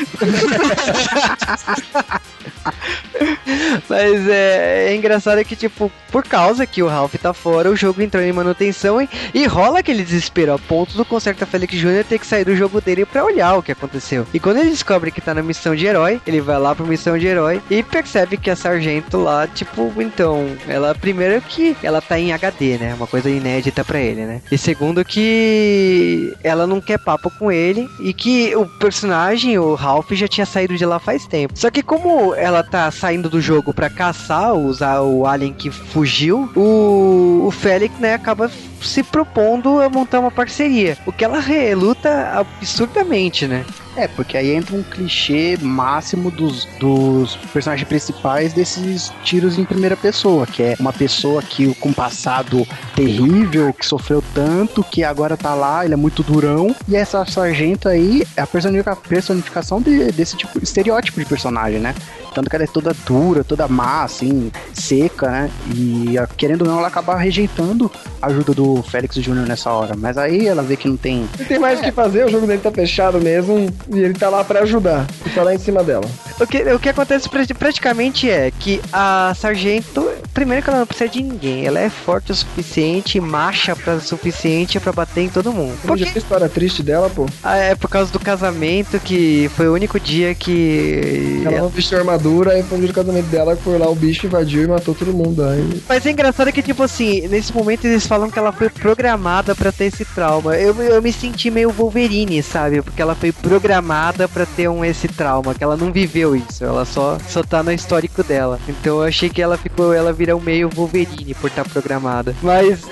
Mas 3.88 4.29
é, 4.29 4.88
é 4.88 4.95
engraçado 4.95 5.45
que, 5.45 5.57
tipo, 5.57 5.91
por 6.11 6.25
causa 6.25 6.67
que 6.67 6.83
o 6.83 6.88
Ralph 6.88 7.14
tá 7.14 7.33
fora, 7.33 7.71
o 7.71 7.77
jogo 7.77 8.03
entrou 8.03 8.23
em 8.23 8.33
manutenção 8.33 9.01
e, 9.01 9.09
e 9.35 9.47
rola 9.47 9.79
aquele 9.81 10.05
desespero 10.05 10.53
a 10.53 10.59
ponto 10.59 10.97
do 10.97 11.05
Concerta 11.05 11.47
Felix 11.47 11.75
Jr. 11.75 12.05
ter 12.05 12.19
que 12.19 12.27
sair 12.27 12.45
do 12.45 12.57
jogo 12.57 12.81
dele 12.81 13.05
pra 13.05 13.17
olhar 13.22 13.57
o 13.57 13.62
que 13.62 13.72
aconteceu. 13.72 14.26
E 14.33 14.40
quando 14.40 14.59
ele 14.59 14.70
descobre 14.70 15.11
que 15.11 15.20
tá 15.20 15.35
na 15.35 15.42
missão 15.42 15.74
de 15.74 15.87
herói, 15.87 16.20
ele 16.26 16.40
vai 16.40 16.59
lá 16.59 16.74
pra 16.74 16.87
missão 16.87 17.18
de 17.18 17.26
herói 17.26 17.61
e 17.70 17.83
percebe 17.83 18.37
que 18.37 18.50
a 18.50 18.57
sargento 18.57 19.18
lá, 19.18 19.46
tipo, 19.46 19.92
então, 19.98 20.57
ela 20.66 20.94
primeiro 20.94 21.40
que 21.42 21.76
ela 21.83 22.00
tá 22.00 22.18
em 22.18 22.33
HD, 22.33 22.78
né? 22.78 22.94
Uma 22.94 23.07
coisa 23.07 23.31
inédita 23.31 23.85
pra 23.85 24.00
ele, 24.00 24.24
né? 24.24 24.42
E 24.50 24.59
segundo 24.59 25.04
que 25.04 26.35
ela 26.42 26.66
não 26.66 26.81
quer 26.81 26.98
papo 26.98 27.31
com 27.38 27.50
ele 27.50 27.88
e 28.00 28.12
que 28.12 28.54
o 28.57 28.66
personagem, 28.66 29.59
o 29.59 29.74
Ralph, 29.74 30.11
já 30.12 30.28
tinha 30.28 30.46
saído 30.46 30.76
de 30.76 30.85
lá 30.85 30.98
faz 30.98 31.26
tempo. 31.26 31.54
Só 31.57 31.70
que 31.70 31.83
como 31.83 32.35
ela 32.35 32.62
tá 32.62 32.90
saindo 32.90 33.28
do 33.28 33.40
jogo 33.40 33.72
pra 33.72 33.90
caçar 33.90 34.54
usar 34.54 35.00
o 35.00 35.26
alien 35.26 35.52
que 35.52 35.70
fugiu, 35.70 36.50
o, 36.54 37.46
o 37.46 37.50
Félix, 37.50 37.98
né, 37.98 38.14
acaba 38.14 38.50
se 38.81 39.02
propondo 39.02 39.81
a 39.81 39.88
montar 39.88 40.20
uma 40.20 40.31
parceria. 40.31 40.96
O 41.07 41.12
que 41.12 41.24
ela 41.24 41.40
reluta 41.40 42.33
absurdamente, 42.35 43.08
né? 43.47 43.64
É, 43.97 44.07
porque 44.07 44.37
aí 44.37 44.55
entra 44.55 44.77
um 44.77 44.83
clichê 44.83 45.59
máximo 45.61 46.31
dos, 46.31 46.66
dos 46.79 47.37
personagens 47.53 47.88
principais 47.88 48.53
desses 48.53 49.12
tiros 49.25 49.59
em 49.59 49.64
primeira 49.64 49.97
pessoa, 49.97 50.47
que 50.47 50.62
é 50.62 50.77
uma 50.79 50.92
pessoa 50.92 51.42
que 51.42 51.75
com 51.77 51.92
passado 51.92 52.66
terrível, 52.94 53.73
que 53.73 53.85
sofreu 53.85 54.23
tanto, 54.33 54.85
que 54.85 55.03
agora 55.03 55.37
tá 55.37 55.55
lá, 55.55 55.85
ele 55.85 55.94
é 55.94 55.97
muito 55.97 56.23
durão, 56.23 56.75
e 56.87 56.94
essa 56.94 57.25
sargento 57.25 57.88
aí 57.88 58.25
é 58.37 58.42
a 58.42 58.97
personificação 58.97 59.81
de, 59.81 60.12
desse 60.12 60.37
tipo, 60.37 60.62
estereótipo 60.62 61.18
de 61.18 61.27
personagem, 61.27 61.81
né? 61.81 61.94
Tanto 62.38 62.51
que 62.51 62.55
ela 62.55 62.64
é 62.64 62.68
toda 62.68 62.94
dura, 63.05 63.42
toda 63.42 63.66
má, 63.66 64.05
assim, 64.05 64.53
seca, 64.72 65.29
né? 65.29 65.51
E 65.74 66.14
querendo 66.37 66.62
ou 66.62 66.68
não, 66.68 66.79
ela 66.79 66.87
acaba 66.87 67.16
rejeitando 67.16 67.90
a 68.22 68.29
ajuda 68.29 68.55
do 68.55 68.81
Félix 68.81 69.16
Jr. 69.16 69.44
nessa 69.44 69.72
hora. 69.72 69.96
Mas 69.96 70.16
aí 70.16 70.46
ela 70.46 70.62
vê 70.62 70.77
que 70.77 70.87
não 70.87 70.96
tem. 70.96 71.29
Não 71.37 71.46
tem 71.46 71.59
mais 71.59 71.81
o 71.81 71.83
que 71.83 71.90
fazer, 71.90 72.27
o 72.27 72.29
jogo 72.29 72.46
dele 72.46 72.61
tá 72.61 72.70
fechado 72.70 73.20
mesmo 73.20 73.68
e 73.92 73.98
ele 73.98 74.14
tá 74.14 74.29
lá 74.29 74.44
pra 74.44 74.61
ajudar. 74.61 75.05
E 75.27 75.31
tá 75.31 75.42
lá 75.42 75.53
em 75.53 75.59
cima 75.59 75.83
dela. 75.83 76.09
O 76.38 76.46
que, 76.46 76.62
o 76.72 76.79
que 76.79 76.88
acontece 76.88 77.29
praticamente 77.29 78.31
é 78.31 78.53
que 78.53 78.81
a 78.92 79.35
sargento, 79.37 80.08
primeiro 80.38 80.62
que 80.62 80.70
ela 80.70 80.79
não 80.79 80.87
precisa 80.87 81.11
de 81.11 81.20
ninguém, 81.20 81.66
ela 81.66 81.81
é 81.81 81.90
forte 81.90 82.31
o 82.31 82.35
suficiente, 82.35 83.20
macha 83.20 83.74
pra, 83.74 83.94
o 83.94 84.01
suficiente 84.01 84.79
para 84.79 84.92
bater 84.92 85.22
em 85.22 85.29
todo 85.29 85.53
mundo. 85.53 85.77
Porque... 85.85 86.05
a 86.05 86.07
história 86.07 86.48
triste 86.48 86.81
dela, 86.81 87.11
pô? 87.11 87.27
Ah, 87.42 87.57
é 87.57 87.74
por 87.74 87.90
causa 87.90 88.12
do 88.12 88.20
casamento 88.20 89.01
que 89.01 89.51
foi 89.57 89.68
o 89.68 89.74
único 89.74 89.98
dia 89.98 90.37
que. 90.37 91.42
Ela 91.44 91.59
não 91.59 91.68
vestiu 91.68 91.98
armadura, 91.98 92.53
aí 92.53 92.62
foi 92.62 92.79
o 92.79 92.81
dia 92.81 92.88
do 92.88 92.94
casamento 92.94 93.27
dela, 93.27 93.57
foi 93.57 93.79
lá 93.79 93.88
o 93.88 93.96
bicho 93.96 94.27
invadiu 94.27 94.62
e 94.62 94.68
matou 94.68 94.94
todo 94.94 95.12
mundo. 95.12 95.42
Aí... 95.42 95.83
Mas 95.88 96.07
é 96.07 96.12
engraçado 96.12 96.53
que, 96.53 96.62
tipo 96.62 96.85
assim, 96.85 97.27
nesse 97.27 97.53
momento 97.53 97.85
eles 97.85 98.07
falam 98.07 98.31
que 98.31 98.38
ela 98.38 98.53
foi 98.53 98.70
programada 98.70 99.57
para 99.57 99.72
ter 99.72 99.87
esse 99.87 100.05
trauma. 100.05 100.57
Eu, 100.57 100.72
eu 100.81 101.03
me 101.03 101.12
senti 101.12 101.51
meio 101.51 101.72
Wolverine, 101.72 102.44
sabe? 102.44 102.81
Porque 102.81 103.03
ela 103.03 103.16
foi 103.16 103.33
programada 103.33 104.29
para 104.29 104.46
ter 104.46 104.68
um 104.68 104.85
esse 104.85 105.09
trauma, 105.09 105.53
que 105.53 105.64
ela 105.64 105.77
não 105.77 105.90
viveu 105.90 106.37
isso, 106.37 106.64
ela 106.64 106.85
só, 106.85 107.18
só 107.29 107.42
tá 107.42 107.61
no 107.61 107.72
histórico 107.72 108.22
dela. 108.22 108.61
Então 108.68 108.98
eu 108.98 109.03
achei 109.03 109.29
que 109.29 109.42
ela 109.42 109.59
ficou, 109.59 109.92
ela 109.92 110.12
virou 110.12 110.28
meio 110.41 110.69
Wolverine 110.69 111.35
por 111.35 111.49
estar 111.49 111.64
tá 111.64 111.71
programada. 111.71 112.37
Mas 112.43 112.87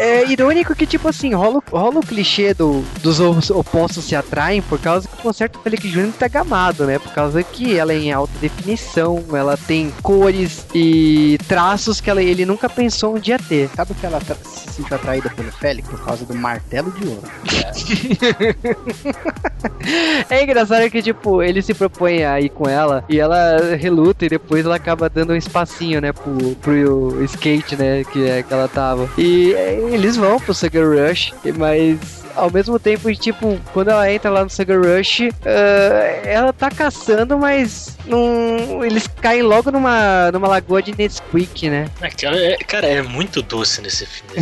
é 0.00 0.26
irônico 0.26 0.74
que, 0.74 0.86
tipo 0.86 1.06
assim, 1.08 1.34
rola, 1.34 1.62
rola 1.70 1.98
o 1.98 2.06
clichê 2.06 2.54
do, 2.54 2.82
dos 3.02 3.20
opostos 3.50 4.04
se 4.04 4.16
atraem 4.16 4.62
por 4.62 4.80
causa 4.80 5.06
que 5.06 5.14
o 5.14 5.18
concerto 5.18 5.58
Felix 5.58 5.84
Jr. 5.84 6.12
tá 6.18 6.26
gamado, 6.26 6.86
né? 6.86 6.98
Por 6.98 7.12
causa 7.12 7.42
que 7.42 7.76
ela 7.76 7.92
é 7.92 7.98
em 7.98 8.10
alta 8.10 8.32
definição, 8.40 9.22
ela 9.32 9.58
tem 9.58 9.92
cores 10.02 10.64
e 10.74 11.38
traços 11.46 12.00
que 12.00 12.08
ela, 12.08 12.22
ele 12.22 12.46
nunca 12.46 12.66
pensou 12.66 13.16
um 13.16 13.18
dia 13.18 13.38
ter. 13.38 13.68
Sabe 13.76 13.92
que 13.92 14.06
ela 14.06 14.18
se 14.20 14.72
sentiu 14.72 14.96
atraída 14.96 15.28
pelo 15.28 15.52
Félix? 15.52 15.86
Por 15.86 16.02
causa 16.02 16.24
do 16.24 16.34
martelo 16.34 16.90
de 16.92 17.06
ouro. 17.06 17.22
É. 20.30 20.34
é 20.40 20.44
engraçado 20.44 20.88
que, 20.90 21.02
tipo, 21.02 21.42
ele 21.42 21.60
se 21.60 21.74
propõe 21.74 22.24
a 22.24 22.40
ir 22.40 22.48
com 22.48 22.66
ela 22.66 23.04
e 23.06 23.20
ela 23.20 23.76
reluta 23.76 24.24
e 24.24 24.30
depois 24.30 24.64
ela 24.64 24.76
acaba 24.76 25.10
dando 25.10 25.34
um 25.34 25.36
espacinho, 25.36 26.00
né, 26.00 26.10
pro, 26.12 26.54
pro 26.56 27.22
skate, 27.24 27.76
né, 27.76 28.02
que, 28.04 28.26
é, 28.26 28.42
que 28.42 28.52
ela 28.52 28.66
tava. 28.66 29.10
E 29.18 29.54
eles 29.94 30.16
vão 30.16 30.38
pro 30.38 30.54
Sugar 30.54 30.86
Rush, 30.88 31.32
mas 31.56 32.20
ao 32.34 32.50
mesmo 32.50 32.78
tempo, 32.78 33.12
tipo, 33.14 33.60
quando 33.72 33.88
ela 33.88 34.10
entra 34.10 34.30
lá 34.30 34.44
no 34.44 34.50
Sugar 34.50 34.80
Rush, 34.80 35.20
uh, 35.20 35.30
ela 36.24 36.52
tá 36.52 36.70
caçando, 36.70 37.38
mas 37.38 37.96
num, 38.06 38.84
eles 38.84 39.06
caem 39.20 39.42
logo 39.42 39.70
numa, 39.70 40.30
numa 40.32 40.48
lagoa 40.48 40.82
de 40.82 40.96
Nesquik, 40.96 41.68
né? 41.68 41.90
É, 42.38 42.56
cara, 42.64 42.86
é 42.86 43.02
muito 43.02 43.42
doce 43.42 43.80
nesse 43.80 44.06
filme. 44.06 44.32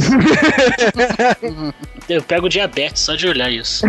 eu 2.08 2.22
pego 2.22 2.48
diabetes 2.48 3.02
só 3.02 3.14
de 3.14 3.26
olhar 3.26 3.50
isso. 3.50 3.84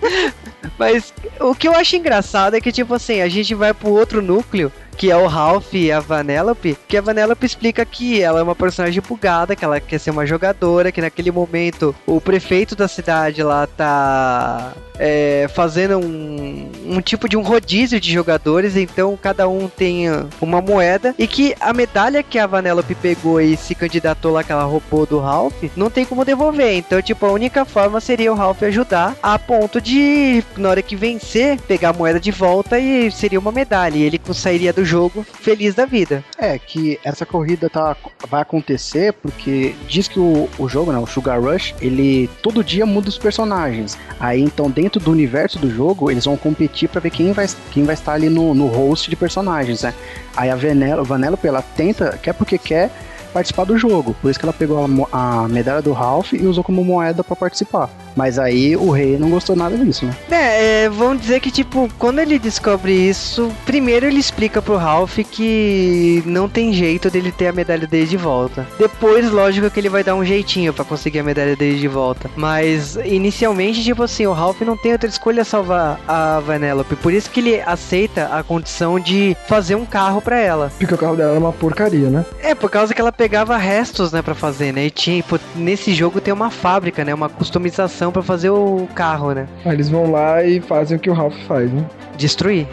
mas 0.78 1.12
o 1.40 1.54
que 1.54 1.68
eu 1.68 1.74
acho 1.74 1.96
engraçado 1.96 2.54
é 2.54 2.60
que, 2.60 2.72
tipo 2.72 2.94
assim, 2.94 3.20
a 3.20 3.28
gente 3.28 3.54
vai 3.54 3.72
pro 3.72 3.90
outro 3.90 4.20
núcleo 4.20 4.72
que 4.98 5.12
é 5.12 5.16
o 5.16 5.28
Ralph 5.28 5.72
e 5.74 5.92
a 5.92 6.00
Vanellope, 6.00 6.76
que 6.88 6.96
a 6.96 7.00
Vanellope 7.00 7.46
explica 7.46 7.84
que 7.84 8.20
ela 8.20 8.40
é 8.40 8.42
uma 8.42 8.56
personagem 8.56 9.00
bugada, 9.00 9.54
que 9.54 9.64
ela 9.64 9.80
quer 9.80 9.98
ser 9.98 10.10
uma 10.10 10.26
jogadora, 10.26 10.90
que 10.90 11.00
naquele 11.00 11.30
momento 11.30 11.94
o 12.04 12.20
prefeito 12.20 12.74
da 12.74 12.88
cidade 12.88 13.40
lá 13.42 13.66
tá 13.68 14.72
é, 14.98 15.48
fazendo 15.54 15.98
um, 15.98 16.70
um 16.84 17.00
tipo 17.00 17.28
de 17.28 17.36
um 17.36 17.42
rodízio 17.42 18.00
de 18.00 18.12
jogadores, 18.12 18.76
então 18.76 19.16
cada 19.20 19.48
um 19.48 19.68
tem 19.68 20.06
uma 20.40 20.60
moeda 20.60 21.14
e 21.16 21.28
que 21.28 21.54
a 21.60 21.72
medalha 21.72 22.22
que 22.22 22.38
a 22.38 22.46
Vanellope 22.46 22.94
pegou 22.96 23.40
e 23.40 23.56
se 23.56 23.76
candidatou 23.76 24.32
lá 24.32 24.42
que 24.42 24.50
ela 24.50 24.64
roubou 24.64 25.06
do 25.06 25.20
Ralph, 25.20 25.62
não 25.76 25.88
tem 25.88 26.04
como 26.04 26.24
devolver. 26.24 26.74
Então, 26.74 27.00
tipo, 27.00 27.24
a 27.24 27.32
única 27.32 27.64
forma 27.64 28.00
seria 28.00 28.32
o 28.32 28.36
Ralph 28.36 28.62
ajudar 28.64 29.16
a 29.22 29.38
ponto 29.38 29.80
de, 29.80 30.42
na 30.56 30.70
hora 30.70 30.82
que 30.82 30.96
vencer, 30.96 31.60
pegar 31.60 31.90
a 31.90 31.92
moeda 31.92 32.18
de 32.18 32.32
volta 32.32 32.78
e 32.80 33.10
seria 33.12 33.38
uma 33.38 33.52
medalha. 33.52 33.96
E 33.96 34.02
ele 34.02 34.20
sairia 34.32 34.72
do 34.72 34.84
jogo 34.88 35.22
feliz 35.22 35.74
da 35.74 35.84
vida. 35.84 36.24
É, 36.38 36.58
que 36.58 36.98
essa 37.04 37.26
corrida 37.26 37.68
tá, 37.68 37.96
vai 38.28 38.42
acontecer 38.42 39.12
porque 39.12 39.74
diz 39.86 40.08
que 40.08 40.18
o, 40.18 40.48
o 40.58 40.68
jogo, 40.68 40.90
né, 40.90 40.98
o 40.98 41.06
Sugar 41.06 41.40
Rush, 41.40 41.74
ele 41.80 42.28
todo 42.42 42.64
dia 42.64 42.86
muda 42.86 43.08
os 43.08 43.18
personagens. 43.18 43.98
Aí 44.18 44.40
então 44.40 44.70
dentro 44.70 45.00
do 45.00 45.10
universo 45.10 45.58
do 45.58 45.70
jogo, 45.70 46.10
eles 46.10 46.24
vão 46.24 46.36
competir 46.36 46.88
para 46.88 47.00
ver 47.00 47.10
quem 47.10 47.32
vai, 47.32 47.46
quem 47.70 47.84
vai 47.84 47.94
estar 47.94 48.14
ali 48.14 48.28
no, 48.28 48.54
no 48.54 48.66
host 48.66 49.10
de 49.10 49.16
personagens, 49.16 49.82
né? 49.82 49.92
Aí 50.36 50.50
a 50.50 50.56
Vanellope, 50.56 51.46
ela 51.46 51.62
tenta, 51.62 52.18
quer 52.22 52.32
porque 52.32 52.56
quer, 52.56 52.90
participar 53.28 53.64
do 53.64 53.78
jogo. 53.78 54.14
Por 54.20 54.30
isso 54.30 54.38
que 54.38 54.44
ela 54.44 54.52
pegou 54.52 54.78
a, 55.12 55.42
a 55.44 55.48
medalha 55.48 55.82
do 55.82 55.92
Ralph 55.92 56.32
e 56.32 56.46
usou 56.46 56.64
como 56.64 56.84
moeda 56.84 57.22
para 57.22 57.36
participar. 57.36 57.90
Mas 58.16 58.38
aí 58.38 58.76
o 58.76 58.90
rei 58.90 59.16
não 59.16 59.30
gostou 59.30 59.54
nada 59.54 59.76
disso, 59.76 60.04
né? 60.04 60.14
É, 60.30 60.84
é, 60.84 60.88
vão 60.88 61.14
dizer 61.14 61.40
que, 61.40 61.50
tipo, 61.50 61.88
quando 61.98 62.18
ele 62.18 62.38
descobre 62.38 62.92
isso, 62.92 63.52
primeiro 63.64 64.06
ele 64.06 64.18
explica 64.18 64.60
pro 64.60 64.76
Ralph 64.76 65.18
que 65.30 66.22
não 66.26 66.48
tem 66.48 66.72
jeito 66.72 67.10
dele 67.10 67.30
ter 67.30 67.46
a 67.46 67.52
medalha 67.52 67.86
dele 67.86 68.06
de 68.06 68.16
volta. 68.16 68.66
Depois, 68.78 69.30
lógico 69.30 69.70
que 69.70 69.78
ele 69.78 69.88
vai 69.88 70.02
dar 70.02 70.14
um 70.14 70.24
jeitinho 70.24 70.72
para 70.72 70.84
conseguir 70.84 71.20
a 71.20 71.24
medalha 71.24 71.54
dele 71.54 71.78
de 71.78 71.88
volta. 71.88 72.28
Mas, 72.36 72.96
inicialmente, 73.04 73.84
tipo 73.84 74.02
assim, 74.02 74.26
o 74.26 74.32
Ralph 74.32 74.60
não 74.62 74.76
tem 74.76 74.92
outra 74.92 75.08
escolha 75.08 75.42
a 75.42 75.44
salvar 75.44 76.00
a 76.08 76.40
Vanellope. 76.40 76.96
Por 76.96 77.12
isso 77.12 77.30
que 77.30 77.40
ele 77.40 77.60
aceita 77.60 78.26
a 78.26 78.42
condição 78.42 78.98
de 78.98 79.36
fazer 79.46 79.74
um 79.74 79.86
carro 79.86 80.20
para 80.20 80.38
ela. 80.38 80.72
Porque 80.78 80.94
o 80.94 80.98
carro 80.98 81.16
dela 81.16 81.30
era 81.30 81.38
uma 81.38 81.52
porcaria, 81.52 82.10
né? 82.10 82.24
É, 82.40 82.54
por 82.54 82.70
causa 82.70 82.92
que 82.92 83.00
ela 83.00 83.12
pegava 83.18 83.56
restos, 83.56 84.12
né, 84.12 84.22
para 84.22 84.34
fazer, 84.34 84.72
né? 84.72 84.86
E 84.86 84.90
tinha, 84.90 85.22
nesse 85.56 85.92
jogo 85.92 86.20
tem 86.20 86.32
uma 86.32 86.50
fábrica, 86.50 87.04
né? 87.04 87.12
Uma 87.12 87.28
customização 87.28 88.12
para 88.12 88.22
fazer 88.22 88.50
o 88.50 88.88
carro, 88.94 89.32
né? 89.32 89.48
Aí 89.64 89.72
eles 89.72 89.88
vão 89.90 90.12
lá 90.12 90.44
e 90.44 90.60
fazem 90.60 90.96
o 90.96 91.00
que 91.00 91.10
o 91.10 91.12
Ralph 91.12 91.36
faz, 91.48 91.70
né? 91.72 91.84
Destruir. 92.18 92.66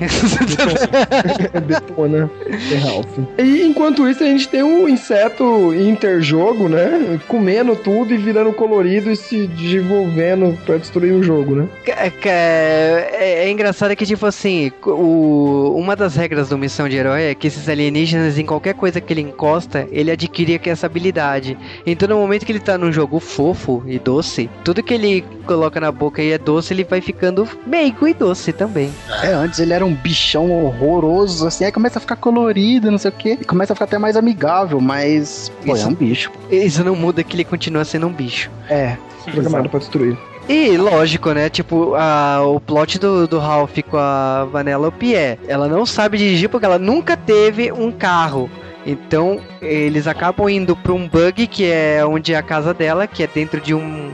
Detona 1.68 2.30
Ralph. 2.84 3.20
E 3.38 3.62
enquanto 3.64 4.10
isso, 4.10 4.24
a 4.24 4.28
gente 4.28 4.50
tem 4.50 4.64
um 4.64 4.90
inseto 4.90 5.74
interjogo, 5.74 6.68
né? 6.68 7.20
Comendo 7.28 7.76
tudo 7.76 8.14
e 8.14 8.18
virando 8.18 8.52
colorido 8.54 9.12
e 9.12 9.16
se 9.16 9.46
desenvolvendo 9.46 10.58
para 10.66 10.78
destruir 10.78 11.14
o 11.14 11.22
jogo, 11.22 11.56
né? 11.56 11.68
É, 11.86 12.12
é, 12.26 13.46
é, 13.46 13.50
engraçado 13.52 13.96
que, 13.96 14.06
tipo 14.06 14.26
assim, 14.26 14.72
o, 14.84 15.76
uma 15.78 15.96
das 15.96 16.16
regras 16.16 16.50
do 16.50 16.58
Missão 16.58 16.90
de 16.90 16.98
Herói 16.98 17.24
é 17.24 17.36
que 17.36 17.48
esses 17.48 17.70
alienígenas, 17.70 18.40
em 18.40 18.46
qualquer 18.46 18.74
coisa 18.74 19.00
que 19.00 19.14
ele 19.14 19.22
encosta, 19.22 19.88
ele 19.92 20.10
adquire 20.10 20.60
essa 20.66 20.88
habilidade. 20.88 21.58
Então, 21.86 22.08
no 22.08 22.18
momento 22.18 22.46
que 22.46 22.52
ele 22.52 22.60
tá 22.60 22.78
num 22.78 22.92
jogo 22.92 23.20
fofo 23.20 23.84
e 23.86 24.00
doce, 24.00 24.50
tudo 24.64 24.82
que 24.82 24.94
ele 24.94 25.24
coloca 25.46 25.80
na 25.80 25.92
boca 25.92 26.24
e 26.24 26.32
é 26.32 26.38
doce, 26.38 26.74
ele 26.74 26.84
vai 26.84 27.02
ficando 27.02 27.48
meigo 27.68 28.08
e 28.08 28.14
doce 28.14 28.52
também. 28.52 28.92
É, 29.24 29.35
antes 29.36 29.60
ele 29.60 29.74
era 29.74 29.86
um 29.86 29.94
bichão 29.94 30.52
horroroso, 30.52 31.48
assim, 31.48 31.66
aí 31.66 31.72
começa 31.72 32.00
a 32.00 32.02
ficar 32.02 32.16
colorido, 32.16 32.92
não 32.92 32.98
sei 32.98 33.10
o 33.10 33.14
que, 33.14 33.32
e 33.34 33.46
começa 33.46 33.74
a 33.74 33.76
ficar 33.76 33.86
até 33.86 33.98
mais 33.98 34.16
amigável, 34.16 34.80
mas, 34.82 35.52
pô, 35.66 35.76
isso, 35.76 35.86
é 35.86 35.90
um 35.90 35.94
bicho. 35.94 36.32
Isso 36.50 36.84
não 36.84 36.96
muda 36.96 37.24
que 37.24 37.36
ele 37.36 37.44
continua 37.44 37.86
sendo 37.86 38.08
um 38.08 38.14
bicho. 38.14 38.50
É. 38.70 38.98
Programado 39.26 39.70
pra 39.70 39.80
destruir. 39.80 40.18
E 40.48 40.78
lógico, 40.78 41.32
né? 41.32 41.50
Tipo, 41.50 41.96
a, 41.96 42.42
o 42.46 42.60
plot 42.60 43.00
do, 43.00 43.28
do 43.28 43.40
Ralph 43.40 43.80
com 43.90 43.98
a 43.98 44.46
Vanellope 44.46 45.16
é: 45.16 45.40
ela 45.48 45.68
não 45.68 45.86
sabe 45.86 46.20
dirigir 46.20 46.50
porque 46.50 46.66
ela 46.66 46.78
nunca 46.78 47.18
teve 47.18 47.72
um 47.72 47.92
carro. 47.92 48.50
Então 48.86 49.42
eles 49.62 50.06
acabam 50.06 50.48
indo 50.48 50.76
para 50.76 50.94
um 50.94 51.08
bug 51.08 51.48
que 51.48 51.66
é 51.66 52.06
onde 52.06 52.34
é 52.34 52.38
a 52.38 52.44
casa 52.44 52.74
dela, 52.74 53.08
que 53.08 53.24
é 53.24 53.28
dentro 53.28 53.60
de 53.60 53.74
um 53.74 54.12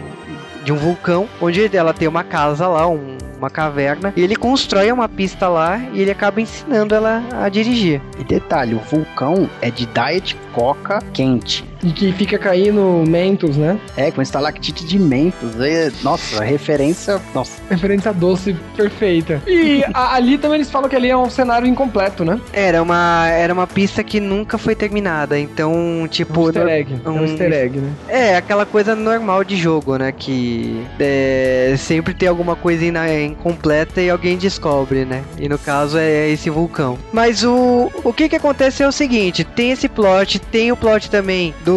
de 0.64 0.72
um 0.72 0.78
vulcão, 0.78 1.28
onde 1.40 1.76
ela 1.76 1.94
tem 1.94 2.08
uma 2.08 2.24
casa 2.24 2.68
lá, 2.68 2.88
um, 2.88 3.18
uma 3.38 3.50
caverna, 3.50 4.14
e 4.16 4.22
ele 4.22 4.36
constrói 4.36 4.92
uma 4.92 5.10
pista 5.10 5.48
lá 5.48 5.80
e 5.94 6.02
ele 6.02 6.12
acaba 6.12 6.40
ensinando 6.40 6.94
ela 6.94 7.24
a 7.32 7.50
dirigir. 7.50 8.02
E 8.20 8.24
detalhe, 8.24 8.76
o 8.76 8.80
vulcão 8.80 9.50
é 9.62 9.72
de 9.72 9.86
diet 9.88 10.36
coca 10.54 11.02
quente. 11.14 11.71
E 11.84 11.92
que 11.92 12.12
fica 12.14 12.38
caindo 12.38 13.04
mentos, 13.08 13.58
né? 13.58 13.80
É, 13.98 14.12
com 14.12 14.22
estalactite 14.22 14.86
de 14.86 15.00
mentos. 15.00 15.60
É, 15.60 15.92
nossa, 16.04 16.44
referência. 16.44 17.20
Nossa. 17.34 17.60
Referência 17.70 18.14
doce 18.14 18.56
perfeita. 18.76 19.42
E 19.48 19.84
a, 19.94 20.16
ali 20.16 20.38
também 20.38 20.58
eles 20.58 20.70
falam 20.70 20.88
que 20.90 20.96
ali 20.96 21.10
é 21.10 21.18
um 21.18 21.30
cenário 21.30 21.68
incompleto, 21.68 22.24
né? 22.24 22.40
Era 22.54 22.82
uma, 22.84 23.28
era 23.30 23.54
uma 23.54 23.66
pista 23.66 24.04
que 24.04 24.20
nunca 24.20 24.58
foi 24.58 24.76
terminada, 24.76 25.40
então, 25.40 26.08
tipo. 26.10 26.42
Um 26.42 26.46
easter 26.46 26.68
egg. 26.68 26.94
um- 26.94 27.00
É 27.04 27.10
um 27.10 27.22
easter 27.26 27.52
egg, 27.54 27.78
né? 27.80 27.92
É, 28.08 28.36
aquela 28.38 28.66
coisa 28.66 28.96
normal 28.96 29.44
de 29.44 29.56
jogo, 29.56 29.98
né? 29.98 30.12
Que 30.12 30.86
é, 31.00 31.74
sempre 31.78 32.14
tem 32.14 32.28
alguma 32.30 32.56
coisa 32.56 32.86
incompleta 32.86 34.02
e 34.02 34.10
alguém 34.10 34.38
descobre, 34.38 35.06
né? 35.06 35.24
E 35.40 35.48
no 35.50 35.58
caso 35.58 35.98
é 35.98 36.30
esse 36.30 36.50
vulcão. 36.50 36.98
Mas 37.12 37.44
o, 37.44 37.92
o 38.04 38.14
que 38.14 38.30
que 38.30 38.36
acontece 38.36 38.84
é 38.84 38.88
o 38.88 38.92
seguinte: 38.92 39.44
tem 39.44 39.72
esse 39.72 39.88
plot, 39.90 40.40
tem 40.40 40.72
o 40.72 40.78
plot 40.78 41.10
também 41.10 41.54
do, 41.66 41.71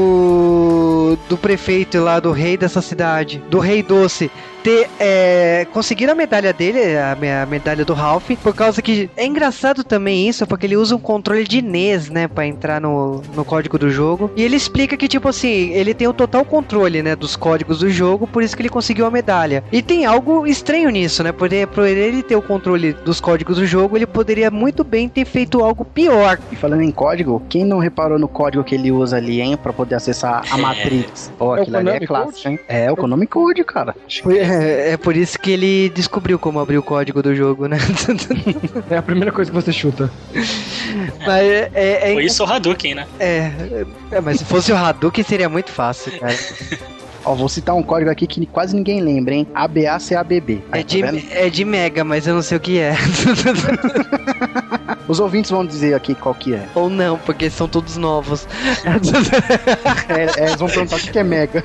do 1.29 1.37
prefeito 1.37 1.99
lá, 2.01 2.21
do 2.21 2.33
rei 2.33 2.57
dessa 2.57 2.81
cidade, 2.81 3.39
do 3.51 3.59
rei 3.59 3.83
doce. 3.83 4.31
Ter, 4.65 4.89
é, 4.99 5.67
conseguir 5.75 6.09
a 6.09 6.15
medalha 6.15 6.51
dele, 6.51 6.97
a, 6.97 7.13
a 7.43 7.47
medalha 7.47 7.85
do 7.85 7.93
Ralph, 7.93 8.31
por 8.43 8.55
causa 8.55 8.81
que 8.81 9.11
é 9.15 9.27
engraçado 9.27 9.85
também 9.85 10.27
isso, 10.27 10.47
porque 10.47 10.65
ele 10.65 10.75
usa 10.77 10.97
um 10.97 10.99
controle 10.99 11.45
de 11.45 11.61
NES, 11.61 12.09
né, 12.09 12.27
Pra 12.27 12.47
entrar 12.47 12.81
no, 12.81 13.21
no 13.37 13.45
código 13.45 13.79
do 13.79 13.91
jogo. 13.91 14.31
E 14.35 14.43
ele 14.43 14.57
explica 14.57 14.97
que, 14.97 15.07
tipo 15.07 15.29
assim, 15.29 15.71
ele 15.75 15.93
tem 15.93 16.09
o 16.09 16.15
total 16.15 16.47
controle, 16.47 17.03
né, 17.03 17.15
dos 17.15 17.37
códigos 17.37 17.81
do 17.81 17.91
jogo, 17.91 18.27
por 18.27 18.43
isso 18.43 18.57
que 18.57 18.63
ele 18.63 18.71
conseguiu 18.71 19.05
a 19.05 19.11
medalha. 19.11 19.63
E 19.71 19.83
tem 19.83 20.07
algo 20.07 20.47
estranho 20.47 20.89
nisso, 20.89 21.23
né, 21.23 21.31
por 21.31 21.53
ele, 21.53 21.67
por 21.67 21.87
ele 21.87 22.23
ter 22.23 22.35
o 22.37 22.41
controle 22.43 22.95
dos 22.95 23.21
códigos 23.21 23.59
do 23.59 23.67
jogo, 23.67 23.99
ele 23.99 24.07
poderia 24.07 24.51
muito 24.51 24.83
bem 24.83 25.11
ter 25.11 25.27
feito 25.27 25.63
algo 25.63 25.85
pior. 25.85 26.39
E 26.51 26.57
falando 26.57 26.81
em 26.81 26.91
código, 26.91 27.43
quem 27.51 27.67
não 27.67 27.79
reparou 27.81 28.19
no 28.19 28.29
código 28.29 28.65
que 28.65 28.75
ele 28.75 28.91
usa 28.91 29.19
ali, 29.19 29.43
hein, 29.43 29.59
pra 29.63 29.75
poder 29.75 29.97
acessar 29.97 30.43
a 30.51 30.59
É. 30.59 30.61
Matrix? 30.63 31.31
Pô, 31.37 31.55
É 31.55 31.59
o 31.59 31.63
aquilo 31.63 31.77
ali 31.77 31.91
é 31.91 32.01
clássico, 32.01 32.33
Code? 32.43 32.49
hein? 32.49 32.59
É, 32.67 32.91
o 32.91 32.97
Konami 32.97 33.27
Code, 33.27 33.63
cara. 33.63 33.95
É, 34.27 34.54
é 34.55 34.97
por 34.97 35.17
isso 35.17 35.39
que 35.39 35.51
ele 35.51 35.89
descobriu 35.91 36.39
como 36.39 36.61
abrir 36.61 36.79
o 36.79 36.83
código 36.83 37.23
do 37.23 37.35
jogo, 37.35 37.67
né? 37.67 37.79
É 38.91 38.97
a 38.97 39.03
primeira 39.03 39.33
coisa 39.33 39.51
que 39.51 39.55
você 39.55 39.73
chuta. 39.73 40.11
Mas 41.27 41.43
é, 41.43 41.71
é, 41.75 42.11
é 42.11 42.15
Foi 42.15 42.25
isso 42.25 42.45
o 42.45 42.47
Hadouken, 42.47 42.95
né? 42.95 43.07
É, 43.19 43.51
é, 44.11 44.21
mas 44.21 44.39
se 44.39 44.45
fosse 44.45 44.73
o 44.73 44.77
Hadouken 44.77 45.25
seria 45.25 45.49
muito 45.49 45.71
fácil, 45.71 46.19
cara. 46.19 46.35
Ó, 47.25 47.35
vou 47.35 47.49
citar 47.49 47.75
um 47.75 47.83
código 47.83 48.11
aqui 48.11 48.27
que 48.27 48.45
quase 48.47 48.77
ninguém 48.77 49.01
lembra, 49.01 49.35
hein? 49.35 49.47
ABACABB. 49.55 50.63
É 50.73 50.79
Aí, 50.79 50.85
tá 50.85 50.89
de, 50.89 51.03
vendo? 51.03 51.23
é 51.31 51.49
de 51.49 51.65
Mega, 51.65 52.05
mas 52.05 52.27
eu 52.27 52.35
não 52.35 52.43
sei 52.43 52.57
o 52.57 52.61
que 52.61 52.79
é. 52.79 52.95
Os 55.07 55.21
ouvintes 55.21 55.51
vão 55.51 55.67
dizer 55.67 55.95
aqui 55.95 56.15
qual 56.15 56.35
que 56.35 56.55
é. 56.55 56.67
Ou 56.75 56.89
não, 56.89 57.19
porque 57.19 57.51
são 57.51 57.69
todos 57.69 57.97
novos. 57.97 58.49
É, 60.09 60.41
é, 60.41 60.47
eles 60.47 60.57
vão 60.57 60.69
perguntar 60.69 60.97
o 60.97 61.01
que 61.01 61.11
que 61.11 61.19
é 61.19 61.25
Mega. 61.25 61.63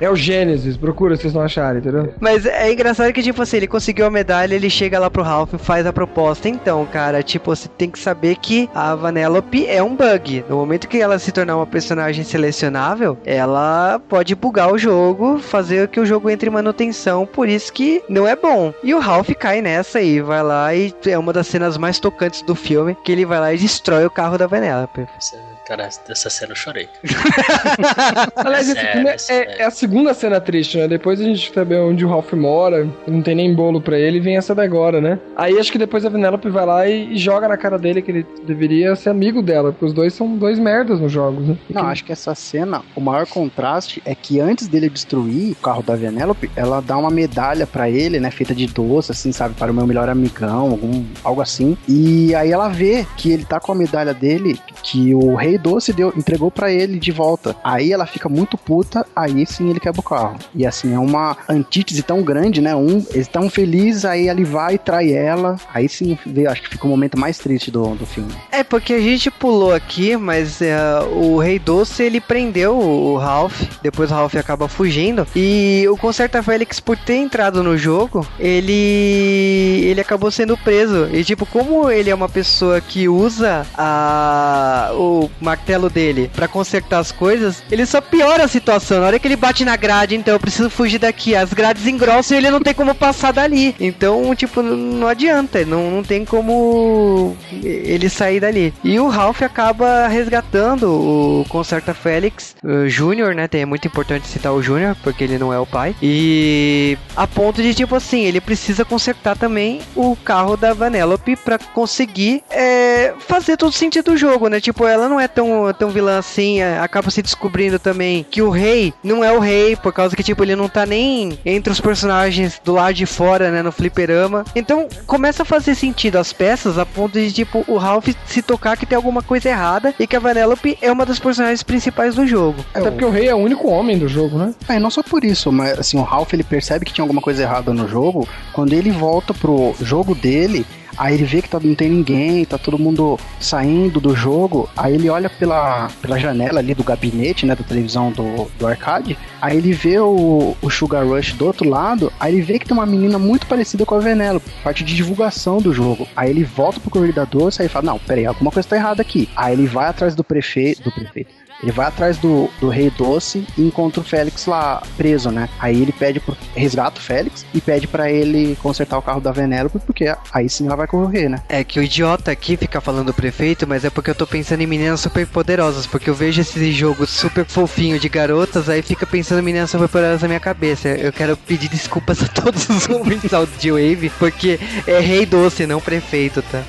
É 0.00 0.10
o 0.10 0.16
Gênesis, 0.16 0.76
procura 0.76 1.16
se 1.16 1.22
vocês 1.22 1.34
não 1.34 1.40
acharem, 1.42 1.80
entendeu? 1.80 2.12
Mas 2.20 2.44
é 2.44 2.70
engraçado 2.72 3.12
que, 3.12 3.22
tipo 3.22 3.40
assim, 3.40 3.58
ele 3.58 3.66
conseguiu 3.66 4.04
a 4.06 4.10
medalha, 4.10 4.54
ele 4.54 4.68
chega 4.68 4.98
lá 4.98 5.08
pro 5.10 5.22
Ralph 5.22 5.54
e 5.54 5.58
faz 5.58 5.86
a 5.86 5.92
proposta. 5.92 6.48
Então, 6.48 6.84
cara, 6.86 7.22
tipo, 7.22 7.54
você 7.54 7.68
tem 7.68 7.90
que 7.90 7.98
saber 7.98 8.36
que 8.36 8.68
a 8.74 8.94
Vanellope 8.94 9.66
é 9.66 9.82
um 9.82 9.94
bug. 9.94 10.44
No 10.48 10.56
momento 10.56 10.88
que 10.88 10.98
ela 10.98 11.18
se 11.18 11.32
tornar 11.32 11.56
uma 11.56 11.66
personagem 11.66 12.24
selecionável, 12.24 13.16
ela 13.24 13.73
pode 14.08 14.34
bugar 14.34 14.72
o 14.72 14.78
jogo, 14.78 15.38
fazer 15.38 15.88
que 15.88 16.00
o 16.00 16.06
jogo 16.06 16.30
entre 16.30 16.48
em 16.48 16.52
manutenção, 16.52 17.26
por 17.26 17.48
isso 17.48 17.72
que 17.72 18.02
não 18.08 18.26
é 18.26 18.34
bom. 18.36 18.72
E 18.82 18.94
o 18.94 18.98
Ralph 18.98 19.30
cai 19.38 19.60
nessa 19.60 20.00
e 20.00 20.20
vai 20.20 20.42
lá 20.42 20.74
e 20.74 20.94
é 21.06 21.18
uma 21.18 21.32
das 21.32 21.46
cenas 21.46 21.76
mais 21.78 21.98
tocantes 21.98 22.42
do 22.42 22.54
filme, 22.54 22.96
que 23.04 23.12
ele 23.12 23.24
vai 23.24 23.40
lá 23.40 23.52
e 23.54 23.58
destrói 23.58 24.04
o 24.04 24.10
carro 24.10 24.36
da 24.38 24.46
Vanellope. 24.46 25.06
Essa- 25.16 25.53
Cara, 25.66 25.88
dessa 26.06 26.28
cena 26.28 26.52
eu 26.52 26.56
chorei. 26.56 26.88
Aliás, 28.36 28.68
esse 28.68 28.86
filme 28.86 29.08
é, 29.08 29.18
sério. 29.18 29.54
é 29.58 29.64
a 29.64 29.70
segunda 29.70 30.12
cena 30.12 30.40
triste, 30.40 30.76
né? 30.76 30.86
Depois 30.86 31.20
a 31.20 31.24
gente 31.24 31.52
sabe 31.52 31.74
onde 31.76 32.04
o 32.04 32.08
Ralph 32.08 32.32
mora, 32.34 32.86
não 33.06 33.22
tem 33.22 33.34
nem 33.34 33.54
bolo 33.54 33.80
pra 33.80 33.98
ele, 33.98 34.18
e 34.18 34.20
vem 34.20 34.36
essa 34.36 34.54
da 34.54 34.64
agora, 34.64 35.00
né? 35.00 35.18
Aí 35.36 35.58
acho 35.58 35.70
que 35.70 35.78
depois 35.78 36.04
a 36.04 36.08
Vanellope 36.08 36.48
vai 36.48 36.66
lá 36.66 36.88
e, 36.88 37.12
e 37.12 37.18
joga 37.18 37.46
na 37.46 37.56
cara 37.56 37.78
dele 37.78 38.02
que 38.02 38.10
ele 38.10 38.26
deveria 38.46 38.96
ser 38.96 39.10
amigo 39.10 39.42
dela, 39.42 39.72
porque 39.72 39.84
os 39.84 39.92
dois 39.92 40.12
são 40.12 40.36
dois 40.36 40.58
merdas 40.58 41.00
nos 41.00 41.12
jogos, 41.12 41.46
né? 41.46 41.56
Não, 41.70 41.82
acho 41.86 42.04
que 42.04 42.12
essa 42.12 42.34
cena, 42.34 42.82
o 42.96 43.00
maior 43.00 43.26
contraste 43.26 44.02
é 44.04 44.14
que 44.14 44.40
antes 44.40 44.66
dele 44.66 44.88
destruir 44.88 45.52
o 45.52 45.56
carro 45.56 45.82
da 45.82 45.94
Vanellope, 45.94 46.50
ela 46.56 46.80
dá 46.80 46.96
uma 46.96 47.10
medalha 47.10 47.66
pra 47.66 47.88
ele, 47.88 48.18
né, 48.18 48.30
feita 48.30 48.54
de 48.54 48.66
doce, 48.66 49.12
assim, 49.12 49.32
sabe, 49.32 49.54
para 49.54 49.70
o 49.70 49.74
meu 49.74 49.86
melhor 49.86 50.08
amigão, 50.08 50.70
algum, 50.70 51.04
algo 51.22 51.40
assim. 51.40 51.76
E 51.88 52.34
aí 52.34 52.50
ela 52.50 52.68
vê 52.68 53.06
que 53.16 53.30
ele 53.30 53.44
tá 53.44 53.60
com 53.60 53.72
a 53.72 53.74
medalha 53.74 54.14
dele, 54.14 54.58
que 54.82 55.14
o 55.14 55.34
Rei 55.34 55.53
Doce 55.58 55.92
deu, 55.92 56.12
entregou 56.16 56.50
pra 56.50 56.72
ele 56.72 56.98
de 56.98 57.12
volta. 57.12 57.56
Aí 57.62 57.92
ela 57.92 58.06
fica 58.06 58.28
muito 58.28 58.56
puta, 58.56 59.06
aí 59.14 59.46
sim 59.46 59.70
ele 59.70 59.80
quebra 59.80 60.00
o 60.00 60.04
carro. 60.04 60.36
E 60.54 60.66
assim, 60.66 60.94
é 60.94 60.98
uma 60.98 61.36
antítese 61.48 62.02
tão 62.02 62.22
grande, 62.22 62.60
né? 62.60 62.74
Um, 62.74 63.04
eles 63.12 63.28
tão 63.28 63.48
felizes, 63.48 64.04
aí 64.04 64.28
ele 64.28 64.44
vai 64.44 64.74
e 64.74 64.78
trai 64.78 65.12
ela. 65.12 65.56
Aí 65.72 65.88
sim, 65.88 66.18
vê, 66.26 66.46
acho 66.46 66.62
que 66.62 66.70
fica 66.70 66.86
o 66.86 66.90
momento 66.90 67.18
mais 67.18 67.38
triste 67.38 67.70
do, 67.70 67.94
do 67.94 68.06
filme. 68.06 68.32
É, 68.50 68.62
porque 68.62 68.94
a 68.94 69.00
gente 69.00 69.30
pulou 69.30 69.72
aqui, 69.72 70.16
mas 70.16 70.60
é, 70.60 70.76
o 71.12 71.38
Rei 71.38 71.58
Doce 71.58 72.02
ele 72.02 72.20
prendeu 72.20 72.76
o 72.76 73.16
Ralph, 73.16 73.62
depois 73.82 74.10
o 74.10 74.14
Ralph 74.14 74.34
acaba 74.36 74.68
fugindo, 74.68 75.26
e 75.34 75.84
o 75.90 75.96
Concerta 75.96 76.42
Félix, 76.42 76.80
por 76.80 76.96
ter 76.96 77.16
entrado 77.16 77.62
no 77.62 77.76
jogo, 77.76 78.26
ele 78.38 79.82
ele 79.84 80.00
acabou 80.00 80.30
sendo 80.30 80.56
preso. 80.56 81.08
E 81.12 81.24
tipo, 81.24 81.46
como 81.46 81.90
ele 81.90 82.10
é 82.10 82.14
uma 82.14 82.28
pessoa 82.28 82.80
que 82.80 83.08
usa 83.08 83.66
a, 83.76 84.90
o 84.94 85.30
martelo 85.44 85.88
dele 85.88 86.30
pra 86.34 86.48
consertar 86.48 86.98
as 86.98 87.12
coisas, 87.12 87.62
ele 87.70 87.86
só 87.86 88.00
piora 88.00 88.44
a 88.44 88.48
situação. 88.48 89.00
Na 89.00 89.06
hora 89.06 89.18
que 89.18 89.28
ele 89.28 89.36
bate 89.36 89.64
na 89.64 89.76
grade, 89.76 90.16
então 90.16 90.34
eu 90.34 90.40
preciso 90.40 90.70
fugir 90.70 90.98
daqui, 90.98 91.36
as 91.36 91.52
grades 91.52 91.86
engrossam 91.86 92.36
e 92.36 92.40
ele 92.40 92.50
não 92.50 92.60
tem 92.60 92.74
como 92.74 92.94
passar 92.94 93.32
dali. 93.32 93.74
Então, 93.78 94.34
tipo, 94.34 94.62
não 94.62 95.06
adianta, 95.06 95.64
não, 95.64 95.90
não 95.90 96.02
tem 96.02 96.24
como 96.24 97.36
ele 97.62 98.08
sair 98.08 98.40
dali. 98.40 98.72
E 98.82 98.98
o 98.98 99.08
Ralph 99.08 99.42
acaba 99.42 100.08
resgatando 100.08 100.90
o 100.90 101.44
Concerta 101.48 101.94
Félix 101.94 102.56
uh, 102.64 102.88
Júnior, 102.88 103.34
né? 103.34 103.48
É 103.52 103.64
muito 103.64 103.86
importante 103.86 104.26
citar 104.26 104.52
o 104.52 104.62
Júnior, 104.62 104.96
porque 105.02 105.22
ele 105.22 105.38
não 105.38 105.52
é 105.52 105.58
o 105.58 105.66
pai. 105.66 105.94
E 106.02 106.98
a 107.14 107.26
ponto 107.26 107.62
de, 107.62 107.74
tipo 107.74 107.94
assim, 107.94 108.22
ele 108.24 108.40
precisa 108.40 108.84
consertar 108.84 109.36
também 109.36 109.80
o 109.94 110.16
carro 110.16 110.56
da 110.56 110.72
Vanellope 110.72 111.36
pra 111.36 111.58
conseguir 111.58 112.42
é, 112.50 113.14
fazer 113.18 113.56
todo 113.56 113.72
sentido 113.72 114.12
do 114.12 114.16
jogo, 114.16 114.48
né? 114.48 114.60
Tipo, 114.60 114.86
ela 114.86 115.08
não 115.08 115.20
é 115.20 115.28
tão, 115.34 115.72
tão 115.72 115.90
vilã 115.90 116.18
assim, 116.18 116.60
é, 116.60 116.78
acaba 116.78 117.10
se 117.10 117.22
descobrindo 117.22 117.78
também 117.78 118.24
que 118.30 118.40
o 118.40 118.50
rei 118.50 118.92
não 119.02 119.24
é 119.24 119.32
o 119.32 119.38
rei, 119.38 119.76
por 119.76 119.92
causa 119.92 120.16
que, 120.16 120.22
tipo, 120.22 120.42
ele 120.42 120.56
não 120.56 120.68
tá 120.68 120.86
nem 120.86 121.38
entre 121.44 121.72
os 121.72 121.80
personagens 121.80 122.60
do 122.64 122.72
lado 122.72 122.94
de 122.94 123.06
fora, 123.06 123.50
né? 123.50 123.62
No 123.62 123.72
fliperama. 123.72 124.44
Então, 124.54 124.88
começa 125.06 125.42
a 125.42 125.46
fazer 125.46 125.74
sentido 125.74 126.16
as 126.16 126.32
peças 126.32 126.78
a 126.78 126.86
ponto 126.86 127.18
de, 127.18 127.32
tipo, 127.32 127.64
o 127.66 127.76
Ralph 127.76 128.08
se 128.26 128.42
tocar 128.42 128.76
que 128.76 128.86
tem 128.86 128.96
alguma 128.96 129.22
coisa 129.22 129.48
errada 129.48 129.94
e 129.98 130.06
que 130.06 130.16
a 130.16 130.20
Vanellope 130.20 130.78
é 130.80 130.90
uma 130.90 131.04
das 131.04 131.18
personagens 131.18 131.62
principais 131.62 132.14
do 132.14 132.26
jogo. 132.26 132.64
Até 132.72 132.90
porque 132.90 133.04
o 133.04 133.10
rei 133.10 133.28
é 133.28 133.34
o 133.34 133.38
único 133.38 133.68
homem 133.68 133.98
do 133.98 134.08
jogo, 134.08 134.38
né? 134.38 134.54
É, 134.68 134.78
não 134.78 134.90
só 134.90 135.02
por 135.02 135.24
isso, 135.24 135.50
mas 135.50 135.78
assim, 135.78 135.98
o 135.98 136.02
Ralph 136.02 136.32
ele 136.32 136.44
percebe 136.44 136.84
que 136.84 136.92
tinha 136.92 137.02
alguma 137.02 137.20
coisa 137.20 137.42
errada 137.42 137.72
no 137.72 137.88
jogo. 137.88 138.28
Quando 138.52 138.72
ele 138.72 138.90
volta 138.90 139.34
pro 139.34 139.74
jogo 139.80 140.14
dele, 140.14 140.66
aí 140.96 141.14
ele 141.14 141.24
vê 141.24 141.42
que 141.42 141.48
tá, 141.48 141.58
não 141.60 141.74
tem 141.74 141.88
ninguém, 141.88 142.44
tá 142.44 142.58
todo 142.58 142.78
mundo 142.78 143.18
saindo 143.40 144.00
do 144.00 144.14
jogo. 144.14 144.68
Aí 144.76 144.94
ele 144.94 145.08
olha 145.08 145.28
pela, 145.28 145.88
pela 146.00 146.18
janela 146.18 146.60
ali 146.60 146.74
do 146.74 146.84
gabinete, 146.84 147.46
né, 147.46 147.54
da 147.54 147.64
televisão 147.64 148.10
do, 148.10 148.50
do 148.58 148.66
arcade. 148.66 149.16
Aí 149.40 149.56
ele 149.56 149.72
vê 149.72 149.98
o, 149.98 150.56
o 150.60 150.70
Sugar 150.70 151.06
Rush 151.06 151.32
do 151.34 151.46
outro 151.46 151.68
lado. 151.68 152.12
Aí 152.18 152.34
ele 152.34 152.42
vê 152.42 152.58
que 152.58 152.66
tem 152.66 152.76
uma 152.76 152.86
menina 152.86 153.18
muito 153.18 153.46
parecida 153.46 153.84
com 153.84 153.94
a 153.94 153.98
Venelope, 154.00 154.50
parte 154.62 154.84
de 154.84 154.94
divulgação 154.94 155.58
do 155.58 155.72
jogo. 155.72 156.06
Aí 156.16 156.30
ele 156.30 156.44
volta 156.44 156.80
pro 156.80 156.90
corredor 156.90 157.26
doce 157.26 157.62
e 157.62 157.68
fala: 157.68 157.86
Não, 157.86 157.98
peraí, 157.98 158.26
alguma 158.26 158.50
coisa 158.50 158.68
tá 158.68 158.76
errada 158.76 159.02
aqui. 159.02 159.28
Aí 159.36 159.52
ele 159.52 159.66
vai 159.66 159.88
atrás 159.88 160.14
do 160.14 160.24
prefeito. 160.24 160.82
Do 160.82 160.92
prefeito. 160.92 161.43
Ele 161.64 161.72
vai 161.72 161.86
atrás 161.86 162.18
do, 162.18 162.50
do 162.60 162.68
Rei 162.68 162.90
Doce 162.90 163.46
e 163.56 163.62
encontra 163.62 164.02
o 164.02 164.04
Félix 164.04 164.44
lá 164.44 164.82
preso, 164.98 165.30
né? 165.30 165.48
Aí 165.58 165.80
ele 165.80 165.92
pede 165.92 166.20
pro 166.20 166.36
resgata 166.54 167.00
o 167.00 167.02
Félix 167.02 167.46
e 167.54 167.60
pede 167.60 167.86
pra 167.86 168.10
ele 168.12 168.54
consertar 168.62 168.98
o 168.98 169.02
carro 169.02 169.18
da 169.18 169.32
Venélope, 169.32 169.78
porque 169.78 170.14
aí 170.30 170.46
sim 170.50 170.66
ela 170.66 170.76
vai 170.76 170.86
correr, 170.86 171.30
né? 171.30 171.38
É 171.48 171.64
que 171.64 171.80
o 171.80 171.82
idiota 171.82 172.30
aqui 172.30 172.58
fica 172.58 172.82
falando 172.82 173.06
do 173.06 173.14
prefeito, 173.14 173.66
mas 173.66 173.82
é 173.82 173.88
porque 173.88 174.10
eu 174.10 174.14
tô 174.14 174.26
pensando 174.26 174.60
em 174.60 174.66
meninas 174.66 175.00
super 175.00 175.26
poderosas, 175.26 175.86
porque 175.86 176.10
eu 176.10 176.14
vejo 176.14 176.42
esse 176.42 176.70
jogo 176.70 177.06
super 177.06 177.46
fofinho 177.46 177.98
de 177.98 178.10
garotas, 178.10 178.68
aí 178.68 178.82
fica 178.82 179.06
pensando 179.06 179.38
em 179.38 179.44
meninas 179.44 179.70
super 179.70 179.88
poderosas 179.88 180.20
na 180.20 180.28
minha 180.28 180.40
cabeça. 180.40 180.90
Eu 180.90 181.14
quero 181.14 181.34
pedir 181.34 181.70
desculpas 181.70 182.22
a 182.22 182.28
todos 182.28 182.68
os 182.68 182.86
ouvintes 182.90 183.30
de 183.58 183.70
Wave, 183.70 184.12
porque 184.18 184.60
é 184.86 185.00
rei 185.00 185.24
doce, 185.24 185.66
não 185.66 185.80
prefeito, 185.80 186.42
tá? 186.42 186.62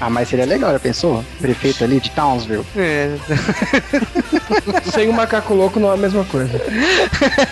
Ah, 0.00 0.08
mas 0.08 0.28
seria 0.28 0.46
legal, 0.46 0.70
já 0.72 0.78
pensou? 0.78 1.24
Prefeito 1.40 1.82
ali 1.82 1.98
de 1.98 2.10
Townsville. 2.10 2.64
É. 2.76 3.16
Sem 4.92 5.08
o 5.08 5.12
macaco 5.12 5.54
louco 5.54 5.80
não 5.80 5.90
é 5.90 5.94
a 5.94 5.96
mesma 5.96 6.24
coisa. 6.24 6.60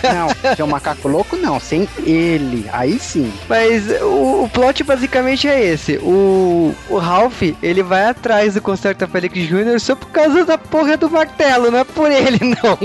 Não, 0.03 0.55
sem 0.55 0.65
o 0.65 0.67
macaco 0.67 1.07
louco, 1.07 1.35
não. 1.35 1.59
Sem 1.59 1.87
ele. 2.05 2.67
Aí 2.71 2.99
sim. 2.99 3.31
Mas 3.47 3.89
o, 4.01 4.43
o 4.43 4.49
plot 4.49 4.83
basicamente 4.83 5.47
é 5.47 5.63
esse. 5.63 5.97
O, 5.97 6.73
o 6.89 6.97
Ralph, 6.97 7.41
ele 7.61 7.83
vai 7.83 8.05
atrás 8.05 8.53
do 8.55 8.61
Concerta 8.61 9.07
Felix 9.07 9.37
Jr. 9.47 9.79
só 9.79 9.95
por 9.95 10.09
causa 10.09 10.45
da 10.45 10.57
porra 10.57 10.97
do 10.97 11.09
martelo, 11.09 11.71
não 11.71 11.79
é 11.79 11.83
por 11.83 12.11
ele, 12.11 12.39
não. 12.41 12.77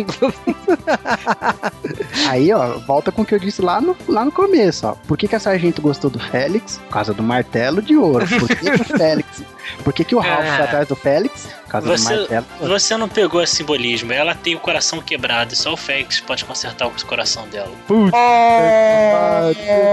Aí, 2.29 2.53
ó, 2.53 2.79
volta 2.79 3.11
com 3.13 3.23
o 3.23 3.25
que 3.25 3.35
eu 3.35 3.39
disse 3.39 3.63
lá 3.63 3.81
no, 3.81 3.97
lá 4.09 4.25
no 4.25 4.33
começo, 4.33 4.87
ó. 4.87 4.95
Por 5.07 5.17
que, 5.17 5.29
que 5.29 5.37
a 5.37 5.41
Sargento 5.41 5.83
gostou 5.83 6.11
do 6.11 6.19
Félix? 6.19 6.79
Por 6.79 6.93
causa 6.93 7.15
do 7.15 7.23
martelo 7.23 7.83
de 7.83 7.97
ouro. 7.97 8.27
Por 8.27 8.49
que, 8.49 8.57
que 8.57 8.71
o 8.71 8.85
Félix? 8.99 9.43
Por 9.85 9.93
que, 9.93 10.05
que 10.05 10.15
o 10.15 10.19
Ralph 10.19 10.45
Ah. 10.47 10.57
foi 10.57 10.65
atrás 10.65 10.89
do 10.89 10.97
Félix? 10.97 11.49
Você, 11.85 12.15
do 12.61 12.69
você 12.69 12.97
não 12.99 13.09
pegou 13.09 13.43
esse 13.43 13.57
simbolismo. 13.57 14.13
Ela 14.13 14.35
tem 14.35 14.55
o 14.55 14.59
coração 14.61 15.01
quebrado. 15.01 15.55
e 15.55 15.57
Só 15.57 15.73
o 15.73 15.77
Félix 15.77 16.21
pode 16.21 16.45
consertar 16.45 16.87
o 16.87 16.93
coração 17.07 17.49
dela. 17.49 17.71
Putz. 17.89 18.13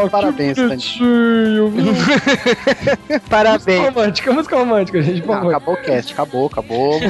Oh, 0.03 0.09
parabéns, 0.09 0.57
que 0.57 0.67
Sandy. 0.67 0.97
viu? 0.99 1.69
Música 1.71 3.21
Parabéns. 3.29 3.85
romântica, 3.85 4.33
música 4.33 4.57
romântica, 4.57 5.01
gente, 5.01 5.25
Não, 5.25 5.47
acabou 5.49 5.75
o 5.75 5.77
cast, 5.81 6.11
acabou, 6.13 6.47
acabou. 6.47 6.99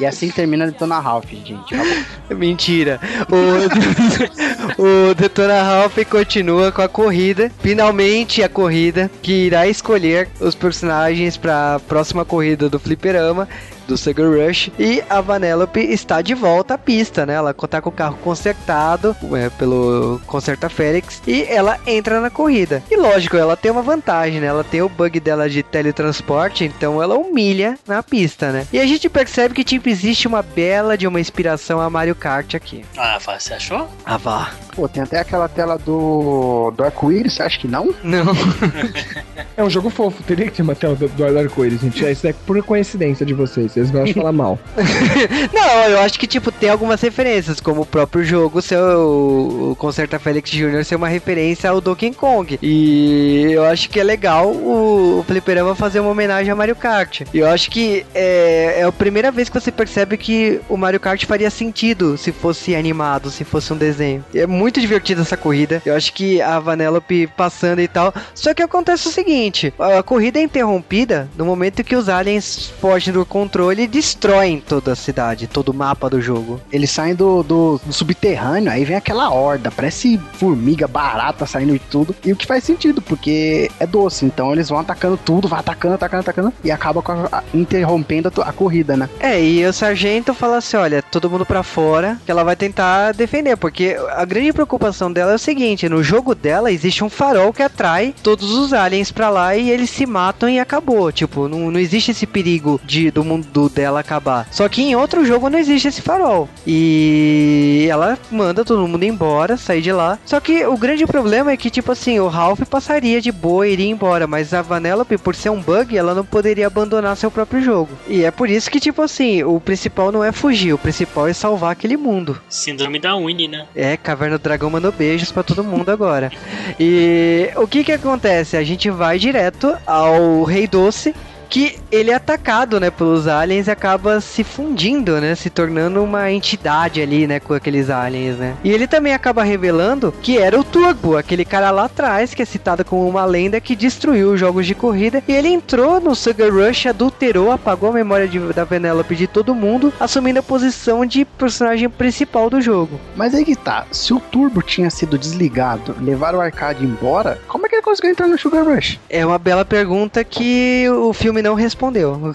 e 0.00 0.06
assim 0.06 0.30
termina 0.30 0.66
Detona 0.66 0.98
Ralph, 0.98 1.30
gente. 1.30 1.74
Mentira. 2.34 2.98
O, 3.28 4.80
o 5.10 5.14
Detona 5.14 5.62
Ralph 5.62 5.98
continua 6.08 6.72
com 6.72 6.80
a 6.80 6.88
corrida. 6.88 7.52
Finalmente 7.60 8.42
a 8.42 8.48
corrida 8.48 9.10
que 9.20 9.46
irá 9.46 9.68
escolher 9.68 10.28
os 10.40 10.54
personagens 10.54 11.36
para 11.36 11.74
a 11.74 11.80
próxima 11.80 12.24
corrida 12.24 12.68
do 12.68 12.78
Fliperama. 12.78 13.46
Do 13.90 13.98
Sugar 13.98 14.30
Rush 14.30 14.70
e 14.78 15.02
a 15.10 15.20
Vanellope 15.20 15.80
está 15.80 16.22
de 16.22 16.32
volta 16.32 16.74
à 16.74 16.78
pista, 16.78 17.26
né? 17.26 17.34
Ela 17.34 17.52
tá 17.52 17.82
com 17.82 17.88
o 17.88 17.92
carro 17.92 18.16
consertado 18.22 19.16
é, 19.32 19.50
pelo 19.50 20.20
Conserta 20.28 20.68
Félix 20.68 21.20
e 21.26 21.42
ela 21.42 21.76
entra 21.84 22.20
na 22.20 22.30
corrida. 22.30 22.84
E 22.88 22.96
lógico, 22.96 23.36
ela 23.36 23.56
tem 23.56 23.68
uma 23.68 23.82
vantagem, 23.82 24.40
né? 24.40 24.46
Ela 24.46 24.62
tem 24.62 24.80
o 24.80 24.88
bug 24.88 25.18
dela 25.18 25.50
de 25.50 25.64
teletransporte, 25.64 26.62
então 26.62 27.02
ela 27.02 27.18
humilha 27.18 27.76
na 27.84 28.00
pista, 28.00 28.52
né? 28.52 28.64
E 28.72 28.78
a 28.78 28.86
gente 28.86 29.08
percebe 29.08 29.56
que 29.56 29.64
tipo 29.64 29.88
existe 29.88 30.28
uma 30.28 30.40
bela 30.40 30.96
de 30.96 31.08
uma 31.08 31.18
inspiração 31.18 31.80
a 31.80 31.90
Mario 31.90 32.14
Kart 32.14 32.54
aqui. 32.54 32.84
Ah, 32.96 33.18
você 33.18 33.54
achou? 33.54 33.88
Ah, 34.04 34.16
vá. 34.16 34.52
Pô, 34.80 34.88
tem 34.88 35.02
até 35.02 35.18
aquela 35.18 35.46
tela 35.46 35.76
do, 35.76 36.72
do 36.74 36.82
arco-íris, 36.82 37.34
você 37.34 37.42
acha 37.42 37.58
que 37.58 37.68
não? 37.68 37.94
Não. 38.02 38.24
É 39.56 39.62
um 39.62 39.68
jogo 39.68 39.90
fofo, 39.90 40.22
teria 40.22 40.46
que 40.46 40.52
ter 40.52 40.62
uma 40.62 40.74
tela 40.74 40.94
do, 40.94 41.06
do 41.06 41.38
arco-íris, 41.38 41.80
gente. 41.82 42.02
Isso 42.02 42.26
é 42.26 42.32
por 42.32 42.62
coincidência 42.62 43.26
de 43.26 43.34
vocês, 43.34 43.72
vocês 43.72 43.90
gostam 43.90 44.06
de 44.06 44.14
falar 44.14 44.32
mal. 44.32 44.58
Não, 45.52 45.88
eu 45.88 46.00
acho 46.00 46.18
que, 46.18 46.26
tipo, 46.26 46.50
tem 46.50 46.70
algumas 46.70 46.98
referências, 47.02 47.60
como 47.60 47.82
o 47.82 47.86
próprio 47.86 48.24
jogo 48.24 48.62
ser 48.62 48.78
o, 48.78 49.76
Concerta 49.78 50.18
Felix 50.18 50.50
Jr. 50.50 50.82
ser 50.84 50.96
uma 50.96 51.08
referência 51.08 51.68
ao 51.68 51.80
Donkey 51.80 52.14
Kong. 52.14 52.58
E 52.62 53.48
eu 53.52 53.64
acho 53.64 53.90
que 53.90 54.00
é 54.00 54.04
legal 54.04 54.46
o, 54.46 55.18
o 55.18 55.24
Fliperama 55.24 55.74
fazer 55.74 56.00
uma 56.00 56.10
homenagem 56.10 56.50
a 56.50 56.56
Mario 56.56 56.76
Kart. 56.76 57.22
E 57.34 57.38
eu 57.38 57.46
acho 57.46 57.70
que 57.70 58.06
é, 58.14 58.76
é 58.78 58.84
a 58.84 58.92
primeira 58.92 59.30
vez 59.30 59.50
que 59.50 59.60
você 59.60 59.70
percebe 59.70 60.16
que 60.16 60.58
o 60.70 60.76
Mario 60.76 61.00
Kart 61.00 61.22
faria 61.26 61.50
sentido 61.50 62.16
se 62.16 62.32
fosse 62.32 62.74
animado, 62.74 63.30
se 63.30 63.44
fosse 63.44 63.72
um 63.72 63.76
desenho. 63.76 64.24
É 64.34 64.46
muito 64.46 64.69
divertida 64.78 65.22
essa 65.22 65.36
corrida. 65.36 65.80
Eu 65.86 65.96
acho 65.96 66.12
que 66.12 66.42
a 66.42 66.58
Vanellope 66.60 67.26
passando 67.28 67.80
e 67.80 67.88
tal. 67.88 68.12
Só 68.34 68.52
que 68.52 68.62
acontece 68.62 69.08
o 69.08 69.10
seguinte: 69.10 69.72
a 69.78 70.02
corrida 70.02 70.38
é 70.38 70.42
interrompida 70.42 71.28
no 71.36 71.46
momento 71.46 71.82
que 71.82 71.96
os 71.96 72.08
aliens 72.10 72.70
fogem 72.80 73.14
do 73.14 73.24
controle 73.24 73.84
e 73.84 73.86
destroem 73.86 74.60
toda 74.60 74.92
a 74.92 74.96
cidade, 74.96 75.46
todo 75.46 75.70
o 75.70 75.74
mapa 75.74 76.10
do 76.10 76.20
jogo. 76.20 76.60
Eles 76.70 76.90
saem 76.90 77.14
do, 77.14 77.42
do, 77.42 77.80
do 77.84 77.92
subterrâneo, 77.92 78.70
aí 78.70 78.84
vem 78.84 78.96
aquela 78.96 79.30
horda, 79.30 79.70
parece 79.70 80.20
formiga, 80.34 80.86
barata 80.86 81.46
saindo 81.46 81.72
de 81.72 81.78
tudo. 81.78 82.14
E 82.24 82.32
o 82.32 82.36
que 82.36 82.46
faz 82.46 82.64
sentido, 82.64 83.00
porque 83.00 83.70
é 83.80 83.86
doce, 83.86 84.24
então 84.26 84.52
eles 84.52 84.68
vão 84.68 84.78
atacando 84.78 85.16
tudo, 85.16 85.48
vai 85.48 85.60
atacando, 85.60 85.94
atacando, 85.94 86.20
atacando, 86.20 86.52
e 86.62 86.70
acaba 86.70 87.00
com 87.00 87.12
a- 87.12 87.42
interrompendo 87.54 88.30
a, 88.42 88.48
a 88.48 88.52
corrida, 88.52 88.96
né? 88.96 89.08
É, 89.20 89.42
e 89.42 89.64
o 89.64 89.72
sargento 89.72 90.34
fala 90.34 90.56
assim: 90.58 90.76
olha, 90.76 91.02
todo 91.02 91.30
mundo 91.30 91.46
pra 91.46 91.62
fora, 91.62 92.18
que 92.24 92.30
ela 92.30 92.44
vai 92.44 92.56
tentar 92.56 93.12
defender, 93.12 93.56
porque 93.56 93.96
a 94.16 94.24
grande 94.24 94.49
preocupação 94.52 95.12
dela 95.12 95.32
é 95.32 95.36
o 95.36 95.38
seguinte: 95.38 95.88
no 95.88 96.02
jogo 96.02 96.34
dela 96.34 96.72
existe 96.72 97.04
um 97.04 97.10
farol 97.10 97.52
que 97.52 97.62
atrai 97.62 98.14
todos 98.22 98.52
os 98.52 98.72
aliens 98.72 99.12
pra 99.12 99.28
lá 99.30 99.56
e 99.56 99.70
eles 99.70 99.90
se 99.90 100.06
matam 100.06 100.48
e 100.48 100.58
acabou. 100.58 101.10
Tipo, 101.12 101.48
não, 101.48 101.70
não 101.70 101.80
existe 101.80 102.10
esse 102.10 102.26
perigo 102.26 102.80
de 102.84 103.10
do 103.10 103.24
mundo 103.24 103.68
dela 103.68 104.00
acabar. 104.00 104.46
Só 104.50 104.68
que 104.68 104.82
em 104.82 104.96
outro 104.96 105.24
jogo 105.24 105.50
não 105.50 105.58
existe 105.58 105.88
esse 105.88 106.02
farol. 106.02 106.48
E 106.66 107.86
ela 107.90 108.18
manda 108.30 108.64
todo 108.64 108.86
mundo 108.86 109.04
embora, 109.04 109.56
sair 109.56 109.82
de 109.82 109.92
lá. 109.92 110.18
Só 110.24 110.40
que 110.40 110.64
o 110.66 110.76
grande 110.76 111.06
problema 111.06 111.52
é 111.52 111.56
que, 111.56 111.70
tipo 111.70 111.92
assim, 111.92 112.18
o 112.18 112.28
Ralph 112.28 112.60
passaria 112.68 113.20
de 113.20 113.32
boa 113.32 113.66
e 113.66 113.72
iria 113.72 113.90
embora, 113.90 114.26
mas 114.26 114.52
a 114.54 114.62
Vanellope, 114.62 115.18
por 115.18 115.34
ser 115.34 115.50
um 115.50 115.60
bug, 115.60 115.96
ela 115.96 116.14
não 116.14 116.24
poderia 116.24 116.66
abandonar 116.66 117.16
seu 117.16 117.30
próprio 117.30 117.62
jogo. 117.62 117.90
E 118.08 118.24
é 118.24 118.30
por 118.30 118.48
isso 118.48 118.70
que, 118.70 118.80
tipo 118.80 119.02
assim, 119.02 119.42
o 119.42 119.60
principal 119.60 120.12
não 120.12 120.24
é 120.24 120.32
fugir, 120.32 120.72
o 120.72 120.78
principal 120.78 121.28
é 121.28 121.32
salvar 121.32 121.72
aquele 121.72 121.96
mundo. 121.96 122.40
Síndrome 122.48 122.98
da 122.98 123.16
Winnie, 123.16 123.48
né? 123.48 123.66
É, 123.74 123.96
Caverna 123.96 124.38
Dragão 124.42 124.70
mandou 124.70 124.92
beijos 124.92 125.30
pra 125.30 125.42
todo 125.42 125.64
mundo 125.64 125.90
agora. 125.90 126.30
E 126.78 127.50
o 127.56 127.66
que 127.66 127.84
que 127.84 127.92
acontece? 127.92 128.56
A 128.56 128.64
gente 128.64 128.90
vai 128.90 129.18
direto 129.18 129.76
ao 129.86 130.42
Rei 130.44 130.66
Doce, 130.66 131.14
que 131.50 131.78
ele 131.90 132.10
é 132.10 132.14
atacado, 132.14 132.78
né, 132.78 132.90
pelos 132.90 133.26
aliens 133.26 133.66
e 133.66 133.70
acaba 133.70 134.20
se 134.20 134.44
fundindo, 134.44 135.20
né, 135.20 135.34
se 135.34 135.50
tornando 135.50 136.02
uma 136.02 136.30
entidade 136.30 137.02
ali, 137.02 137.26
né, 137.26 137.40
com 137.40 137.52
aqueles 137.52 137.90
aliens, 137.90 138.36
né. 138.36 138.54
E 138.62 138.70
ele 138.70 138.86
também 138.86 139.12
acaba 139.12 139.42
revelando 139.42 140.14
que 140.22 140.38
era 140.38 140.58
o 140.58 140.62
Turbo, 140.64 141.16
aquele 141.16 141.44
cara 141.44 141.70
lá 141.72 141.86
atrás 141.86 142.32
que 142.32 142.42
é 142.42 142.44
citado 142.44 142.84
como 142.84 143.08
uma 143.08 143.24
lenda 143.24 143.60
que 143.60 143.74
destruiu 143.74 144.32
os 144.32 144.38
jogos 144.40 144.64
de 144.66 144.74
corrida 144.74 145.22
e 145.26 145.32
ele 145.32 145.48
entrou 145.48 146.00
no 146.00 146.14
Sugar 146.14 146.52
Rush, 146.52 146.86
adulterou, 146.86 147.50
apagou 147.50 147.90
a 147.90 147.94
memória 147.94 148.28
de- 148.28 148.38
da 148.52 148.64
Penelope 148.64 149.16
de 149.16 149.26
todo 149.26 149.54
mundo, 149.54 149.92
assumindo 149.98 150.38
a 150.38 150.42
posição 150.44 151.04
de 151.04 151.24
personagem 151.24 151.88
principal 151.88 152.48
do 152.48 152.60
jogo. 152.60 153.00
Mas 153.16 153.34
aí 153.34 153.44
que 153.44 153.56
tá, 153.56 153.86
se 153.90 154.14
o 154.14 154.20
turbo 154.20 154.62
tinha 154.62 154.88
sido 154.90 155.18
desligado, 155.18 155.96
levaram 156.00 156.38
o 156.38 156.42
arcade 156.42 156.84
embora, 156.84 157.40
como 157.48 157.66
é 157.66 157.69
conseguiu 157.90 158.10
entrar 158.10 158.28
no 158.28 158.38
Sugar 158.38 158.64
Rush? 158.64 158.98
É 159.08 159.26
uma 159.26 159.38
bela 159.38 159.64
pergunta 159.64 160.22
que 160.22 160.88
o 160.88 161.12
filme 161.12 161.42
não 161.42 161.54
respondeu. 161.54 162.20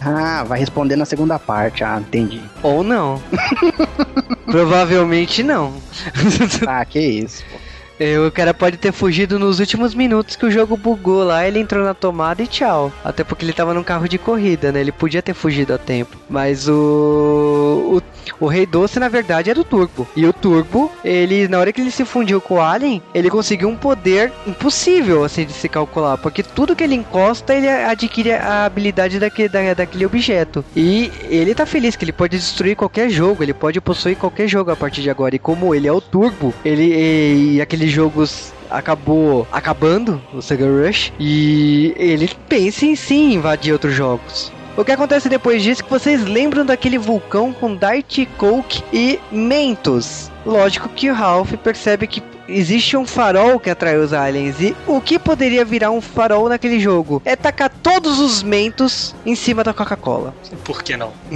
Ah, 0.00 0.42
vai 0.44 0.58
responder 0.58 0.96
na 0.96 1.04
segunda 1.04 1.38
parte, 1.38 1.84
ah, 1.84 1.98
entendi. 2.00 2.40
Ou 2.62 2.82
não. 2.82 3.22
Provavelmente 4.46 5.42
não. 5.42 5.74
Ah, 6.66 6.84
que 6.84 6.98
isso. 6.98 7.44
pô. 7.50 7.58
É, 8.02 8.18
O 8.18 8.32
cara 8.32 8.52
pode 8.52 8.76
ter 8.76 8.90
fugido 8.90 9.38
nos 9.38 9.60
últimos 9.60 9.94
minutos 9.94 10.34
que 10.34 10.44
o 10.44 10.50
jogo 10.50 10.76
bugou 10.76 11.22
lá, 11.22 11.46
ele 11.46 11.60
entrou 11.60 11.84
na 11.84 11.94
tomada 11.94 12.42
e 12.42 12.48
tchau. 12.48 12.92
Até 13.04 13.22
porque 13.22 13.44
ele 13.44 13.52
tava 13.52 13.72
num 13.72 13.84
carro 13.84 14.08
de 14.08 14.18
corrida, 14.18 14.72
né? 14.72 14.80
Ele 14.80 14.90
podia 14.90 15.22
ter 15.22 15.34
fugido 15.34 15.72
a 15.72 15.78
tempo. 15.78 16.16
Mas 16.28 16.68
o. 16.68 18.00
O, 18.40 18.44
o 18.44 18.46
Rei 18.48 18.66
Doce, 18.66 18.98
na 18.98 19.08
verdade, 19.08 19.50
era 19.50 19.60
o 19.60 19.64
Turbo. 19.64 20.06
E 20.16 20.26
o 20.26 20.32
Turbo, 20.32 20.90
ele, 21.04 21.46
na 21.46 21.58
hora 21.58 21.72
que 21.72 21.80
ele 21.80 21.90
se 21.92 22.04
fundiu 22.04 22.40
com 22.40 22.54
o 22.54 22.60
Alien, 22.60 23.00
ele 23.14 23.30
conseguiu 23.30 23.68
um 23.68 23.76
poder 23.76 24.32
impossível, 24.46 25.24
assim, 25.24 25.44
de 25.44 25.52
se 25.52 25.68
calcular. 25.68 26.18
Porque 26.18 26.42
tudo 26.42 26.74
que 26.74 26.82
ele 26.82 26.94
encosta, 26.96 27.54
ele 27.54 27.68
adquire 27.68 28.32
a 28.32 28.64
habilidade 28.64 29.20
daquele, 29.20 29.48
da, 29.48 29.74
daquele 29.74 30.06
objeto. 30.06 30.64
E 30.74 31.12
ele 31.28 31.54
tá 31.54 31.66
feliz 31.66 31.94
que 31.94 32.04
ele 32.04 32.12
pode 32.12 32.36
destruir 32.36 32.74
qualquer 32.74 33.10
jogo, 33.10 33.42
ele 33.42 33.54
pode 33.54 33.80
possuir 33.80 34.16
qualquer 34.16 34.48
jogo 34.48 34.72
a 34.72 34.76
partir 34.76 35.02
de 35.02 35.10
agora. 35.10 35.36
E 35.36 35.38
como 35.38 35.72
ele 35.74 35.86
é 35.86 35.92
o 35.92 36.00
Turbo, 36.00 36.52
ele 36.64 36.82
e, 36.82 37.54
e 37.54 37.60
aqueles 37.60 37.91
jogos 37.92 38.52
acabou 38.70 39.46
acabando 39.52 40.20
o 40.32 40.40
Sega 40.40 40.66
Rush 40.66 41.12
e 41.20 41.94
ele 41.96 42.28
pensa 42.48 42.86
em 42.86 42.96
sim 42.96 43.34
invadir 43.34 43.72
outros 43.72 43.94
jogos. 43.94 44.50
O 44.76 44.84
que 44.84 44.92
acontece 44.92 45.28
depois 45.28 45.62
disso 45.62 45.82
é 45.82 45.84
que 45.84 45.90
vocês 45.90 46.24
lembram 46.24 46.64
daquele 46.64 46.96
vulcão 46.96 47.52
com 47.52 47.76
Diet 47.76 48.26
Coke 48.38 48.82
e 48.90 49.20
Mentos. 49.30 50.31
Lógico 50.44 50.88
que 50.88 51.10
o 51.10 51.14
Ralph 51.14 51.52
percebe 51.54 52.06
que 52.06 52.22
existe 52.48 52.96
um 52.96 53.06
farol 53.06 53.58
que 53.58 53.70
atrai 53.70 53.96
os 53.96 54.12
aliens. 54.12 54.60
E 54.60 54.76
o 54.86 55.00
que 55.00 55.18
poderia 55.18 55.64
virar 55.64 55.90
um 55.90 56.00
farol 56.00 56.48
naquele 56.48 56.78
jogo? 56.80 57.22
É 57.24 57.34
tacar 57.36 57.70
todos 57.82 58.20
os 58.20 58.42
mentos 58.42 59.14
em 59.24 59.34
cima 59.34 59.64
da 59.64 59.72
Coca-Cola. 59.72 60.34
Por 60.64 60.82
que 60.82 60.96
não? 60.96 61.12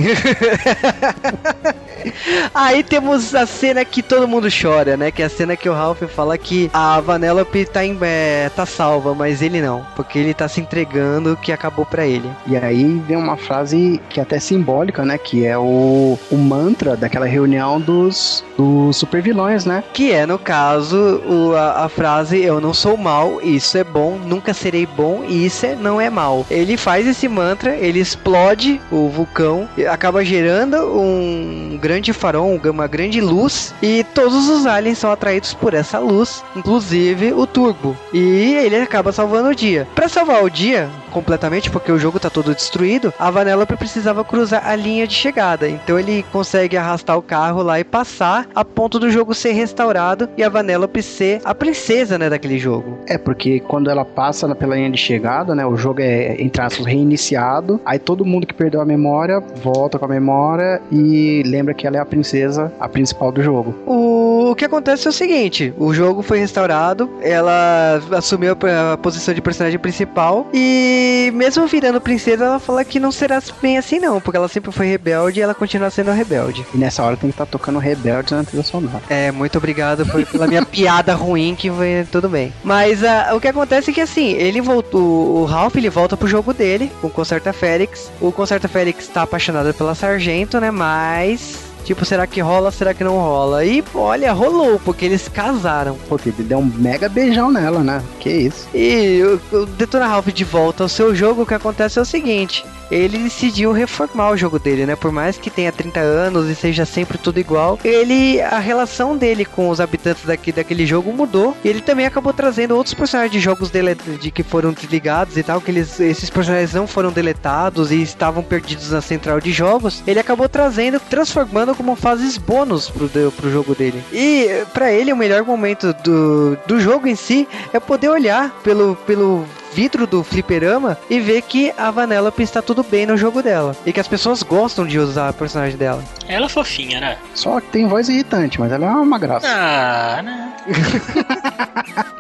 Aí 2.55 2.83
temos 2.85 3.35
a 3.35 3.47
cena 3.47 3.85
que 3.85 4.03
todo 4.03 4.29
mundo 4.29 4.49
chora, 4.51 4.97
né? 4.97 5.11
Que 5.11 5.23
é 5.23 5.27
a 5.27 5.31
cena 5.31 5.57
que 5.57 5.69
o 5.69 5.73
Ralph 5.73 6.03
fala 6.05 6.39
que 6.39 6.71
a 6.73 7.01
Vanellope 7.01 7.65
tá, 7.67 7.85
em, 7.85 7.99
é, 8.01 8.49
tá 8.55 8.65
salva, 8.65 9.15
mas 9.15 9.43
ele 9.43 9.61
não. 9.61 9.85
Porque 9.97 10.19
ele 10.19 10.33
tá 10.35 10.49
se 10.49 10.61
entregando 10.61 11.33
o 11.33 11.37
que 11.37 11.53
acabou 11.53 11.85
pra 11.85 12.07
ele. 12.07 12.31
E 12.47 12.57
aí 12.57 13.03
vem 13.07 13.17
uma 13.17 13.37
frase 13.37 14.01
que 14.09 14.21
é 14.21 14.23
até 14.23 14.39
simbólica, 14.39 15.05
né? 15.05 15.19
Que 15.19 15.45
é 15.47 15.59
o, 15.59 16.19
o 16.31 16.37
mantra 16.37 16.97
daquela 16.97 17.27
reunião 17.27 17.81
dos, 17.81 18.45
dos 18.57 18.96
os 18.97 19.01
super 19.01 19.23
vilões, 19.23 19.65
né? 19.65 19.85
Que 19.93 20.13
é, 20.13 20.27
no 20.27 20.39
caso, 20.39 21.23
o, 21.27 21.55
a, 21.55 21.85
a 21.85 21.89
frase 21.89 22.43
Eu 22.43 22.61
não 22.61 22.73
sou 22.73 22.97
mal, 22.97 23.41
isso 23.43 23.77
é 23.77 23.85
bom, 23.85 24.19
nunca 24.25 24.55
serei 24.55 24.87
bom 24.87 25.25
isso 25.29 25.67
é, 25.67 25.75
não 25.75 26.01
é 26.01 26.09
mal. 26.09 26.47
Ele 26.51 26.77
faz 26.77 27.07
esse 27.07 27.29
mantra, 27.29 27.77
ele 27.77 28.01
explode 28.01 28.81
o 28.91 29.09
vulcão, 29.09 29.69
acaba 29.89 30.25
gerando 30.25 30.77
um 30.77 31.79
grande 31.81 32.13
farol, 32.13 32.59
uma 32.65 32.87
grande 32.87 33.21
luz, 33.21 33.75
e 33.83 34.05
todos 34.15 34.49
os 34.49 34.67
aliens 34.67 34.99
são 34.99 35.11
atraídos 35.11 35.53
por 35.53 35.75
essa 35.75 35.99
luz, 35.99 36.43
inclusive 36.55 37.33
o 37.33 37.47
Turbo. 37.47 37.97
E 38.13 38.55
ele 38.55 38.77
acaba 38.77 39.13
salvando 39.13 39.51
o 39.51 39.55
dia. 39.55 39.87
Para 39.95 40.09
salvar 40.09 40.43
o 40.43 40.51
dia, 40.51 40.89
completamente, 41.17 41.71
porque 41.71 41.91
o 41.91 41.99
jogo 41.99 42.21
tá 42.21 42.29
todo 42.29 42.55
destruído, 42.55 43.11
a 43.19 43.31
Vanellope 43.31 43.75
precisava 43.75 44.23
cruzar 44.23 44.69
a 44.69 44.77
linha 44.77 45.07
de 45.07 45.15
chegada. 45.15 45.67
Então 45.67 45.99
ele 45.99 46.23
consegue 46.31 46.77
arrastar 46.77 47.17
o 47.17 47.23
carro 47.23 47.63
lá 47.63 47.81
e 47.81 47.85
passar 47.85 48.47
a 48.55 48.63
ponto 48.63 48.99
do 48.99 49.11
jogo 49.11 49.33
ser 49.33 49.53
restaurado 49.53 50.29
e 50.37 50.43
a 50.43 50.51
Vanellope 50.51 51.03
ser 51.03 51.41
a 51.43 51.55
princesa, 51.55 52.19
né, 52.19 52.29
daquele 52.29 52.59
jogo. 52.59 52.99
É, 53.07 53.17
porque 53.17 53.61
quando 53.61 53.89
ela 53.89 54.05
passa 54.05 54.55
pela 54.55 54.77
linha 54.77 54.91
de 54.91 54.99
chegada, 54.99 55.55
né, 55.55 55.65
o 55.65 55.75
jogo 55.75 56.03
é, 56.03 56.37
entre 56.39 56.61
aspas, 56.61 56.85
reiniciado, 56.85 57.81
aí 57.87 57.99
todo 57.99 58.23
mundo 58.23 58.47
que 58.47 58.53
perdeu 58.53 58.83
a 58.83 58.85
memória 58.85 59.41
volta 59.63 59.99
com 59.99 60.05
a 60.05 60.09
memória 60.09 60.83
e 60.93 61.43
lembra 61.47 61.73
que 61.73 61.87
ela 61.87 61.97
é 61.97 62.01
a 62.01 62.05
princesa, 62.05 62.71
a 62.79 62.91
principal 62.91 63.33
do 63.33 63.43
jogo. 63.43 63.75
O, 63.87 64.51
o 64.51 64.55
que 64.55 64.67
acontece 64.67 65.07
é 65.07 65.11
o 65.11 65.15
seguinte, 65.15 65.73
o 65.79 65.95
jogo 65.95 66.21
foi 66.21 66.39
restaurado, 66.41 67.09
ela 67.23 68.03
assumiu 68.13 68.53
a, 68.53 68.93
a 68.93 68.99
posição 68.99 69.33
de 69.33 69.41
personagem 69.41 69.79
principal 69.79 70.47
e 70.53 71.06
mesmo 71.35 71.67
virando 71.67 72.01
princesa, 72.01 72.45
ela 72.45 72.59
fala 72.59 72.85
que 72.85 73.01
não 73.01 73.13
será 73.13 73.43
bem 73.61 73.79
assim 73.79 73.99
não, 73.99 74.21
porque 74.21 74.37
ela 74.37 74.49
sempre 74.49 74.73
foi 74.73 74.87
rebelde 74.87 75.41
e 75.41 75.43
ela 75.43 75.55
continua 75.55 75.91
sendo 75.91 76.11
rebelde. 76.11 76.67
E 76.75 76.79
nessa 76.79 77.03
hora 77.03 77.17
tem 77.17 77.31
que 77.31 77.35
estar 77.35 77.47
tá 77.47 77.51
tocando 77.51 77.79
rebelde 77.79 78.35
na 78.35 78.45
trilha 78.45 78.63
sonora. 78.63 79.03
É, 79.09 79.31
muito 79.31 79.59
obrigado 79.59 80.07
por, 80.07 80.25
pela 80.27 80.47
minha 80.47 80.65
piada 80.67 81.15
ruim 81.15 81.55
que 81.55 81.71
foi 81.71 82.07
tudo 82.11 82.29
bem. 82.29 82.53
Mas 82.65 83.03
uh, 83.03 83.35
o 83.35 83.41
que 83.41 83.49
acontece 83.49 83.91
é 83.91 83.95
que 83.95 84.01
assim, 84.01 84.33
ele 84.33 84.61
voltou, 84.61 85.43
o 85.43 85.45
Ralph 85.45 85.77
ele 85.77 85.91
volta 85.91 86.17
pro 86.17 86.29
jogo 86.29 86.53
dele 86.53 86.91
com 87.01 87.09
o 87.09 87.11
Concerta 87.11 87.53
Félix. 87.53 88.11
O 88.21 88.33
Concerta 88.33 88.69
Félix 88.69 89.09
tá 89.09 89.23
apaixonado 89.23 89.73
pela 89.75 89.95
Sargento, 89.95 90.61
né? 90.61 90.71
Mas 90.71 91.67
Tipo, 91.87 92.05
será 92.05 92.27
que 92.27 92.41
rola, 92.41 92.73
será 92.73 92.93
que 92.93 93.05
não 93.05 93.17
rola? 93.17 93.65
E 93.65 93.83
olha, 93.95 94.33
rolou, 94.33 94.81
porque 94.85 95.05
eles 95.05 95.29
casaram. 95.29 95.97
Pô, 96.09 96.19
ele 96.27 96.43
deu 96.43 96.59
um 96.59 96.65
mega 96.65 97.09
beijão 97.09 97.49
nela, 97.49 97.79
né? 97.79 98.03
Que 98.19 98.29
isso. 98.29 98.69
E 98.75 99.23
o, 99.53 99.57
o 99.57 99.67
Detona 99.67 100.09
Ralph 100.09 100.27
de 100.27 100.43
volta 100.43 100.83
ao 100.83 100.89
seu 100.89 101.15
jogo, 101.15 101.43
o 101.43 101.47
que 101.47 101.55
acontece 101.55 101.97
é 102.01 102.03
o 102.03 102.05
seguinte: 102.05 102.65
ele 102.91 103.19
decidiu 103.19 103.73
reformar 103.73 104.31
o 104.31 104.37
jogo 104.37 104.59
dele, 104.59 104.87
né? 104.87 104.97
Por 104.97 105.13
mais 105.13 105.37
que 105.37 105.51
tenha 105.51 105.73
30 105.73 106.01
anos 106.01 106.49
e 106.49 106.55
seja 106.55 106.85
sempre 106.85 107.19
tudo 107.19 107.39
igual, 107.39 107.79
ele 107.85 108.41
a 108.41 108.59
relação 108.59 109.17
dele 109.17 109.45
com 109.45 109.69
os 109.69 109.81
habitantes 109.81 110.25
daqui, 110.25 110.53
daquele 110.53 110.87
jogo 110.87 111.13
mudou. 111.13 111.57
E 111.65 111.69
ele 111.69 111.81
também 111.81 112.07
acabou 112.07 112.33
trazendo 112.33 112.77
outros 112.77 112.95
personagens 112.95 113.33
de 113.33 113.41
jogos 113.41 113.71
dele, 113.71 113.95
de 113.95 114.31
que 114.31 114.43
foram 114.43 114.73
desligados 114.73 115.37
e 115.37 115.43
tal, 115.43 115.61
que 115.61 115.71
eles, 115.71 116.01
esses 116.01 116.31
personagens 116.31 116.75
não 116.75 116.87
foram 116.87 117.13
deletados 117.13 117.91
e 117.91 118.03
estavam 118.03 118.43
perdidos 118.43 118.91
na 118.91 119.01
central 119.01 119.41
de 119.41 119.53
jogos. 119.53 120.03
Ele 120.07 120.19
acabou 120.19 120.49
trazendo, 120.49 120.99
transformando 120.99 121.76
como 121.77 121.95
fases 121.95 122.37
bônus 122.37 122.89
pro, 122.89 123.09
pro 123.33 123.51
jogo 123.51 123.75
dele. 123.75 124.03
E 124.13 124.65
para 124.73 124.91
ele, 124.91 125.13
o 125.13 125.17
melhor 125.17 125.45
momento 125.45 125.93
do, 126.05 126.57
do 126.67 126.81
jogo 126.81 127.07
em 127.07 127.15
si 127.15 127.47
é 127.73 127.79
poder 127.79 128.09
olhar 128.09 128.51
pelo, 128.63 128.97
pelo 129.07 129.45
vidro 129.77 130.07
do 130.07 130.25
fliperama 130.25 130.97
e 131.11 131.21
ver 131.21 131.43
que 131.43 131.71
a 131.77 131.91
Vanellope 131.91 132.43
está 132.43 132.63
tudo 132.63 132.83
bem 132.83 133.05
no 133.05 133.15
jogo 133.15 133.43
dela. 133.43 133.77
E 133.85 133.93
que 133.93 134.01
as 134.01 134.09
pessoas 134.09 134.43
gostam 134.43 134.87
de 134.87 134.99
usar 134.99 135.29
a 135.29 135.33
personagem 135.35 135.77
dela. 135.77 136.03
Ela 136.27 136.47
é 136.47 136.49
fofinha, 136.49 136.99
né? 136.99 137.19
Só 137.35 137.61
que 137.61 137.67
tem 137.67 137.87
voz 137.87 138.09
irritante, 138.09 138.59
mas 138.59 138.73
ela 138.73 138.87
é 138.87 138.91
uma 138.91 139.19
graça. 139.19 139.47
Ah, 139.47 140.23
né? 140.23 140.53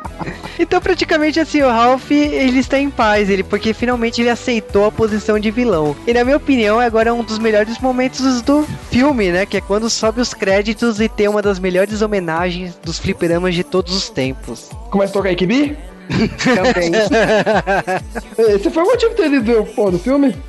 Então, 0.58 0.80
praticamente 0.80 1.38
assim, 1.38 1.60
o 1.60 1.68
Ralph, 1.68 2.10
ele 2.10 2.58
está 2.58 2.78
em 2.78 2.88
paz, 2.88 3.28
ele 3.28 3.42
porque 3.42 3.74
finalmente 3.74 4.22
ele 4.22 4.30
aceitou 4.30 4.86
a 4.86 4.90
posição 4.90 5.38
de 5.38 5.50
vilão. 5.50 5.94
E 6.06 6.14
na 6.14 6.24
minha 6.24 6.38
opinião, 6.38 6.80
agora 6.80 7.10
é 7.10 7.12
um 7.12 7.22
dos 7.22 7.38
melhores 7.38 7.78
momentos 7.78 8.40
do 8.40 8.66
filme, 8.90 9.30
né? 9.30 9.44
Que 9.44 9.58
é 9.58 9.60
quando 9.60 9.90
sobe 9.90 10.20
os 10.22 10.32
créditos 10.32 10.98
e 10.98 11.10
tem 11.10 11.28
uma 11.28 11.42
das 11.42 11.58
melhores 11.58 12.00
homenagens 12.00 12.74
dos 12.82 12.98
fliperamas 12.98 13.54
de 13.54 13.62
todos 13.62 13.94
os 13.94 14.08
tempos. 14.08 14.70
Começa 14.90 15.10
a 15.10 15.12
tocar 15.12 15.30
Ikibi? 15.30 15.76
Também. 16.54 16.92
Esse 18.54 18.70
foi 18.70 18.82
o 18.82 18.86
motivo 18.86 19.14
dele 19.14 19.40
do, 19.40 19.64
pô, 19.64 19.90
do 19.90 19.98
filme? 19.98 20.34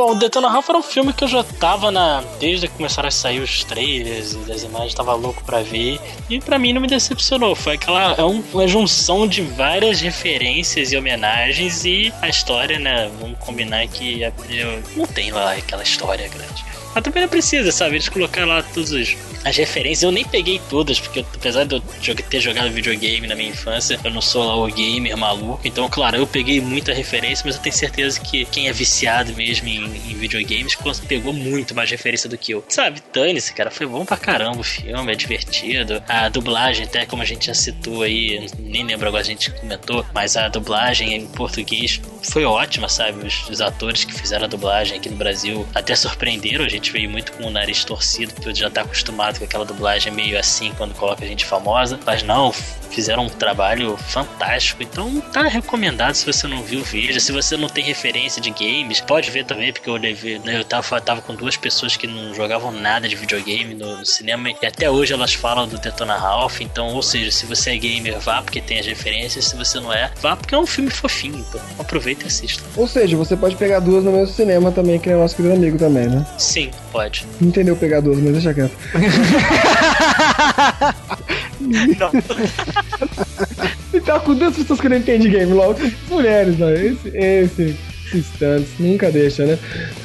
Bom, 0.00 0.16
Detona 0.16 0.48
Ralph 0.48 0.66
era 0.70 0.78
um 0.78 0.82
filme 0.82 1.12
que 1.12 1.24
eu 1.24 1.28
já 1.28 1.44
tava 1.44 1.90
na. 1.90 2.24
Desde 2.38 2.66
que 2.66 2.74
começaram 2.74 3.08
a 3.08 3.10
sair 3.10 3.38
os 3.38 3.64
trailers 3.64 4.32
e 4.32 4.50
as 4.50 4.62
imagens, 4.62 4.94
tava 4.94 5.12
louco 5.12 5.44
pra 5.44 5.60
ver. 5.60 6.00
E 6.30 6.40
pra 6.40 6.58
mim 6.58 6.72
não 6.72 6.80
me 6.80 6.88
decepcionou. 6.88 7.54
Foi 7.54 7.74
aquela. 7.74 8.14
É 8.14 8.24
um, 8.24 8.42
uma 8.50 8.66
junção 8.66 9.28
de 9.28 9.42
várias 9.42 10.00
referências 10.00 10.90
e 10.90 10.96
homenagens 10.96 11.84
e 11.84 12.10
a 12.22 12.30
história, 12.30 12.78
né? 12.78 13.10
Vamos 13.20 13.38
combinar 13.40 13.86
que 13.88 14.24
é, 14.24 14.32
eu, 14.48 14.82
não 14.96 15.04
tem 15.04 15.32
lá 15.32 15.52
aquela 15.52 15.82
história 15.82 16.26
grande. 16.28 16.64
Mas 16.94 17.04
também 17.04 17.22
não 17.22 17.28
precisa, 17.28 17.70
sabe? 17.70 17.96
Eles 17.96 18.08
colocaram 18.08 18.48
lá 18.48 18.62
todas 18.62 19.16
as 19.44 19.56
referências. 19.56 20.02
Eu 20.02 20.12
nem 20.12 20.24
peguei 20.24 20.60
todas, 20.68 20.98
porque 20.98 21.24
apesar 21.34 21.64
de 21.64 21.76
eu 21.76 21.82
ter 22.28 22.40
jogado 22.40 22.70
videogame 22.70 23.26
na 23.26 23.34
minha 23.34 23.50
infância, 23.50 23.98
eu 24.02 24.10
não 24.10 24.20
sou 24.20 24.44
lá 24.44 24.56
o 24.56 24.66
gamer 24.66 25.16
maluco. 25.16 25.60
Então, 25.64 25.88
claro, 25.88 26.16
eu 26.16 26.26
peguei 26.26 26.60
muita 26.60 26.92
referência, 26.92 27.44
mas 27.46 27.56
eu 27.56 27.62
tenho 27.62 27.74
certeza 27.74 28.20
que 28.20 28.44
quem 28.46 28.68
é 28.68 28.72
viciado 28.72 29.34
mesmo 29.34 29.68
em, 29.68 29.84
em 29.84 30.14
videogames 30.14 30.76
pegou 31.06 31.32
muito 31.32 31.74
mais 31.74 31.90
referência 31.90 32.28
do 32.28 32.36
que 32.36 32.52
eu. 32.52 32.64
Sabe, 32.68 33.02
dane-se, 33.12 33.52
cara. 33.54 33.70
Foi 33.70 33.86
bom 33.86 34.04
pra 34.04 34.16
caramba 34.16 34.60
o 34.60 34.64
filme, 34.64 35.12
é 35.12 35.14
divertido. 35.14 36.02
A 36.08 36.28
dublagem, 36.28 36.84
até 36.84 37.06
como 37.06 37.22
a 37.22 37.24
gente 37.24 37.46
já 37.46 37.54
citou 37.54 38.02
aí, 38.02 38.46
nem 38.58 38.84
lembro 38.84 39.08
agora 39.08 39.22
a 39.22 39.26
gente 39.26 39.50
comentou, 39.50 40.04
mas 40.12 40.36
a 40.36 40.48
dublagem 40.48 41.14
em 41.14 41.26
português 41.26 42.00
foi 42.22 42.44
ótima, 42.44 42.88
sabe? 42.88 43.26
Os, 43.26 43.48
os 43.48 43.60
atores 43.60 44.04
que 44.04 44.12
fizeram 44.12 44.44
a 44.44 44.48
dublagem 44.48 44.98
aqui 44.98 45.08
no 45.08 45.16
Brasil 45.16 45.66
até 45.74 45.94
surpreenderam 45.94 46.64
a 46.64 46.68
gente 46.68 46.79
gente 46.80 46.92
veio 46.92 47.10
muito 47.10 47.32
com 47.32 47.44
o 47.44 47.50
nariz 47.50 47.84
torcido, 47.84 48.32
porque 48.34 48.54
já 48.54 48.70
tá 48.70 48.80
acostumado 48.80 49.38
com 49.38 49.44
aquela 49.44 49.64
dublagem 49.64 50.12
meio 50.12 50.38
assim 50.38 50.72
quando 50.76 50.94
coloca 50.94 51.24
a 51.24 51.28
gente 51.28 51.44
famosa. 51.44 52.00
Mas 52.04 52.22
não, 52.22 52.52
fizeram 52.90 53.26
um 53.26 53.28
trabalho 53.28 53.96
fantástico. 53.96 54.82
Então 54.82 55.20
tá 55.32 55.42
recomendado 55.42 56.14
se 56.14 56.26
você 56.26 56.46
não 56.48 56.62
viu, 56.62 56.82
veja. 56.82 57.20
Se 57.20 57.30
você 57.30 57.56
não 57.56 57.68
tem 57.68 57.84
referência 57.84 58.40
de 58.40 58.50
games, 58.50 59.00
pode 59.00 59.30
ver 59.30 59.44
também, 59.44 59.72
porque 59.72 59.88
eu 59.88 59.96
levei, 59.96 60.38
né, 60.38 60.58
eu 60.58 60.64
tava, 60.64 61.00
tava 61.00 61.22
com 61.22 61.34
duas 61.34 61.56
pessoas 61.56 61.96
que 61.96 62.06
não 62.06 62.34
jogavam 62.34 62.72
nada 62.72 63.08
de 63.08 63.14
videogame 63.14 63.74
no, 63.74 63.98
no, 63.98 64.06
cinema 64.06 64.50
e 64.50 64.66
até 64.66 64.90
hoje 64.90 65.12
elas 65.12 65.34
falam 65.34 65.68
do 65.68 65.78
Detona 65.78 66.16
Ralph. 66.16 66.60
Então, 66.60 66.88
ou 66.88 67.02
seja, 67.02 67.30
se 67.30 67.46
você 67.46 67.70
é 67.70 67.76
gamer, 67.76 68.18
vá 68.18 68.42
porque 68.42 68.60
tem 68.60 68.78
as 68.78 68.86
referências. 68.86 69.46
Se 69.46 69.56
você 69.56 69.78
não 69.78 69.92
é, 69.92 70.10
vá 70.20 70.36
porque 70.36 70.54
é 70.54 70.58
um 70.58 70.66
filme 70.66 70.90
fofinho. 70.90 71.44
Então 71.48 71.60
aproveita 71.78 72.24
e 72.24 72.26
assista. 72.26 72.62
Ou 72.76 72.86
seja, 72.86 73.16
você 73.16 73.36
pode 73.36 73.56
pegar 73.56 73.80
duas 73.80 74.04
no 74.04 74.12
mesmo 74.12 74.34
cinema 74.34 74.72
também, 74.72 74.98
que 74.98 75.10
é 75.10 75.14
nosso 75.14 75.36
querido 75.36 75.54
amigo 75.54 75.78
também, 75.78 76.08
né? 76.08 76.26
Sim, 76.38 76.69
pode. 76.92 77.26
Não 77.40 77.48
entendeu 77.48 77.76
pegar 77.76 78.00
duas, 78.00 78.18
mas 78.18 78.32
deixa 78.32 78.54
quieto. 78.54 78.72
não. 81.60 82.10
e 83.94 84.00
tá 84.00 84.18
com 84.20 84.34
duas 84.34 84.56
pessoas 84.56 84.80
que 84.80 84.88
não 84.88 84.96
entendem 84.96 85.30
game, 85.30 85.52
logo 85.52 85.78
mulheres, 86.08 86.58
né? 86.58 86.74
Esse, 86.74 87.08
esse 87.16 87.76
instantes, 88.14 88.70
nunca 88.78 89.10
deixa, 89.10 89.44
né? 89.44 89.58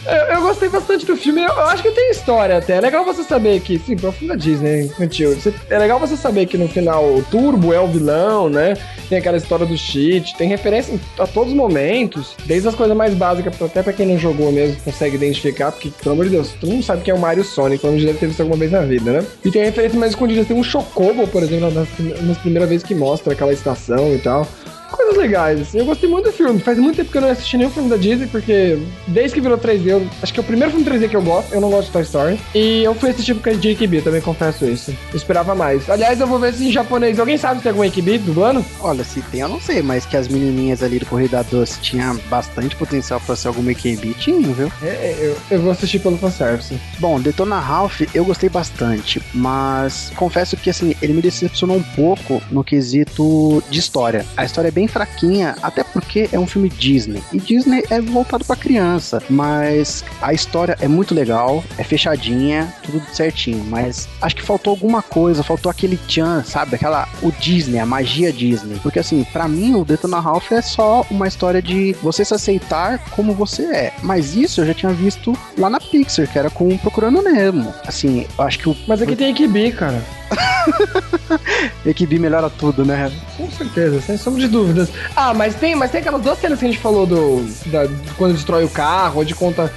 Eu, 0.06 0.36
eu, 0.36 0.42
gostei 0.42 0.70
bastante 0.70 1.06
do 1.06 1.16
filme, 1.18 1.42
eu, 1.42 1.50
eu, 1.50 1.66
acho 1.68 1.82
que 1.82 1.92
tem 1.92 2.12
história 2.12 2.58
até. 2.58 2.74
É 2.74 2.82
legal 2.82 3.04
você 3.04 3.24
saber 3.24 3.60
que, 3.62 3.80
sim, 3.80 3.96
pro 3.96 4.12
filme 4.12 4.34
da 4.34 4.36
Disney, 4.36 4.86
infantil. 4.86 5.38
é 5.70 5.78
legal 5.78 6.00
você 6.00 6.16
saber 6.16 6.46
que 6.46 6.58
no 6.58 6.68
final 6.68 7.04
o 7.04 7.24
Turbo 7.24 7.74
é 7.74 7.80
o 7.80 7.88
vilão, 7.88 8.50
né? 8.50 8.76
Tem 9.10 9.18
aquela 9.18 9.38
história 9.38 9.66
do 9.66 9.78
cheat, 9.78 10.36
tem 10.38 10.48
referência 10.48 11.00
a 11.20 11.28
todos 11.28 11.52
os 11.52 11.58
momentos, 11.58 12.36
desde 12.46 12.68
as 12.68 12.76
coisas 12.76 12.96
mais 12.96 13.14
básicas, 13.14 13.60
até 13.62 13.84
pra 13.84 13.94
quem 13.94 14.06
não 14.06 14.18
jogou 14.18 14.52
mesmo, 14.52 14.78
consegue 14.84 15.16
identificar, 15.16 15.72
porque, 15.72 15.92
pelo 16.02 16.14
amor 16.14 16.26
de 16.26 16.32
Deus, 16.32 16.54
todo 16.60 16.72
mundo 16.72 16.84
sabe 16.84 17.04
que 17.04 17.12
é 17.12 17.14
o 17.14 17.20
Mario 17.20 17.44
Sonic, 17.44 17.82
pelo 17.82 17.94
menos 17.94 18.06
deve 18.06 18.20
ter 18.20 18.28
visto 18.28 18.42
alguma 18.42 18.58
vez 18.58 18.72
na 18.72 18.82
vida, 18.82 19.12
né? 19.12 19.26
E 19.44 19.52
tem 19.52 19.64
referências 19.64 20.00
mais 20.00 20.12
escondidas, 20.12 20.48
tem 20.48 20.58
um 20.58 20.64
Chocobo, 20.64 21.28
por 21.28 21.44
exemplo, 21.44 21.72
nas, 21.72 21.88
nas 22.22 22.38
primeiras 22.38 22.70
vezes 22.70 22.86
que 22.86 22.96
mostra 22.96 23.34
aquela 23.34 23.54
estação 23.54 24.14
e 24.14 24.20
tal 24.20 24.48
coisas 24.92 25.16
legais, 25.16 25.62
assim. 25.62 25.80
Eu 25.80 25.86
gostei 25.86 26.10
muito 26.10 26.26
do 26.26 26.32
filme. 26.32 26.60
Faz 26.60 26.78
muito 26.78 26.98
tempo 26.98 27.12
que 27.12 27.18
eu 27.18 27.22
não 27.22 27.30
assisti 27.30 27.58
nenhum 27.58 27.70
filme 27.70 27.90
da 27.90 27.98
Disney, 27.98 28.28
porque 28.28 28.80
desde 29.08 29.36
que 29.36 29.42
virou 29.42 29.58
3D, 29.58 29.88
eu, 29.88 30.08
acho 30.22 30.34
que 30.34 30.40
é 30.40 30.44
o 30.44 30.46
primeiro 30.46 30.72
filme 30.72 30.86
3D 30.86 31.10
que 31.10 31.16
eu 31.16 31.22
gosto. 31.22 31.54
Eu 31.54 31.62
não 31.62 31.70
gosto 31.70 31.88
de 31.88 31.94
Toy 31.94 32.02
Story. 32.04 32.40
E 32.54 32.84
eu 32.84 32.94
fui 32.96 33.10
assistir 33.10 33.34
porque 33.34 33.50
é 33.50 33.54
de 33.54 33.72
AKB, 33.72 34.02
também 34.02 34.22
confesso 34.22 34.66
isso. 34.66 34.92
Eu 35.12 35.18
esperava 35.18 35.56
mais. 35.56 35.90
Aliás, 35.90 36.20
eu 36.20 36.28
vou 36.28 36.40
ver 36.40 36.54
se 36.54 36.66
em 36.66 36.72
japonês. 36.72 37.20
Alguém 37.20 37.38
sabe 37.38 37.58
se 37.58 37.64
tem 37.64 37.72
algum 37.72 37.84
AKB 37.84 38.20
dublando? 38.20 38.66
Olha, 38.80 39.04
se 39.04 39.22
tem, 39.22 39.42
eu 39.42 39.50
não 39.50 39.60
sei, 39.60 39.82
mas 39.82 40.06
que 40.06 40.18
as 40.18 40.28
menininhas 40.28 40.84
ali 40.84 41.00
do 41.00 41.06
Corrida 41.06 41.44
Doce 41.44 41.80
tinha 41.80 42.16
bastante 42.30 42.76
potencial 42.76 43.20
pra 43.22 43.36
ser 43.36 43.48
alguma 43.48 43.72
AKB, 43.72 44.14
tinha, 44.20 44.48
viu? 44.54 44.72
É, 44.82 44.88
é, 44.88 45.18
eu, 45.20 45.38
eu 45.52 45.62
vou 45.62 45.72
assistir 45.72 46.00
pelo 46.00 46.18
fanservice. 46.18 46.80
Bom, 47.00 47.20
Detona 47.20 47.60
Ralph 47.60 48.02
eu 48.14 48.26
gostei 48.26 48.50
bastante, 48.50 49.22
mas 49.34 50.12
confesso 50.16 50.58
que 50.58 50.70
assim, 50.70 50.96
ele 51.02 51.14
me 51.14 51.22
decepcionou 51.22 51.78
um 51.78 51.84
pouco 51.84 52.42
no 52.52 52.64
quesito 52.64 53.64
de 53.70 53.80
história. 53.80 54.26
A 54.36 54.46
história 54.46 54.70
é 54.70 54.72
bem 54.76 54.88
fraquinha, 54.88 55.56
até 55.64 55.84
porque 55.84 56.30
é 56.34 56.38
um 56.38 56.46
filme 56.46 56.68
Disney. 56.68 57.24
E 57.32 57.40
Disney 57.40 57.84
é 57.90 58.02
voltado 58.02 58.44
pra 58.44 58.58
criança, 58.58 59.24
mas 59.30 60.04
a 60.22 60.34
história 60.34 60.78
é 60.82 60.88
muito 60.88 61.16
legal, 61.16 61.64
é 61.78 61.84
fechadinha, 61.84 62.72
tudo 62.84 63.02
certinho, 63.14 63.64
mas 63.64 64.10
acho 64.22 64.36
que 64.36 64.42
faltou 64.42 64.72
alguma 64.72 65.02
coisa, 65.02 65.42
faltou 65.44 65.70
aquele 65.70 65.96
tchan, 65.96 66.44
sabe? 66.44 66.76
Aquela 66.76 67.08
o 67.22 67.32
Disney, 67.32 67.80
a 67.80 67.86
magia 67.86 68.34
Disney. 68.34 68.78
Porque 68.84 69.00
assim, 69.00 69.24
para 69.32 69.48
mim 69.48 69.76
o 69.76 69.86
Detona 69.86 70.20
Ralph 70.20 70.52
é 70.52 70.62
só 70.62 71.06
uma 71.10 71.28
história 71.28 71.62
de 71.62 71.94
você 72.02 72.26
se 72.26 72.34
aceitar 72.34 73.00
como 73.12 73.34
você 73.34 73.64
é. 73.64 73.94
Mas 74.04 74.36
isso 74.36 74.60
eu 74.60 74.66
já 74.66 74.74
tinha 74.74 74.92
visto 74.92 75.34
lá 75.58 75.70
na 75.70 75.80
Pixar, 75.80 76.28
que 76.28 76.38
era 76.38 76.50
com 76.50 76.78
Procurando 76.78 77.22
Nemo. 77.22 77.74
Assim, 77.88 78.28
acho 78.38 78.60
que 78.60 78.70
o 78.70 78.76
Mas 78.88 79.02
aqui 79.02 79.16
tem 79.16 79.32
AKB, 79.32 79.72
cara. 79.72 80.04
Equipe 81.86 82.20
melhora 82.20 82.50
tudo, 82.50 82.86
né? 82.86 83.12
Com 83.38 83.50
certeza, 83.52 84.02
sem 84.02 84.18
sombra 84.18 84.42
de 84.42 84.48
dúvidas. 84.48 84.90
Ah, 85.16 85.34
mas 85.34 85.56
tem, 85.56 85.76
mas 85.76 85.92
tem 85.92 86.02
aquelas 86.02 86.22
duas 86.22 86.40
cenas 86.40 86.60
que 86.60 86.66
a 86.66 86.68
gente 86.68 86.82
falou 86.82 87.06
do. 87.06 87.46
Da, 87.68 87.88
quando 88.18 88.34
destrói 88.34 88.64
o 88.64 88.70
carro, 88.70 89.20
ou 89.20 89.26
de 89.26 89.36
conta. 89.36 89.72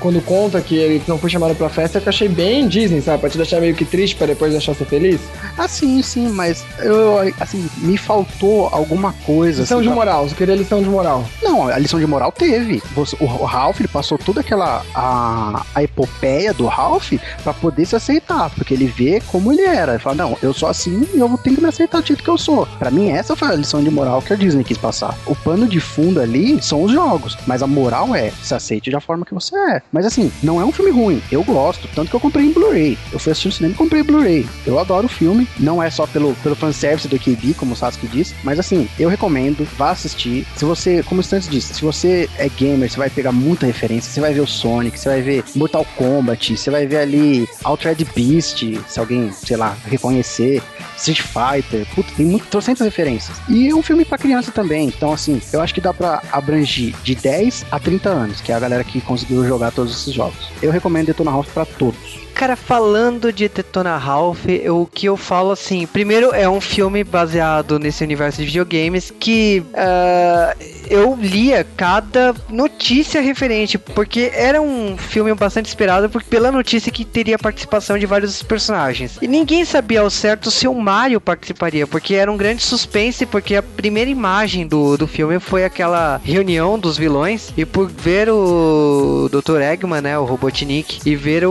Quando 0.00 0.20
conta 0.22 0.60
que 0.60 0.74
ele 0.76 1.02
não 1.06 1.18
foi 1.18 1.30
chamado 1.30 1.54
pra 1.54 1.68
festa, 1.68 1.98
eu 1.98 2.08
achei 2.08 2.28
bem 2.28 2.68
Disney, 2.68 3.00
sabe? 3.00 3.18
Pra 3.20 3.30
te 3.30 3.36
deixar 3.36 3.60
meio 3.60 3.74
que 3.74 3.84
triste 3.84 4.16
pra 4.16 4.26
depois 4.26 4.52
deixar 4.52 4.74
você 4.74 4.84
feliz. 4.84 5.20
Ah, 5.56 5.68
sim, 5.68 6.02
sim, 6.02 6.28
mas 6.28 6.64
eu, 6.80 7.18
assim, 7.40 7.68
me 7.78 7.96
faltou 7.96 8.68
alguma 8.72 9.12
coisa. 9.24 9.62
Lição 9.62 9.78
assim, 9.78 9.88
de 9.88 9.94
pra- 9.94 10.04
moral, 10.04 10.28
você 10.28 10.34
queria 10.34 10.54
lição 10.54 10.82
de 10.82 10.88
moral. 10.88 11.24
Não, 11.42 11.68
a 11.68 11.78
lição 11.78 11.98
de 12.00 12.06
moral 12.06 12.32
teve. 12.32 12.82
Você- 12.94 13.16
o, 13.20 13.24
o 13.24 13.44
Ralph 13.44 13.80
ele 13.80 13.88
passou 13.88 14.18
toda 14.18 14.40
aquela 14.40 14.82
a, 14.94 15.64
a 15.74 15.82
epopeia 15.82 16.52
do 16.52 16.66
Ralph 16.66 17.12
pra 17.42 17.52
poder 17.52 17.86
se 17.86 17.96
aceitar, 17.96 18.50
porque 18.50 18.74
ele 18.74 18.86
vê 18.86 19.22
como 19.28 19.52
ele 19.52 19.62
era. 19.62 19.92
Ele 19.92 19.98
fala, 20.02 20.16
não, 20.16 20.36
eu 20.42 20.52
sou 20.52 20.68
assim 20.68 21.06
e 21.14 21.18
eu 21.18 21.28
vou 21.28 21.38
ter 21.38 21.54
que 21.54 21.60
me 21.60 21.68
aceitar 21.68 22.00
do 22.00 22.06
jeito 22.06 22.22
que 22.22 22.30
eu 22.30 22.38
sou. 22.38 22.66
Pra 22.78 22.90
mim 22.90 23.10
essa 23.10 23.34
foi 23.36 23.48
a 23.48 23.54
lição 23.54 23.82
de 23.82 23.90
moral 23.90 24.20
que 24.22 24.32
a 24.32 24.36
Disney 24.36 24.64
quis 24.64 24.78
passar. 24.78 25.16
O 25.26 25.34
pano 25.34 25.66
de 25.66 25.80
fundo 25.80 26.20
ali 26.20 26.62
são 26.62 26.82
os 26.82 26.92
jogos, 26.92 27.36
mas 27.46 27.62
a 27.62 27.66
moral 27.66 28.14
é 28.14 28.32
se 28.42 28.54
aceite 28.54 28.90
da 28.90 29.00
forma 29.00 29.24
que 29.24 29.34
você 29.34 29.56
é. 29.56 29.71
Mas 29.92 30.04
assim, 30.04 30.30
não 30.42 30.60
é 30.60 30.64
um 30.64 30.72
filme 30.72 30.90
ruim. 30.90 31.22
Eu 31.30 31.42
gosto, 31.44 31.88
tanto 31.94 32.10
que 32.10 32.16
eu 32.16 32.20
comprei 32.20 32.46
em 32.46 32.52
Blu-ray. 32.52 32.98
Eu 33.12 33.18
fui 33.18 33.32
assistir 33.32 33.48
no 33.48 33.52
cinema 33.54 33.74
e 33.74 33.78
comprei 33.78 34.02
Blu-ray. 34.02 34.46
Eu 34.66 34.78
adoro 34.78 35.06
o 35.06 35.08
filme, 35.08 35.46
não 35.58 35.82
é 35.82 35.90
só 35.90 36.06
pelo 36.06 36.34
pelo 36.42 36.56
fanservice 36.56 37.08
do 37.08 37.18
KB, 37.18 37.54
como 37.54 37.72
o 37.72 37.76
Sasuke 37.76 38.06
disse, 38.08 38.34
mas 38.42 38.58
assim, 38.58 38.88
eu 38.98 39.08
recomendo, 39.08 39.66
vá 39.76 39.90
assistir. 39.90 40.46
Se 40.56 40.64
você, 40.64 41.02
como 41.02 41.20
o 41.20 41.22
Stantes 41.22 41.48
disse, 41.48 41.74
se 41.74 41.82
você 41.82 42.28
é 42.36 42.48
gamer, 42.48 42.90
você 42.90 42.98
vai 42.98 43.10
pegar 43.10 43.32
muita 43.32 43.66
referência, 43.66 44.10
você 44.10 44.20
vai 44.20 44.34
ver 44.34 44.40
o 44.40 44.46
Sonic, 44.46 44.98
você 44.98 45.08
vai 45.08 45.22
ver 45.22 45.44
Mortal 45.54 45.86
Kombat, 45.96 46.56
você 46.56 46.70
vai 46.70 46.86
ver 46.86 46.98
ali 46.98 47.48
Altered 47.64 48.04
Beast, 48.14 48.64
se 48.88 49.00
alguém, 49.00 49.32
sei 49.32 49.56
lá, 49.56 49.76
reconhecer, 49.86 50.62
Street 50.96 51.20
Fighter, 51.22 51.86
puta, 51.94 52.12
tem 52.16 52.26
muito, 52.26 52.46
trocentas 52.46 52.84
referências. 52.84 53.36
E 53.48 53.68
é 53.68 53.74
um 53.74 53.82
filme 53.82 54.04
pra 54.04 54.18
criança 54.18 54.50
também, 54.50 54.88
então 54.88 55.12
assim, 55.12 55.40
eu 55.52 55.60
acho 55.60 55.74
que 55.74 55.80
dá 55.80 55.94
pra 55.94 56.22
abranger 56.32 56.94
de 57.02 57.14
10 57.14 57.66
a 57.70 57.78
30 57.78 58.08
anos, 58.08 58.40
que 58.40 58.52
é 58.52 58.54
a 58.54 58.60
galera 58.60 58.84
que 58.84 59.00
conseguiu 59.00 59.46
jogar 59.46 59.61
todos 59.70 59.92
esses 59.92 60.14
jogos. 60.14 60.50
Eu 60.60 60.70
recomendo 60.72 61.06
Detona 61.06 61.30
Ralph 61.30 61.48
pra 61.52 61.64
todos. 61.64 62.20
Cara, 62.34 62.56
falando 62.56 63.32
de 63.32 63.48
Detona 63.48 63.96
Ralph, 63.96 64.46
o 64.68 64.84
que 64.86 65.06
eu 65.06 65.16
falo 65.16 65.52
assim, 65.52 65.86
primeiro 65.86 66.34
é 66.34 66.48
um 66.48 66.60
filme 66.60 67.04
baseado 67.04 67.78
nesse 67.78 68.02
universo 68.02 68.38
de 68.40 68.46
videogames 68.46 69.12
que 69.20 69.62
ah, 69.74 70.56
eu 70.90 71.16
lia 71.20 71.64
cada 71.76 72.34
notícia 72.48 73.20
referente, 73.20 73.78
porque 73.78 74.32
era 74.34 74.60
um 74.60 74.96
filme 74.96 75.32
bastante 75.34 75.66
esperado 75.66 76.10
por- 76.10 76.24
pela 76.24 76.50
notícia 76.50 76.90
que 76.90 77.04
teria 77.04 77.38
participação 77.38 77.96
de 77.96 78.06
vários 78.06 78.42
personagens. 78.42 79.18
E 79.22 79.28
ninguém 79.28 79.64
sabia 79.64 80.00
ao 80.00 80.10
certo 80.10 80.50
se 80.50 80.66
o 80.66 80.74
Mario 80.74 81.20
participaria, 81.20 81.86
porque 81.86 82.14
era 82.14 82.32
um 82.32 82.36
grande 82.36 82.62
suspense, 82.62 83.24
porque 83.24 83.54
a 83.54 83.62
primeira 83.62 84.10
imagem 84.10 84.66
do, 84.66 84.96
do 84.96 85.06
filme 85.06 85.38
foi 85.38 85.64
aquela 85.64 86.20
reunião 86.24 86.76
dos 86.76 86.98
vilões, 86.98 87.52
e 87.56 87.64
por 87.64 87.88
ver 87.88 88.28
o 88.30 89.28
Dr. 89.30 89.60
Eggman, 89.60 90.00
né, 90.00 90.18
o 90.18 90.24
Robotnik, 90.24 90.98
e 91.08 91.14
ver 91.14 91.46
o, 91.46 91.50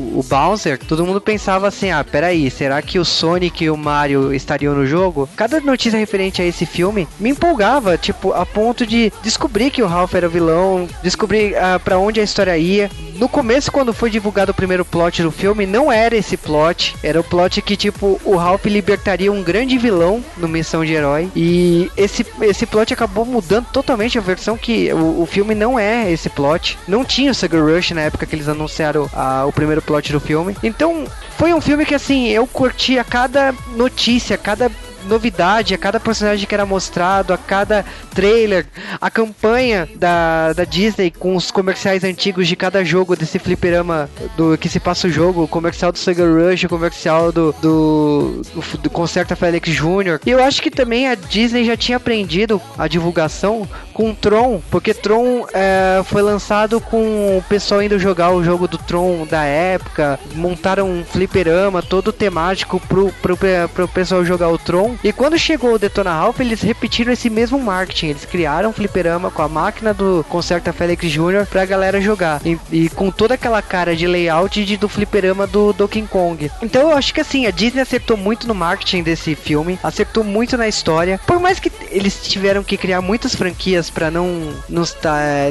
o 0.00 0.24
Bowser, 0.28 0.78
todo 0.78 1.04
mundo 1.04 1.20
pensava 1.20 1.68
assim, 1.68 1.90
ah, 1.90 2.04
peraí, 2.04 2.50
será 2.50 2.80
que 2.82 2.98
o 2.98 3.04
Sonic 3.04 3.64
e 3.64 3.70
o 3.70 3.76
Mario 3.76 4.32
estariam 4.32 4.74
no 4.74 4.86
jogo? 4.86 5.28
Cada 5.36 5.60
notícia 5.60 5.98
referente 5.98 6.42
a 6.42 6.44
esse 6.44 6.66
filme 6.66 7.06
me 7.18 7.30
empolgava, 7.30 7.96
tipo, 7.96 8.32
a 8.32 8.44
ponto 8.44 8.86
de 8.86 9.12
descobrir 9.22 9.70
que 9.70 9.82
o 9.82 9.86
Ralph 9.86 10.14
era 10.14 10.28
vilão, 10.28 10.88
descobrir 11.02 11.56
ah, 11.56 11.78
pra 11.78 11.98
onde 11.98 12.20
a 12.20 12.24
história 12.24 12.56
ia. 12.56 12.90
No 13.20 13.28
começo, 13.28 13.70
quando 13.70 13.92
foi 13.92 14.08
divulgado 14.08 14.50
o 14.50 14.54
primeiro 14.54 14.82
plot 14.82 15.22
do 15.22 15.30
filme, 15.30 15.66
não 15.66 15.92
era 15.92 16.16
esse 16.16 16.38
plot, 16.38 16.96
era 17.02 17.20
o 17.20 17.22
plot 17.22 17.60
que, 17.60 17.76
tipo, 17.76 18.18
o 18.24 18.34
Ralph 18.34 18.64
libertaria 18.64 19.30
um 19.30 19.42
grande 19.42 19.76
vilão 19.76 20.24
no 20.38 20.48
Missão 20.48 20.82
de 20.82 20.94
Herói, 20.94 21.30
e 21.36 21.92
esse, 21.98 22.24
esse 22.40 22.64
plot 22.64 22.94
acabou 22.94 23.26
mudando 23.26 23.66
totalmente 23.66 24.16
a 24.16 24.22
versão 24.22 24.56
que 24.56 24.90
o, 24.94 25.20
o 25.20 25.26
filme 25.26 25.54
não 25.54 25.78
é 25.78 26.10
esse 26.10 26.30
plot, 26.30 26.78
não 26.88 27.04
tinha 27.04 27.30
o 27.30 27.34
Sugar 27.34 27.62
Rush 27.62 27.90
na 27.90 28.00
época 28.00 28.24
que 28.24 28.34
eles 28.34 28.48
anunciaram 28.48 29.06
ah, 29.12 29.44
o 29.46 29.52
primeiro 29.52 29.82
plot 29.82 30.10
do 30.10 30.18
filme, 30.18 30.56
então 30.62 31.04
foi 31.36 31.52
um 31.52 31.60
filme 31.60 31.84
que, 31.84 31.94
assim, 31.94 32.28
eu 32.28 32.46
curti 32.46 32.98
a 32.98 33.04
cada 33.04 33.54
notícia, 33.76 34.34
a 34.34 34.38
cada 34.38 34.70
novidade, 35.06 35.74
a 35.74 35.78
cada 35.78 36.00
personagem 36.00 36.46
que 36.46 36.54
era 36.54 36.66
mostrado, 36.66 37.32
a 37.32 37.38
cada 37.38 37.84
trailer, 38.14 38.66
a 39.00 39.10
campanha 39.10 39.88
da, 39.96 40.52
da 40.52 40.64
Disney 40.64 41.10
com 41.10 41.36
os 41.36 41.50
comerciais 41.50 42.04
antigos 42.04 42.46
de 42.48 42.56
cada 42.56 42.84
jogo 42.84 43.16
desse 43.16 43.38
fliperama 43.38 44.08
do 44.36 44.56
que 44.58 44.68
se 44.68 44.80
passa 44.80 45.08
o 45.08 45.10
jogo, 45.10 45.42
o 45.42 45.48
comercial 45.48 45.92
do 45.92 45.98
Sugar 45.98 46.28
Rush, 46.28 46.64
o 46.64 46.68
comercial 46.68 47.32
do, 47.32 47.52
do, 47.60 48.42
do, 48.54 48.78
do 48.78 48.90
Concerta 48.90 49.36
Felix 49.36 49.68
Jr. 49.68 50.20
E 50.24 50.30
eu 50.30 50.42
acho 50.42 50.62
que 50.62 50.70
também 50.70 51.08
a 51.08 51.14
Disney 51.14 51.64
já 51.64 51.76
tinha 51.76 51.96
aprendido 51.96 52.60
a 52.78 52.86
divulgação 52.86 53.68
com 53.92 54.14
Tron, 54.14 54.60
porque 54.70 54.94
Tron 54.94 55.46
é, 55.52 56.02
foi 56.04 56.22
lançado 56.22 56.80
com 56.80 57.36
o 57.36 57.42
pessoal 57.48 57.82
indo 57.82 57.98
jogar 57.98 58.30
o 58.30 58.42
jogo 58.42 58.66
do 58.66 58.78
Tron 58.78 59.26
da 59.26 59.44
época, 59.44 60.18
montaram 60.34 60.88
um 60.90 61.04
fliperama 61.04 61.82
todo 61.82 62.12
temático 62.12 62.80
pro, 62.80 63.12
pro, 63.20 63.36
pro 63.74 63.88
pessoal 63.88 64.24
jogar 64.24 64.48
o 64.48 64.58
Tron. 64.58 64.89
E 65.02 65.12
quando 65.12 65.38
chegou 65.38 65.74
o 65.74 65.78
Detona 65.78 66.12
Ralph, 66.12 66.40
eles 66.40 66.62
repetiram 66.62 67.12
esse 67.12 67.30
mesmo 67.30 67.58
marketing. 67.58 68.08
Eles 68.08 68.24
criaram 68.24 68.70
um 68.70 68.72
fliperama 68.72 69.30
com 69.30 69.42
a 69.42 69.48
máquina 69.48 69.92
do 69.92 70.24
Concerta 70.28 70.72
Felix 70.72 71.10
Jr. 71.10 71.46
pra 71.48 71.64
galera 71.64 72.00
jogar. 72.00 72.40
E, 72.44 72.58
e 72.70 72.88
com 72.90 73.10
toda 73.10 73.34
aquela 73.34 73.62
cara 73.62 73.94
de 73.94 74.06
layout 74.06 74.64
de, 74.64 74.76
do 74.76 74.88
fliperama 74.88 75.46
do 75.46 75.72
Donkey 75.72 76.02
Kong. 76.02 76.50
Então 76.62 76.90
eu 76.90 76.96
acho 76.96 77.12
que 77.12 77.20
assim, 77.20 77.46
a 77.46 77.50
Disney 77.50 77.82
acertou 77.82 78.16
muito 78.16 78.46
no 78.46 78.54
marketing 78.54 79.02
desse 79.02 79.34
filme, 79.34 79.78
acertou 79.82 80.24
muito 80.24 80.56
na 80.56 80.68
história. 80.68 81.20
Por 81.26 81.38
mais 81.38 81.58
que 81.58 81.70
eles 81.90 82.22
tiveram 82.22 82.62
que 82.62 82.76
criar 82.76 83.00
muitas 83.00 83.34
franquias 83.34 83.90
pra 83.90 84.10
não, 84.10 84.52
não, 84.68 84.84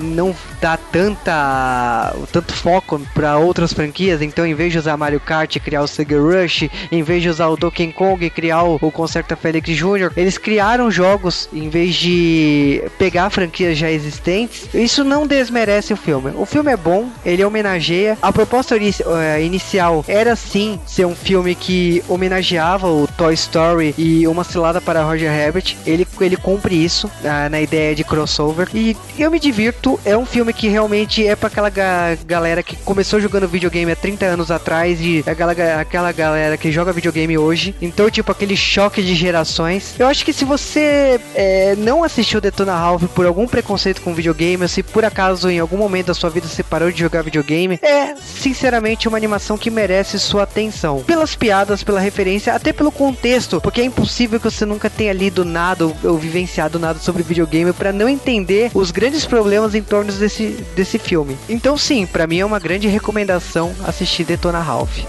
não 0.01 0.35
dar 0.61 0.77
tanta 0.91 2.13
tanto 2.31 2.53
foco 2.53 2.99
pra 3.13 3.37
outras 3.37 3.73
franquias, 3.73 4.21
então 4.21 4.45
em 4.45 4.53
vez 4.53 4.71
de 4.71 4.79
usar 4.79 4.97
Mario 4.97 5.19
Kart 5.19 5.57
criar 5.59 5.81
o 5.81 5.87
Sugar 5.87 6.19
Rush, 6.21 6.69
em 6.91 7.03
vez 7.03 7.21
de 7.21 7.29
usar 7.29 7.47
o 7.47 7.57
Donkey 7.57 7.91
Kong 7.91 8.29
criar 8.29 8.63
o, 8.63 8.77
o 8.81 8.91
Concerta 9.29 9.35
Felix 9.35 9.69
Jr., 9.77 10.11
eles 10.17 10.37
criaram 10.37 10.89
jogos 10.89 11.47
em 11.53 11.69
vez 11.69 11.95
de 11.95 12.81
pegar 12.97 13.29
franquias 13.29 13.77
já 13.77 13.89
existentes. 13.91 14.67
Isso 14.73 15.03
não 15.03 15.27
desmerece 15.27 15.93
o 15.93 15.97
filme. 15.97 16.31
O 16.35 16.45
filme 16.45 16.71
é 16.71 16.77
bom, 16.77 17.09
ele 17.25 17.43
homenageia. 17.43 18.17
A 18.21 18.31
proposta 18.31 18.75
eh, 18.77 19.41
inicial 19.43 20.03
era 20.07 20.35
sim 20.35 20.79
ser 20.87 21.05
um 21.05 21.15
filme 21.15 21.53
que 21.53 22.03
homenageava 22.07 22.87
o 22.87 23.07
Toy 23.07 23.33
Story 23.33 23.93
e 23.97 24.27
uma 24.27 24.43
cilada 24.43 24.81
para 24.81 25.03
Roger 25.03 25.31
Rabbit. 25.31 25.77
Ele, 25.85 26.07
ele 26.19 26.35
cumpre 26.37 26.73
isso 26.83 27.09
ah, 27.23 27.49
na 27.49 27.61
ideia 27.61 27.93
de 27.93 28.03
crossover. 28.03 28.67
E 28.73 28.95
eu 29.17 29.29
me 29.29 29.39
divirto. 29.39 29.99
É 30.05 30.17
um 30.17 30.25
filme 30.25 30.53
que 30.53 30.67
realmente 30.67 31.25
é 31.25 31.35
para 31.35 31.47
aquela 31.47 31.69
ga- 31.69 32.17
galera 32.25 32.63
que 32.63 32.75
começou 32.77 33.19
jogando 33.19 33.47
videogame 33.47 33.91
há 33.91 33.95
30 33.95 34.25
anos 34.25 34.49
atrás 34.51 34.99
e 35.01 35.23
aquela, 35.27 35.53
ga- 35.53 35.79
aquela 35.81 36.11
galera 36.11 36.57
que 36.57 36.71
joga 36.71 36.91
videogame 36.93 37.37
hoje. 37.37 37.75
Então, 37.81 38.09
tipo, 38.09 38.31
aquele 38.31 38.55
choque 38.55 39.01
de 39.03 39.18
gerações. 39.19 39.95
Eu 39.99 40.07
acho 40.07 40.25
que 40.25 40.33
se 40.33 40.45
você 40.45 41.19
é, 41.35 41.75
não 41.77 42.03
assistiu 42.03 42.41
Detona 42.41 42.75
Ralph 42.75 43.03
por 43.13 43.25
algum 43.25 43.47
preconceito 43.47 44.01
com 44.01 44.13
videogame, 44.13 44.63
ou 44.63 44.67
se 44.67 44.81
por 44.81 45.05
acaso 45.05 45.49
em 45.49 45.59
algum 45.59 45.77
momento 45.77 46.07
da 46.07 46.13
sua 46.13 46.29
vida 46.29 46.47
você 46.47 46.63
parou 46.63 46.91
de 46.91 46.99
jogar 46.99 47.21
videogame, 47.21 47.79
é 47.81 48.15
sinceramente 48.15 49.07
uma 49.07 49.17
animação 49.17 49.57
que 49.57 49.69
merece 49.69 50.17
sua 50.19 50.43
atenção. 50.43 51.03
Pelas 51.03 51.35
piadas, 51.35 51.83
pela 51.83 51.99
referência, 51.99 52.53
até 52.53 52.71
pelo 52.71 52.91
contexto, 52.91 53.59
porque 53.61 53.81
é 53.81 53.85
impossível 53.85 54.39
que 54.39 54.49
você 54.49 54.65
nunca 54.65 54.89
tenha 54.89 55.13
lido 55.13 55.43
nada 55.43 55.85
ou, 55.85 55.95
ou 56.03 56.17
vivenciado 56.17 56.79
nada 56.79 56.99
sobre 56.99 57.23
videogame 57.23 57.73
para 57.73 57.91
não 57.91 58.07
entender 58.07 58.71
os 58.73 58.91
grandes 58.91 59.25
problemas 59.25 59.75
em 59.75 59.81
torno 59.81 60.11
desse, 60.11 60.65
desse 60.75 60.97
filme. 60.97 61.37
Então 61.47 61.77
sim, 61.77 62.05
para 62.05 62.25
mim 62.25 62.39
é 62.39 62.45
uma 62.45 62.59
grande 62.59 62.87
recomendação 62.87 63.73
assistir 63.85 64.23
Detona 64.23 64.59
Ralph. 64.59 64.99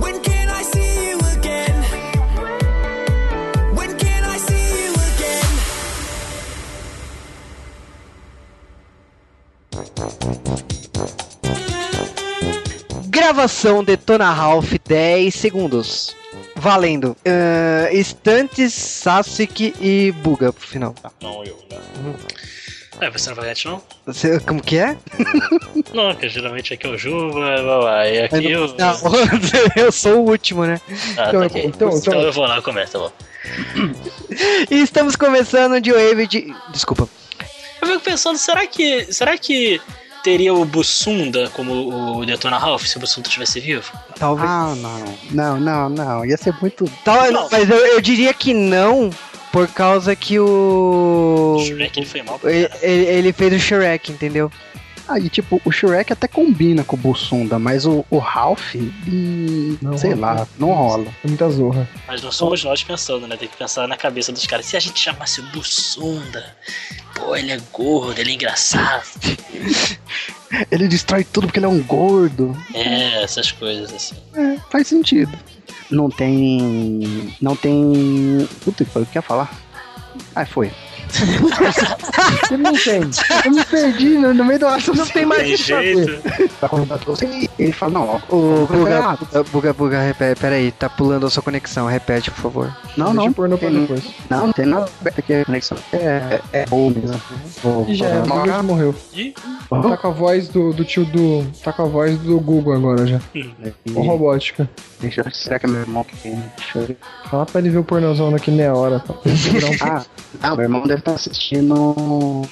When 0.00 0.33
Gravação 13.24 13.82
Detona 13.82 14.30
Ralph 14.30 14.74
10 14.86 15.34
segundos. 15.34 16.14
Valendo. 16.56 17.16
Ah, 17.24 17.88
Estantes, 17.90 18.74
Sasuke 18.74 19.74
e 19.80 20.12
Buga 20.12 20.52
pro 20.52 20.66
final. 20.66 20.94
Não, 21.22 21.42
eu, 21.42 21.58
né? 21.70 21.78
É, 23.00 23.10
você 23.10 23.30
não 23.30 23.36
vai 23.36 23.46
ganhar, 23.46 23.56
não? 23.64 23.82
Você- 24.04 24.38
como 24.40 24.60
que 24.62 24.76
é? 24.76 24.94
Não, 25.94 26.14
que 26.14 26.28
geralmente 26.28 26.74
aqui 26.74 26.86
é 26.86 26.90
o 26.90 26.98
Juba, 26.98 27.32
blá, 27.62 27.78
blá, 27.80 28.08
e 28.10 28.20
aqui 28.24 28.50
eu... 28.50 28.68
Não, 28.76 28.94
eu 29.82 29.90
sou 29.90 30.18
o 30.20 30.28
último, 30.30 30.66
né? 30.66 30.78
Ah, 31.16 31.28
Então, 31.28 31.40
tá 31.40 31.46
ok. 31.46 31.64
então, 31.64 31.88
Então, 31.88 31.98
então- 31.98 32.20
eu 32.20 32.32
vou 32.32 32.44
lá, 32.46 32.60
começa, 32.60 32.92
tá 32.92 32.98
bom. 32.98 33.12
E 34.70 34.82
estamos 34.82 35.16
começando 35.16 35.80
de 35.80 35.90
Wave 35.92 36.26
de. 36.26 36.54
Desculpa. 36.70 37.08
Eu 37.80 37.88
fico 37.88 38.00
pensando, 38.00 38.36
será 38.38 38.66
que. 38.66 39.10
Será 39.12 39.36
que 39.38 39.80
teria 40.24 40.52
o 40.54 40.64
Bussunda 40.64 41.48
como 41.50 42.16
o 42.18 42.24
Detona 42.26 42.58
Ralph 42.58 42.86
se 42.86 42.96
o 42.96 43.00
Bussunda 43.00 43.28
estivesse 43.28 43.60
vivo? 43.60 43.92
Talvez. 44.18 44.48
Ah, 44.50 44.74
não. 44.74 45.14
Não, 45.30 45.60
não, 45.60 45.88
não. 45.90 46.24
Ia 46.26 46.36
ser 46.36 46.54
muito. 46.60 46.90
Tal- 47.04 47.30
não. 47.30 47.48
Mas 47.52 47.68
eu, 47.70 47.76
eu 47.76 48.00
diria 48.00 48.32
que 48.34 48.52
não, 48.54 49.10
por 49.52 49.68
causa 49.68 50.16
que 50.16 50.38
o. 50.40 51.56
O 51.60 51.64
Shrek 51.64 52.00
ele 52.00 52.06
foi 52.06 52.22
mal 52.22 52.40
ele- 52.42 52.70
ele 52.82 53.32
fez 53.32 53.52
o 53.52 53.58
Shrek, 53.58 54.10
entendeu? 54.10 54.50
Aí, 55.06 55.28
tipo, 55.28 55.60
o 55.64 55.70
Shrek 55.70 56.12
até 56.12 56.26
combina 56.26 56.82
com 56.82 56.96
o 56.96 56.98
Bussunda, 56.98 57.58
mas 57.58 57.84
o, 57.84 58.04
o 58.10 58.18
Ralph, 58.18 58.74
hum, 59.06 59.76
Não 59.82 59.98
sei 59.98 60.14
rola. 60.14 60.32
lá, 60.32 60.48
não 60.58 60.72
rola. 60.72 61.06
É 61.22 61.28
muita 61.28 61.48
zorra. 61.50 61.88
Mas 62.08 62.22
não 62.22 62.32
somos 62.32 62.64
nós 62.64 62.82
pensando, 62.82 63.26
né? 63.26 63.36
Tem 63.36 63.46
que 63.48 63.56
pensar 63.56 63.86
na 63.86 63.96
cabeça 63.96 64.32
dos 64.32 64.46
caras. 64.46 64.64
Se 64.64 64.76
a 64.76 64.80
gente 64.80 64.98
chamasse 64.98 65.40
o 65.40 65.44
Bussunda, 65.44 66.56
pô, 67.14 67.36
ele 67.36 67.52
é 67.52 67.60
gordo, 67.72 68.18
ele 68.18 68.30
é 68.30 68.34
engraçado. 68.34 69.04
Ele 70.70 70.86
destrói 70.86 71.24
tudo 71.24 71.48
porque 71.48 71.58
ele 71.58 71.66
é 71.66 71.68
um 71.68 71.82
gordo. 71.82 72.56
É, 72.72 73.24
essas 73.24 73.50
coisas 73.50 73.92
assim. 73.92 74.14
É, 74.34 74.56
faz 74.70 74.86
sentido. 74.86 75.36
Não 75.90 76.08
tem. 76.08 77.34
Não 77.40 77.56
tem. 77.56 78.48
Puta 78.64 78.84
que 78.84 78.90
pariu, 78.92 79.04
o 79.08 79.10
que 79.10 79.18
ia 79.18 79.22
falar? 79.22 79.52
Ah, 80.32 80.46
foi. 80.46 80.70
Ele 82.50 82.62
não 82.62 82.72
tem. 82.72 83.02
Eu 83.44 83.50
me 83.52 83.64
perdi 83.64 84.08
no, 84.18 84.34
no 84.34 84.44
meio 84.44 84.58
do 84.58 84.66
assunto. 84.66 84.98
Não 84.98 85.06
tem 85.06 85.28
Tem 85.28 85.56
jeito. 85.56 86.22
Você. 87.06 87.48
Ele 87.58 87.72
fala, 87.72 87.92
não. 87.92 88.22
O 88.28 88.66
Buga, 88.66 88.66
Buga, 88.66 89.18
Buga, 89.18 89.44
Buga, 89.44 89.72
Buga, 89.72 90.00
repete, 90.00 90.40
peraí, 90.40 90.72
tá 90.72 90.88
pulando 90.88 91.26
a 91.26 91.30
sua 91.30 91.42
conexão, 91.42 91.86
repete, 91.86 92.30
por 92.30 92.40
favor. 92.40 92.76
Não, 92.96 93.06
Deixa 93.14 93.16
não. 93.16 93.48
não, 94.30 94.46
não 94.46 94.52
tem 94.52 94.66
nada 94.66 94.88
aberto 95.00 95.18
aqui. 95.18 95.34
A 95.34 95.44
conexão 95.44 95.78
é, 95.92 96.40
é 96.52 96.66
boa 96.66 96.90
mesmo. 96.90 97.20
Vou, 97.62 97.86
E 97.88 97.94
já 97.94 98.06
é, 98.06 98.18
o 98.20 98.22
Buga 98.22 98.62
morreu. 98.62 98.94
Ih, 99.12 99.34
Tá 99.68 99.96
com 99.96 100.08
a 100.08 100.10
voz 100.10 100.48
do, 100.48 100.72
do 100.72 100.84
tio 100.84 101.04
do. 101.04 101.44
Tá 101.62 101.72
com 101.72 101.82
a 101.82 101.86
voz 101.86 102.18
do 102.18 102.38
Google 102.38 102.74
agora 102.74 103.06
já. 103.06 103.20
Com 103.92 104.02
robótica. 104.02 104.68
Deixa 105.00 105.22
eu 105.22 105.30
Será 105.32 105.58
que 105.58 105.66
é 105.66 105.68
meu 105.68 105.80
irmão 105.80 106.04
que 106.04 106.16
tem? 106.16 106.42
Deixa 106.56 106.78
eu 106.78 106.86
ver. 106.86 106.96
Fala 107.30 107.46
pra 107.46 107.60
ele 107.60 107.70
ver 107.70 107.78
o 107.78 107.84
pornozão 107.84 108.30
daqui 108.30 108.50
meia 108.50 108.74
hora. 108.74 109.00
Tá? 109.00 109.14
Ah, 109.84 110.02
ah, 110.42 110.54
meu 110.56 110.64
irmão 110.64 110.86
deve 110.86 111.02
estar 111.04 111.14
assistindo 111.14 112.42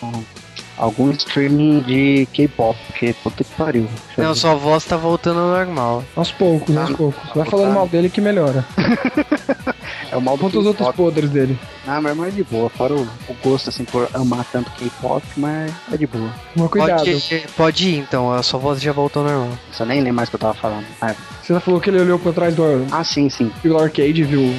algum 0.77 1.11
streaming 1.11 1.81
de 1.81 2.27
K-pop, 2.33 2.79
porque 2.87 3.15
puta 3.23 3.45
que 3.45 3.55
pariu. 3.55 3.89
Não, 4.17 4.29
ver. 4.29 4.35
sua 4.35 4.55
voz 4.55 4.85
tá 4.85 4.97
voltando 4.97 5.41
ao 5.41 5.49
normal. 5.49 6.05
Aos 6.17 6.33
poucos, 6.33 6.77
aos 6.77 6.91
Ah, 6.91 6.95
poucos. 6.95 7.31
Vai 7.35 7.45
tá. 7.45 7.51
falando 7.51 7.75
mal 7.75 7.89
dele 7.89 8.09
que 8.11 8.21
melhora. 8.21 8.65
É 10.11 10.17
o 10.17 10.21
mal 10.21 10.37
do 10.37 10.47
os 10.47 10.67
outros 10.67 10.95
podres 10.95 11.31
dele. 11.31 11.59
Ah, 11.87 11.97
irmão 11.97 12.27
é 12.27 12.31
de 12.31 12.45
boa, 12.45 12.69
fora 12.69 12.93
o, 12.93 13.01
o 13.01 13.35
gosto 13.43 13.71
assim 13.71 13.83
por 13.83 14.07
amar 14.13 14.45
tanto 14.53 14.71
K-pop, 14.73 15.25
mas 15.39 15.73
é 15.91 15.97
de 15.97 16.07
boa. 16.07 16.31
Toma 16.55 16.69
cuidado. 16.69 16.99
Pode, 16.99 17.45
pode 17.57 17.89
ir 17.89 17.97
então, 18.01 18.31
a 18.31 18.43
sua 18.43 18.61
voz 18.61 18.81
já 18.83 18.93
voltou 18.93 19.23
ao 19.27 19.29
normal. 19.33 19.59
Só 19.73 19.87
nem 19.87 20.01
lembro 20.01 20.17
mais 20.17 20.29
o 20.29 20.33
que 20.33 20.37
eu 20.37 20.41
tava 20.41 20.53
falando. 20.53 20.85
Ah, 21.01 21.15
Você 21.43 21.55
já 21.55 21.61
falou 21.61 21.81
que 21.81 21.89
ele 21.89 21.99
olhou 22.01 22.19
pra 22.19 22.31
trás 22.31 22.55
do, 22.55 22.63
ah, 22.93 23.03
sim, 23.03 23.31
sim. 23.31 23.51
do 23.65 23.79
arcade 23.79 24.23
viu 24.23 24.55